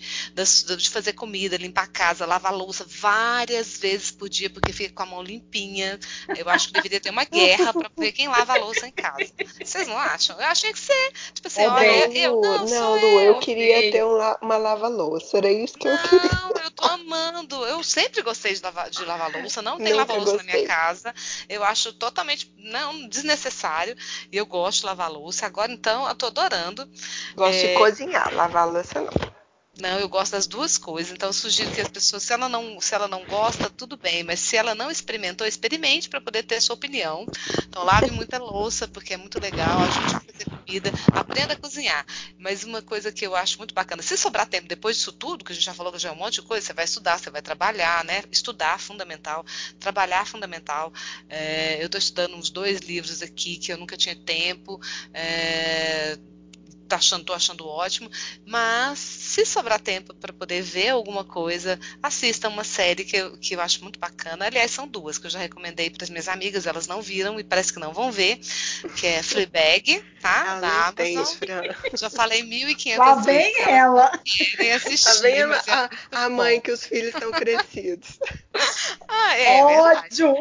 de 0.77 0.89
fazer 0.89 1.13
comida, 1.13 1.55
limpar 1.55 1.85
a 1.85 1.87
casa, 1.87 2.25
lavar 2.25 2.53
louça 2.53 2.85
várias 2.85 3.77
vezes 3.77 4.11
por 4.11 4.27
dia, 4.27 4.49
porque 4.49 4.73
fica 4.73 4.93
com 4.93 5.03
a 5.03 5.05
mão 5.05 5.23
limpinha. 5.23 5.97
Eu 6.37 6.49
acho 6.49 6.67
que 6.67 6.73
deveria 6.73 6.99
ter 6.99 7.11
uma 7.11 7.23
guerra 7.23 7.71
para 7.71 7.89
ver 7.97 8.11
quem 8.11 8.27
lava 8.27 8.53
a 8.53 8.57
louça 8.57 8.85
em 8.85 8.91
casa. 8.91 9.31
Vocês 9.63 9.87
não 9.87 9.97
acham? 9.97 10.37
Eu 10.37 10.47
achei 10.47 10.73
que 10.73 10.79
ser, 10.79 11.13
tipo 11.33 11.47
assim, 11.47 11.61
é 11.61 11.69
olha, 11.69 12.07
bem, 12.09 12.23
eu 12.23 12.41
não, 12.41 12.65
não 12.65 12.95
Lu, 12.95 13.05
eu, 13.05 13.19
eu 13.21 13.39
queria 13.39 13.89
ter 13.89 14.03
um, 14.03 14.17
uma 14.41 14.57
lava-louça, 14.57 15.37
era 15.37 15.49
isso 15.49 15.77
que 15.77 15.87
não, 15.87 15.95
eu 15.95 16.09
queria. 16.09 16.33
Eu 16.63 16.71
amando. 16.85 17.65
Eu 17.65 17.83
sempre 17.83 18.21
gostei 18.21 18.53
de 18.53 18.61
lavar, 18.61 18.89
de 18.89 19.03
lavar 19.05 19.31
louça, 19.31 19.61
não 19.61 19.77
tem 19.77 19.93
lava-louça 19.93 20.37
na 20.37 20.43
minha 20.43 20.67
casa. 20.67 21.13
Eu 21.47 21.63
acho 21.63 21.93
totalmente 21.93 22.53
não 22.57 23.07
desnecessário 23.07 23.95
e 24.31 24.37
eu 24.37 24.45
gosto 24.45 24.81
de 24.81 24.85
lavar 24.85 25.11
louça. 25.11 25.45
Agora 25.45 25.71
então, 25.71 26.07
eu 26.07 26.15
tô 26.15 26.27
adorando. 26.27 26.89
Gosto 27.35 27.55
é... 27.55 27.67
de 27.67 27.77
cozinhar, 27.77 28.33
lavar 28.33 28.71
louça 28.71 29.01
não. 29.01 29.42
Não, 29.79 29.99
eu 29.99 30.07
gosto 30.07 30.33
das 30.33 30.45
duas 30.45 30.77
coisas. 30.77 31.11
Então, 31.11 31.29
eu 31.29 31.33
sugiro 31.33 31.71
que 31.71 31.81
as 31.81 31.87
pessoas, 31.87 32.21
se 32.21 32.31
ela 32.31 32.47
não, 32.47 32.79
se 32.79 32.93
ela 32.93 33.07
não 33.07 33.25
gosta, 33.25 33.71
tudo 33.71 33.97
bem. 33.97 34.23
Mas 34.23 34.39
se 34.39 34.55
ela 34.55 34.75
não 34.75 34.91
experimentou, 34.91 35.47
experimente 35.47 36.07
para 36.07 36.21
poder 36.21 36.43
ter 36.43 36.61
sua 36.61 36.75
opinião. 36.75 37.25
Então, 37.67 37.83
lave 37.83 38.11
muita 38.13 38.37
louça, 38.37 38.87
porque 38.87 39.15
é 39.15 39.17
muito 39.17 39.39
legal. 39.39 39.81
Ajude 39.81 40.15
a 40.15 40.19
fazer 40.19 40.45
comida. 40.45 40.91
Aprenda 41.11 41.53
a 41.53 41.55
cozinhar. 41.57 42.05
Mas 42.37 42.63
uma 42.63 42.83
coisa 42.83 43.11
que 43.11 43.25
eu 43.25 43.35
acho 43.35 43.57
muito 43.57 43.73
bacana, 43.73 44.03
se 44.03 44.15
sobrar 44.15 44.45
tempo 44.47 44.67
depois 44.67 44.97
disso 44.97 45.11
tudo, 45.11 45.43
que 45.43 45.51
a 45.51 45.55
gente 45.55 45.65
já 45.65 45.73
falou 45.73 45.91
que 45.91 45.97
já 45.97 46.09
é 46.09 46.11
um 46.11 46.15
monte 46.15 46.35
de 46.35 46.43
coisa, 46.43 46.67
você 46.67 46.73
vai 46.73 46.85
estudar, 46.85 47.17
você 47.17 47.31
vai 47.31 47.41
trabalhar, 47.41 48.05
né? 48.05 48.21
Estudar 48.31 48.79
fundamental, 48.79 49.43
trabalhar 49.79 50.27
fundamental. 50.27 50.93
É, 51.27 51.81
eu 51.81 51.87
estou 51.87 51.97
estudando 51.97 52.35
uns 52.35 52.51
dois 52.51 52.79
livros 52.81 53.23
aqui 53.23 53.57
que 53.57 53.73
eu 53.73 53.77
nunca 53.77 53.97
tinha 53.97 54.15
tempo. 54.15 54.79
É, 55.11 56.15
tá 56.93 56.97
achando, 56.97 57.25
tô 57.25 57.33
achando 57.33 57.67
ótimo, 57.67 58.09
mas 58.45 58.99
se 59.33 59.47
sobrar 59.47 59.79
tempo 59.79 60.13
para 60.13 60.31
poder 60.31 60.61
ver 60.61 60.89
alguma 60.89 61.23
coisa, 61.23 61.79
assista 62.03 62.47
uma 62.47 62.63
série 62.63 63.03
que 63.03 63.17
eu, 63.17 63.35
que 63.39 63.55
eu 63.55 63.61
acho 63.61 63.81
muito 63.81 63.97
bacana. 63.97 64.45
Aliás, 64.45 64.69
são 64.69 64.87
duas 64.87 65.17
que 65.17 65.25
eu 65.25 65.31
já 65.31 65.39
recomendei 65.39 65.89
para 65.89 66.03
as 66.03 66.09
minhas 66.11 66.27
amigas, 66.27 66.67
elas 66.67 66.85
não 66.85 67.01
viram 67.01 67.39
e 67.39 67.43
parece 67.43 67.73
que 67.73 67.79
não 67.79 67.91
vão 67.91 68.11
ver, 68.11 68.39
que 68.95 69.07
é 69.07 69.23
Fleabag, 69.23 70.03
tá? 70.21 70.59
da 70.61 70.87
Amazon. 70.87 71.25
Já 71.95 72.11
falei 72.11 72.43
1.500 72.43 72.97
Lá 72.97 73.15
vem 73.15 73.61
ela. 73.61 74.19
Querem 74.23 74.71
assistir. 74.71 75.03
Tá 75.03 75.21
vendo 75.21 75.53
a, 75.53 75.89
a 76.25 76.29
mãe 76.29 76.61
que 76.61 76.71
os 76.71 76.85
filhos 76.85 77.11
estão 77.15 77.31
crescidos. 77.31 78.19
ah, 79.15 79.37
é, 79.37 79.59
é 79.59 79.63
Ódio! 79.63 80.35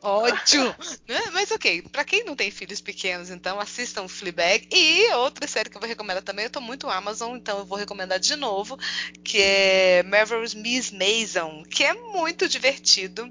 Ódio! 0.00 0.74
Né? 1.06 1.20
Mas 1.32 1.50
ok, 1.50 1.82
para 1.82 2.04
quem 2.04 2.24
não 2.24 2.34
tem 2.34 2.50
filhos 2.50 2.80
pequenos, 2.80 3.28
então 3.28 3.60
assistam 3.60 4.08
Fleabag 4.08 4.66
e 4.72 5.12
outra 5.14 5.46
série 5.46 5.68
que 5.68 5.76
eu 5.76 5.80
vou 5.80 5.88
recomendar 5.88 6.22
também, 6.22 6.44
eu 6.44 6.50
tô 6.50 6.60
muito 6.60 6.88
Amazon, 6.88 7.36
então 7.36 7.58
eu 7.58 7.66
vou 7.66 7.76
recomendar 7.76 8.18
de 8.18 8.34
novo, 8.36 8.78
que 9.22 9.38
é 9.40 10.02
Marvelous 10.04 10.54
Miss 10.54 10.90
Mason, 10.90 11.62
que 11.64 11.84
é 11.84 11.92
muito 11.92 12.48
divertido. 12.48 13.30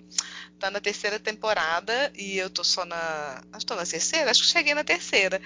Tá 0.60 0.72
na 0.72 0.80
terceira 0.80 1.20
temporada 1.20 2.12
e 2.16 2.38
eu 2.38 2.50
tô 2.50 2.64
só 2.64 2.86
na. 2.86 3.44
Acho 3.52 3.66
que 3.66 3.66
tô 3.66 3.76
na 3.76 3.86
terceira? 3.86 4.32
Acho 4.32 4.42
que 4.42 4.48
cheguei 4.48 4.74
na 4.74 4.86
terceira. 4.86 5.42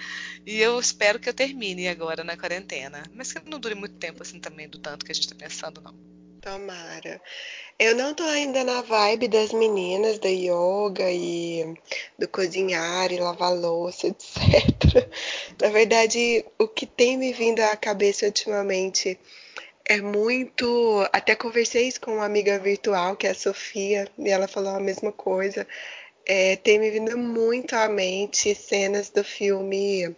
E 0.46 0.60
eu 0.60 0.78
espero 0.78 1.18
que 1.18 1.28
eu 1.28 1.34
termine 1.34 1.88
agora 1.88 2.22
na 2.22 2.36
quarentena. 2.36 3.02
Mas 3.12 3.32
que 3.32 3.50
não 3.50 3.58
dure 3.58 3.74
muito 3.74 3.96
tempo 3.96 4.22
assim 4.22 4.38
também, 4.38 4.68
do 4.68 4.78
tanto 4.78 5.04
que 5.04 5.10
a 5.10 5.14
gente 5.14 5.28
tá 5.28 5.34
pensando, 5.34 5.80
não. 5.80 6.19
Tomara. 6.40 7.20
Eu 7.78 7.94
não 7.94 8.14
tô 8.14 8.22
ainda 8.22 8.64
na 8.64 8.80
vibe 8.80 9.28
das 9.28 9.52
meninas 9.52 10.18
da 10.18 10.28
yoga 10.28 11.10
e 11.10 11.74
do 12.18 12.26
cozinhar 12.28 13.12
e 13.12 13.18
lavar 13.18 13.54
louça, 13.54 14.06
etc. 14.08 15.06
Na 15.60 15.68
verdade, 15.68 16.42
o 16.58 16.66
que 16.66 16.86
tem 16.86 17.18
me 17.18 17.32
vindo 17.32 17.60
à 17.60 17.76
cabeça 17.76 18.24
ultimamente 18.24 19.18
é 19.84 20.00
muito. 20.00 21.06
Até 21.12 21.34
conversei 21.34 21.88
isso 21.88 22.00
com 22.00 22.14
uma 22.14 22.24
amiga 22.24 22.58
virtual, 22.58 23.16
que 23.16 23.26
é 23.26 23.30
a 23.30 23.34
Sofia, 23.34 24.08
e 24.18 24.30
ela 24.30 24.48
falou 24.48 24.74
a 24.74 24.80
mesma 24.80 25.12
coisa. 25.12 25.66
É, 26.24 26.56
tem 26.56 26.78
me 26.78 26.90
vindo 26.90 27.18
muito 27.18 27.74
à 27.74 27.86
mente 27.88 28.54
cenas 28.54 29.10
do 29.10 29.22
filme 29.22 30.16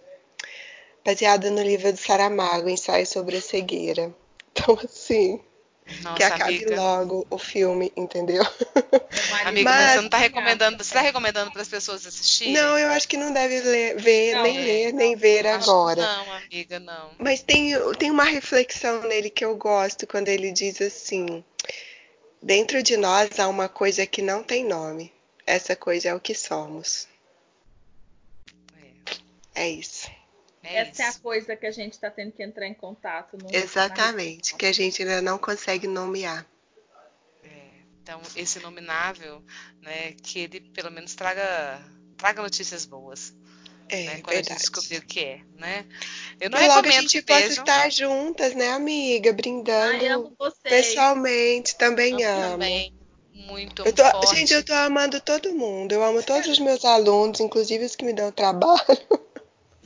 baseado 1.04 1.50
no 1.50 1.62
livro 1.62 1.92
do 1.92 1.98
Saramago, 1.98 2.68
Ensaio 2.68 3.06
sobre 3.06 3.38
a 3.38 3.40
Cegueira. 3.40 4.14
Então, 4.52 4.78
assim, 4.84 5.40
nossa, 6.02 6.16
que 6.16 6.22
acabe 6.22 6.56
amiga. 6.56 6.76
logo 6.76 7.26
o 7.28 7.38
filme, 7.38 7.92
entendeu? 7.96 8.42
Amiga, 9.44 9.70
mas, 9.70 9.80
mas 9.80 9.90
você 9.90 10.00
não 10.00 10.08
tá 10.08 10.16
recomendando, 10.16 10.84
você 10.84 10.94
tá 10.94 11.00
recomendando 11.00 11.50
para 11.50 11.62
as 11.62 11.68
pessoas 11.68 12.06
assistirem? 12.06 12.54
Não, 12.54 12.78
eu 12.78 12.88
acho 12.90 13.08
que 13.08 13.16
não 13.16 13.32
deve 13.32 13.60
ler, 13.60 13.96
ver, 13.96 14.34
não, 14.34 14.42
nem 14.42 14.58
é, 14.58 14.60
ler, 14.60 14.92
nem 14.92 15.16
ver 15.16 15.46
agora. 15.46 16.00
Não, 16.00 16.32
amiga, 16.34 16.78
não. 16.78 17.10
Mas 17.18 17.42
tem, 17.42 17.72
tem 17.98 18.10
uma 18.10 18.24
reflexão 18.24 19.02
nele 19.02 19.28
que 19.28 19.44
eu 19.44 19.56
gosto 19.56 20.06
quando 20.06 20.28
ele 20.28 20.52
diz 20.52 20.80
assim: 20.80 21.44
Dentro 22.40 22.82
de 22.82 22.96
nós 22.96 23.38
há 23.38 23.48
uma 23.48 23.68
coisa 23.68 24.06
que 24.06 24.22
não 24.22 24.42
tem 24.42 24.64
nome. 24.64 25.12
Essa 25.44 25.74
coisa 25.74 26.08
é 26.08 26.14
o 26.14 26.20
que 26.20 26.34
somos. 26.34 27.08
É, 29.54 29.62
é 29.64 29.68
isso. 29.68 30.08
É 30.62 30.78
Essa 30.78 30.90
isso. 30.90 31.02
é 31.02 31.06
a 31.06 31.14
coisa 31.14 31.56
que 31.56 31.66
a 31.66 31.70
gente 31.70 31.94
está 31.94 32.10
tendo 32.10 32.32
que 32.32 32.42
entrar 32.42 32.66
em 32.66 32.74
contato. 32.74 33.36
Exatamente, 33.50 34.54
que 34.54 34.66
a 34.66 34.72
gente 34.72 35.02
ainda 35.02 35.20
não 35.20 35.36
consegue 35.38 35.88
nomear. 35.88 36.46
É, 37.42 37.48
então, 38.00 38.20
esse 38.36 38.60
nominável, 38.60 39.42
né, 39.80 40.12
que 40.22 40.40
ele 40.40 40.60
pelo 40.60 40.90
menos 40.90 41.14
traga, 41.14 41.82
traga 42.16 42.42
notícias 42.42 42.84
boas. 42.84 43.34
É, 43.88 44.04
né, 44.04 44.20
quando 44.22 44.34
verdade. 44.34 44.38
a 44.38 44.52
gente 44.52 44.60
descobrir 44.60 44.98
o 44.98 45.02
que 45.02 45.20
é, 45.20 45.40
né? 45.58 45.84
Eu 46.40 46.48
não 46.48 46.58
Mas 46.58 46.68
logo 46.68 46.88
a 46.88 46.92
gente 46.92 47.20
possa 47.20 47.46
estar 47.46 47.90
juntas, 47.90 48.54
né, 48.54 48.70
amiga? 48.70 49.32
Brindando 49.32 49.96
Ai, 49.96 50.08
amo 50.08 50.36
pessoalmente, 50.62 51.76
também 51.76 52.24
amo. 52.24 52.42
amo. 52.42 52.50
Também. 52.52 52.94
Muito, 53.34 53.82
eu 53.84 53.92
tô, 53.92 54.04
forte. 54.04 54.36
Gente, 54.36 54.54
eu 54.54 54.64
tô 54.64 54.72
amando 54.72 55.20
todo 55.20 55.54
mundo. 55.54 55.92
Eu 55.92 56.02
amo 56.02 56.22
todos 56.22 56.48
os 56.48 56.58
meus 56.58 56.84
alunos, 56.84 57.40
inclusive 57.40 57.84
os 57.84 57.96
que 57.96 58.04
me 58.04 58.12
dão 58.12 58.30
trabalho. 58.30 58.78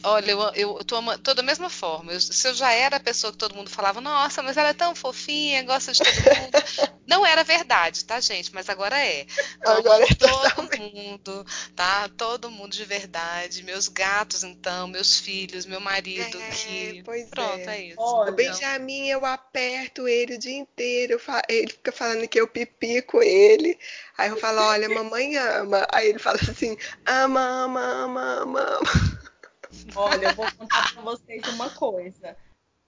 Olha, 0.02 0.30
eu, 0.30 0.40
eu 0.54 0.84
tô, 0.84 1.00
tô 1.18 1.34
da 1.34 1.42
mesma 1.42 1.70
forma. 1.70 2.12
Eu, 2.12 2.20
se 2.20 2.46
eu 2.46 2.54
já 2.54 2.70
era 2.72 2.96
a 2.96 3.00
pessoa 3.00 3.32
que 3.32 3.38
todo 3.38 3.54
mundo 3.54 3.70
falava, 3.70 4.00
nossa, 4.00 4.42
mas 4.42 4.56
ela 4.56 4.68
é 4.68 4.74
tão 4.74 4.94
fofinha, 4.94 5.62
gosta 5.62 5.92
de 5.92 6.00
todo 6.00 6.36
mundo. 6.36 6.96
Não 7.06 7.24
era 7.24 7.44
verdade, 7.44 8.04
tá, 8.04 8.20
gente? 8.20 8.52
Mas 8.52 8.68
agora 8.68 8.98
é. 8.98 9.26
agora 9.64 10.04
é 10.04 10.14
todo 10.14 10.78
mundo, 10.78 11.46
tá? 11.74 12.08
Todo 12.16 12.50
mundo 12.50 12.72
de 12.72 12.84
verdade. 12.84 13.62
Meus 13.62 13.88
gatos, 13.88 14.42
então, 14.42 14.88
meus 14.88 15.20
filhos, 15.20 15.64
meu 15.66 15.80
marido, 15.80 16.40
é, 16.40 16.50
que. 16.50 17.02
Pois 17.04 17.28
Pronto, 17.30 17.70
é. 17.70 17.76
é 17.76 17.82
isso. 17.84 18.00
Olha, 18.00 18.32
o 18.32 18.34
Benjamin, 18.34 19.08
eu 19.08 19.24
aperto 19.24 20.08
ele 20.08 20.34
o 20.34 20.38
dia 20.38 20.56
inteiro. 20.56 21.20
Ele 21.48 21.70
fica 21.70 21.92
falando 21.92 22.26
que 22.26 22.40
eu 22.40 22.48
pipico 22.48 23.22
ele. 23.22 23.78
Aí 24.18 24.28
eu 24.28 24.36
falo, 24.38 24.60
olha, 24.60 24.88
mamãe 24.88 25.36
ama. 25.36 25.86
Aí 25.92 26.08
ele 26.08 26.18
fala 26.18 26.38
assim, 26.42 26.76
ama, 27.06 27.40
ama, 27.40 27.80
ama, 27.80 28.22
ama, 28.42 28.60
ama. 28.60 29.15
Olha, 29.96 30.26
eu 30.26 30.34
vou 30.34 30.46
contar 30.52 30.92
pra 30.92 31.02
vocês 31.02 31.42
uma 31.48 31.70
coisa. 31.70 32.36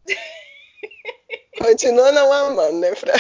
Continua 1.58 2.12
não 2.12 2.32
amando, 2.32 2.78
né, 2.78 2.94
Fran? 2.94 3.12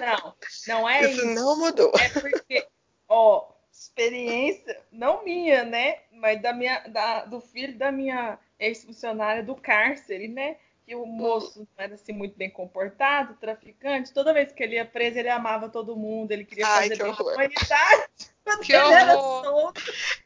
Não, 0.00 0.34
não 0.66 0.88
é 0.88 1.02
isso. 1.02 1.20
Isso 1.20 1.26
não 1.34 1.58
mudou. 1.58 1.92
É 2.00 2.08
porque, 2.08 2.66
ó, 3.08 3.52
experiência, 3.70 4.80
não 4.90 5.24
minha, 5.24 5.64
né? 5.64 5.98
Mas 6.12 6.40
da 6.40 6.52
minha, 6.52 6.80
da, 6.88 7.24
do 7.24 7.40
filho 7.40 7.76
da 7.76 7.92
minha 7.92 8.38
ex-funcionária 8.58 9.42
do 9.42 9.54
cárcere, 9.54 10.28
né? 10.28 10.56
Que 10.86 10.94
o 10.94 11.04
moço 11.04 11.60
não 11.60 11.84
era 11.84 11.94
assim 11.94 12.12
muito 12.12 12.36
bem 12.36 12.50
comportado, 12.50 13.34
traficante. 13.34 14.12
Toda 14.12 14.32
vez 14.32 14.52
que 14.52 14.62
ele 14.62 14.76
ia 14.76 14.84
preso, 14.84 15.18
ele 15.18 15.28
amava 15.28 15.68
todo 15.68 15.96
mundo, 15.96 16.32
ele 16.32 16.44
queria 16.44 16.66
Ai, 16.66 16.82
fazer 16.88 16.96
que 16.96 17.02
horror. 17.02 17.34
humanidade. 17.34 18.31
Que 18.62 18.76
horror. 18.76 19.72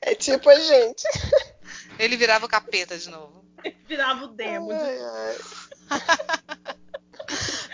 É 0.01 0.15
tipo 0.15 0.49
a 0.49 0.59
gente. 0.59 1.05
Ele 1.99 2.17
virava 2.17 2.47
o 2.47 2.49
capeta 2.49 2.99
de 2.99 3.09
novo. 3.09 3.45
Ele 3.63 3.77
virava 3.87 4.25
o 4.25 4.29
demo. 4.29 4.71
Ai, 4.73 4.99
ai. 4.99 6.77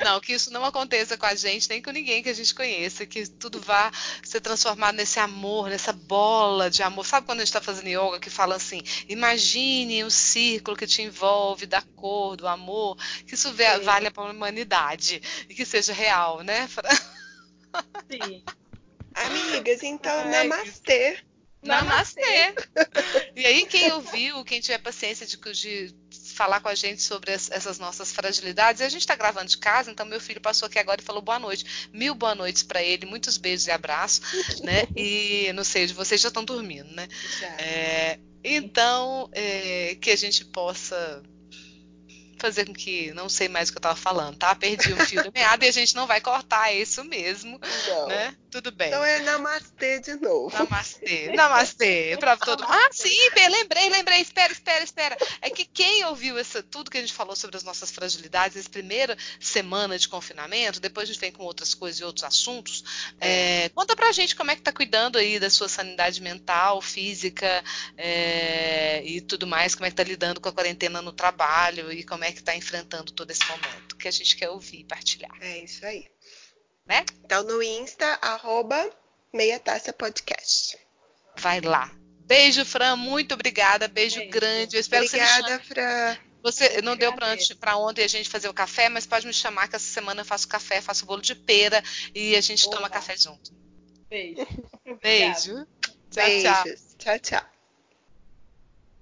Não, 0.03 0.21
que 0.21 0.33
isso 0.33 0.53
não 0.53 0.65
aconteça 0.65 1.17
com 1.17 1.27
a 1.27 1.35
gente, 1.35 1.69
nem 1.69 1.83
com 1.83 1.91
ninguém 1.91 2.23
que 2.23 2.29
a 2.29 2.35
gente 2.35 2.55
conheça, 2.55 3.07
que 3.07 3.29
tudo 3.29 3.61
vá 3.61 3.91
ser 4.23 4.41
transformado 4.41 4.97
nesse 4.97 5.21
amor, 5.21 5.69
nessa 5.69 5.93
bola 5.93 6.71
de 6.71 6.83
amor. 6.83 7.05
Sabe 7.05 7.27
quando 7.27 7.41
a 7.41 7.45
gente 7.45 7.49
está 7.49 7.61
fazendo 7.61 7.89
yoga 7.89 8.19
que 8.19 8.31
fala 8.31 8.57
assim, 8.57 8.83
imagine 9.09 10.05
um 10.05 10.11
círculo 10.11 10.77
que 10.77 10.87
te 10.87 11.03
envolve 11.03 11.67
da 11.67 11.83
cor, 11.83 12.37
do 12.37 12.49
amor, 12.49 12.97
que 13.27 13.35
isso 13.35 13.51
Sim. 13.51 13.85
valha 13.85 14.11
para 14.11 14.25
a 14.25 14.31
humanidade 14.31 15.23
e 15.49 15.55
que 15.55 15.65
seja 15.65 15.93
real, 15.93 16.43
né? 16.43 16.69
Sim. 18.11 18.43
Amigas, 19.15 19.83
então, 19.83 20.13
Ai, 20.13 20.49
namastê. 20.49 21.19
Namastê. 21.63 22.55
e 23.37 23.47
aí, 23.47 23.67
quem 23.67 23.93
ouviu, 23.93 24.45
quem 24.45 24.61
tiver 24.61 24.79
paciência 24.79 25.25
de, 25.25 25.37
de 25.37 25.95
falar 26.35 26.61
com 26.61 26.69
a 26.69 26.75
gente 26.75 27.01
sobre 27.03 27.33
as, 27.33 27.51
essas 27.51 27.79
nossas 27.79 28.13
fragilidades, 28.13 28.83
a 28.83 28.89
gente 28.89 29.03
está 29.03 29.15
gravando 29.15 29.49
de 29.49 29.59
casa, 29.59 29.91
então 29.91 30.05
meu 30.05 30.21
filho 30.21 30.41
passou 30.41 30.67
aqui 30.67 30.79
agora 30.79 31.01
e 31.01 31.05
falou 31.05 31.23
boa 31.23 31.39
noite. 31.39 31.89
Mil 31.93 32.15
boa 32.15 32.35
noites 32.35 32.63
para 32.63 32.83
ele, 32.83 33.07
muitos 33.07 33.37
beijos 33.37 33.67
e 33.67 33.71
abraços, 33.71 34.61
né? 34.61 34.87
E 34.97 35.53
não 35.55 35.63
sei, 35.63 35.87
vocês 35.89 36.21
já 36.21 36.29
estão 36.29 36.45
dormindo, 36.45 36.91
né? 36.95 37.07
É, 37.59 38.19
então, 38.43 39.31
é, 39.33 39.97
que 40.01 40.11
a 40.11 40.17
gente 40.17 40.45
possa 40.47 41.23
fazer 42.39 42.67
com 42.67 42.73
que 42.73 43.13
não 43.13 43.29
sei 43.29 43.49
mais 43.49 43.69
o 43.69 43.73
que 43.73 43.79
eu 43.79 43.81
estava 43.81 43.95
falando, 43.95 44.37
tá? 44.37 44.53
Perdi 44.53 44.93
o 44.93 45.07
fio 45.07 45.23
da 45.23 45.31
meada 45.31 45.65
e 45.65 45.69
a 45.69 45.73
gente 45.73 45.95
não 45.95 46.09
vai 46.09 46.21
cortar 46.21 46.73
é 46.73 46.81
isso 46.81 47.05
mesmo, 47.05 47.61
não. 47.89 48.09
né? 48.09 48.37
Tudo 48.53 48.71
bem. 48.71 48.89
Então 48.89 49.03
é 49.03 49.19
namastê 49.21 49.99
de 49.99 50.15
novo. 50.17 50.55
Namastê, 50.55 51.33
namastê 51.33 52.19
para 52.21 52.37
todo 52.37 52.63
mundo. 52.63 52.71
Ah, 52.71 52.91
sim, 52.93 53.17
lembrei, 53.35 53.89
lembrei. 53.89 54.21
Espera, 54.21 54.53
espera, 54.53 54.85
espera. 54.85 55.17
É 55.41 55.49
que 55.49 55.65
quem 55.65 56.05
ouviu 56.05 56.39
essa, 56.39 56.63
tudo 56.63 56.91
que 56.91 56.99
a 56.99 57.01
gente 57.01 57.15
falou 57.15 57.35
sobre 57.35 57.57
as 57.57 57.65
nossas 57.65 57.91
fragilidades, 57.91 58.59
essa 58.59 58.69
primeira 58.69 59.17
semana 59.41 59.99
de 59.99 60.07
confinamento, 60.07 60.81
depois 60.81 61.09
a 61.09 61.13
gente 61.13 61.21
vem 61.21 61.33
com 61.33 61.45
outras 61.45 61.73
coisas 61.73 61.99
e 61.99 62.05
outros 62.05 62.25
assuntos. 62.25 62.85
É, 63.19 63.71
conta 63.71 63.97
pra 63.97 64.13
gente 64.13 64.37
como 64.37 64.51
é 64.51 64.57
que 64.57 64.61
tá 64.61 64.71
cuidando 64.71 65.17
aí 65.17 65.41
da 65.41 65.49
sua 65.49 65.67
sanidade 65.67 66.21
mental, 66.21 66.83
física 66.83 67.65
é, 67.97 69.03
e 69.03 69.23
tudo 69.23 69.47
mais, 69.47 69.75
como 69.75 69.87
é 69.87 69.91
que 69.91 69.97
tá 69.97 70.05
lidando 70.05 70.43
com 70.43 70.51
a 70.51 70.53
quarentena 70.53 71.01
no 71.01 71.13
trabalho 71.13 71.91
e 71.91 72.05
como 72.05 72.23
é 72.23 72.31
que 72.31 72.43
tá 72.43 72.55
enfrentando 72.55 73.13
todo 73.13 73.31
esse 73.31 73.49
momento 73.49 73.97
que 73.97 74.07
a 74.07 74.13
gente 74.13 74.37
quer 74.37 74.51
ouvir 74.51 74.81
e 74.81 74.85
partilhar. 74.85 75.33
É 75.41 75.65
isso 75.65 75.87
aí 75.87 76.05
né? 76.87 77.05
Então 77.25 77.43
no 77.43 77.63
Insta, 77.63 78.19
arroba 78.21 78.91
Meia 79.33 79.59
Taça 79.59 79.93
Podcast. 79.93 80.79
Vai 81.37 81.61
lá. 81.61 81.91
Beijo, 82.27 82.65
Fran. 82.65 82.97
Muito 82.97 83.35
obrigada. 83.35 83.89
Beijo, 83.89 84.17
Beijo. 84.17 84.31
grande. 84.31 84.77
Eu 84.77 84.81
espero 84.81 85.05
obrigada, 85.05 85.59
que 85.59 85.67
você 85.67 85.75
Fran. 85.75 86.19
Você 86.43 86.83
não 86.83 86.97
deu 86.97 87.13
para 87.15 87.77
ontem 87.77 88.03
a 88.03 88.09
gente 88.09 88.29
fazer 88.29 88.49
o 88.49 88.55
café, 88.55 88.89
mas 88.89 89.07
pode 89.07 89.27
me 89.27 89.33
chamar 89.33 89.69
que 89.69 89.77
essa 89.77 89.93
semana 89.93 90.23
eu 90.23 90.25
faço 90.25 90.49
café, 90.49 90.81
faço 90.81 91.07
bolo 91.07 91.23
de 91.23 91.37
pera 91.37 91.83
e 92.15 92.35
a 92.35 92.41
gente 92.41 92.67
Opa. 92.67 92.77
toma 92.77 92.91
café 92.91 93.17
junto. 93.17 93.53
Beijo. 94.09 94.47
Beijo. 95.01 95.67
Tchau, 96.11 96.27
Beijos. 96.27 96.43
tchau. 96.43 96.75
Tchau, 96.99 97.19
tchau. 97.21 97.52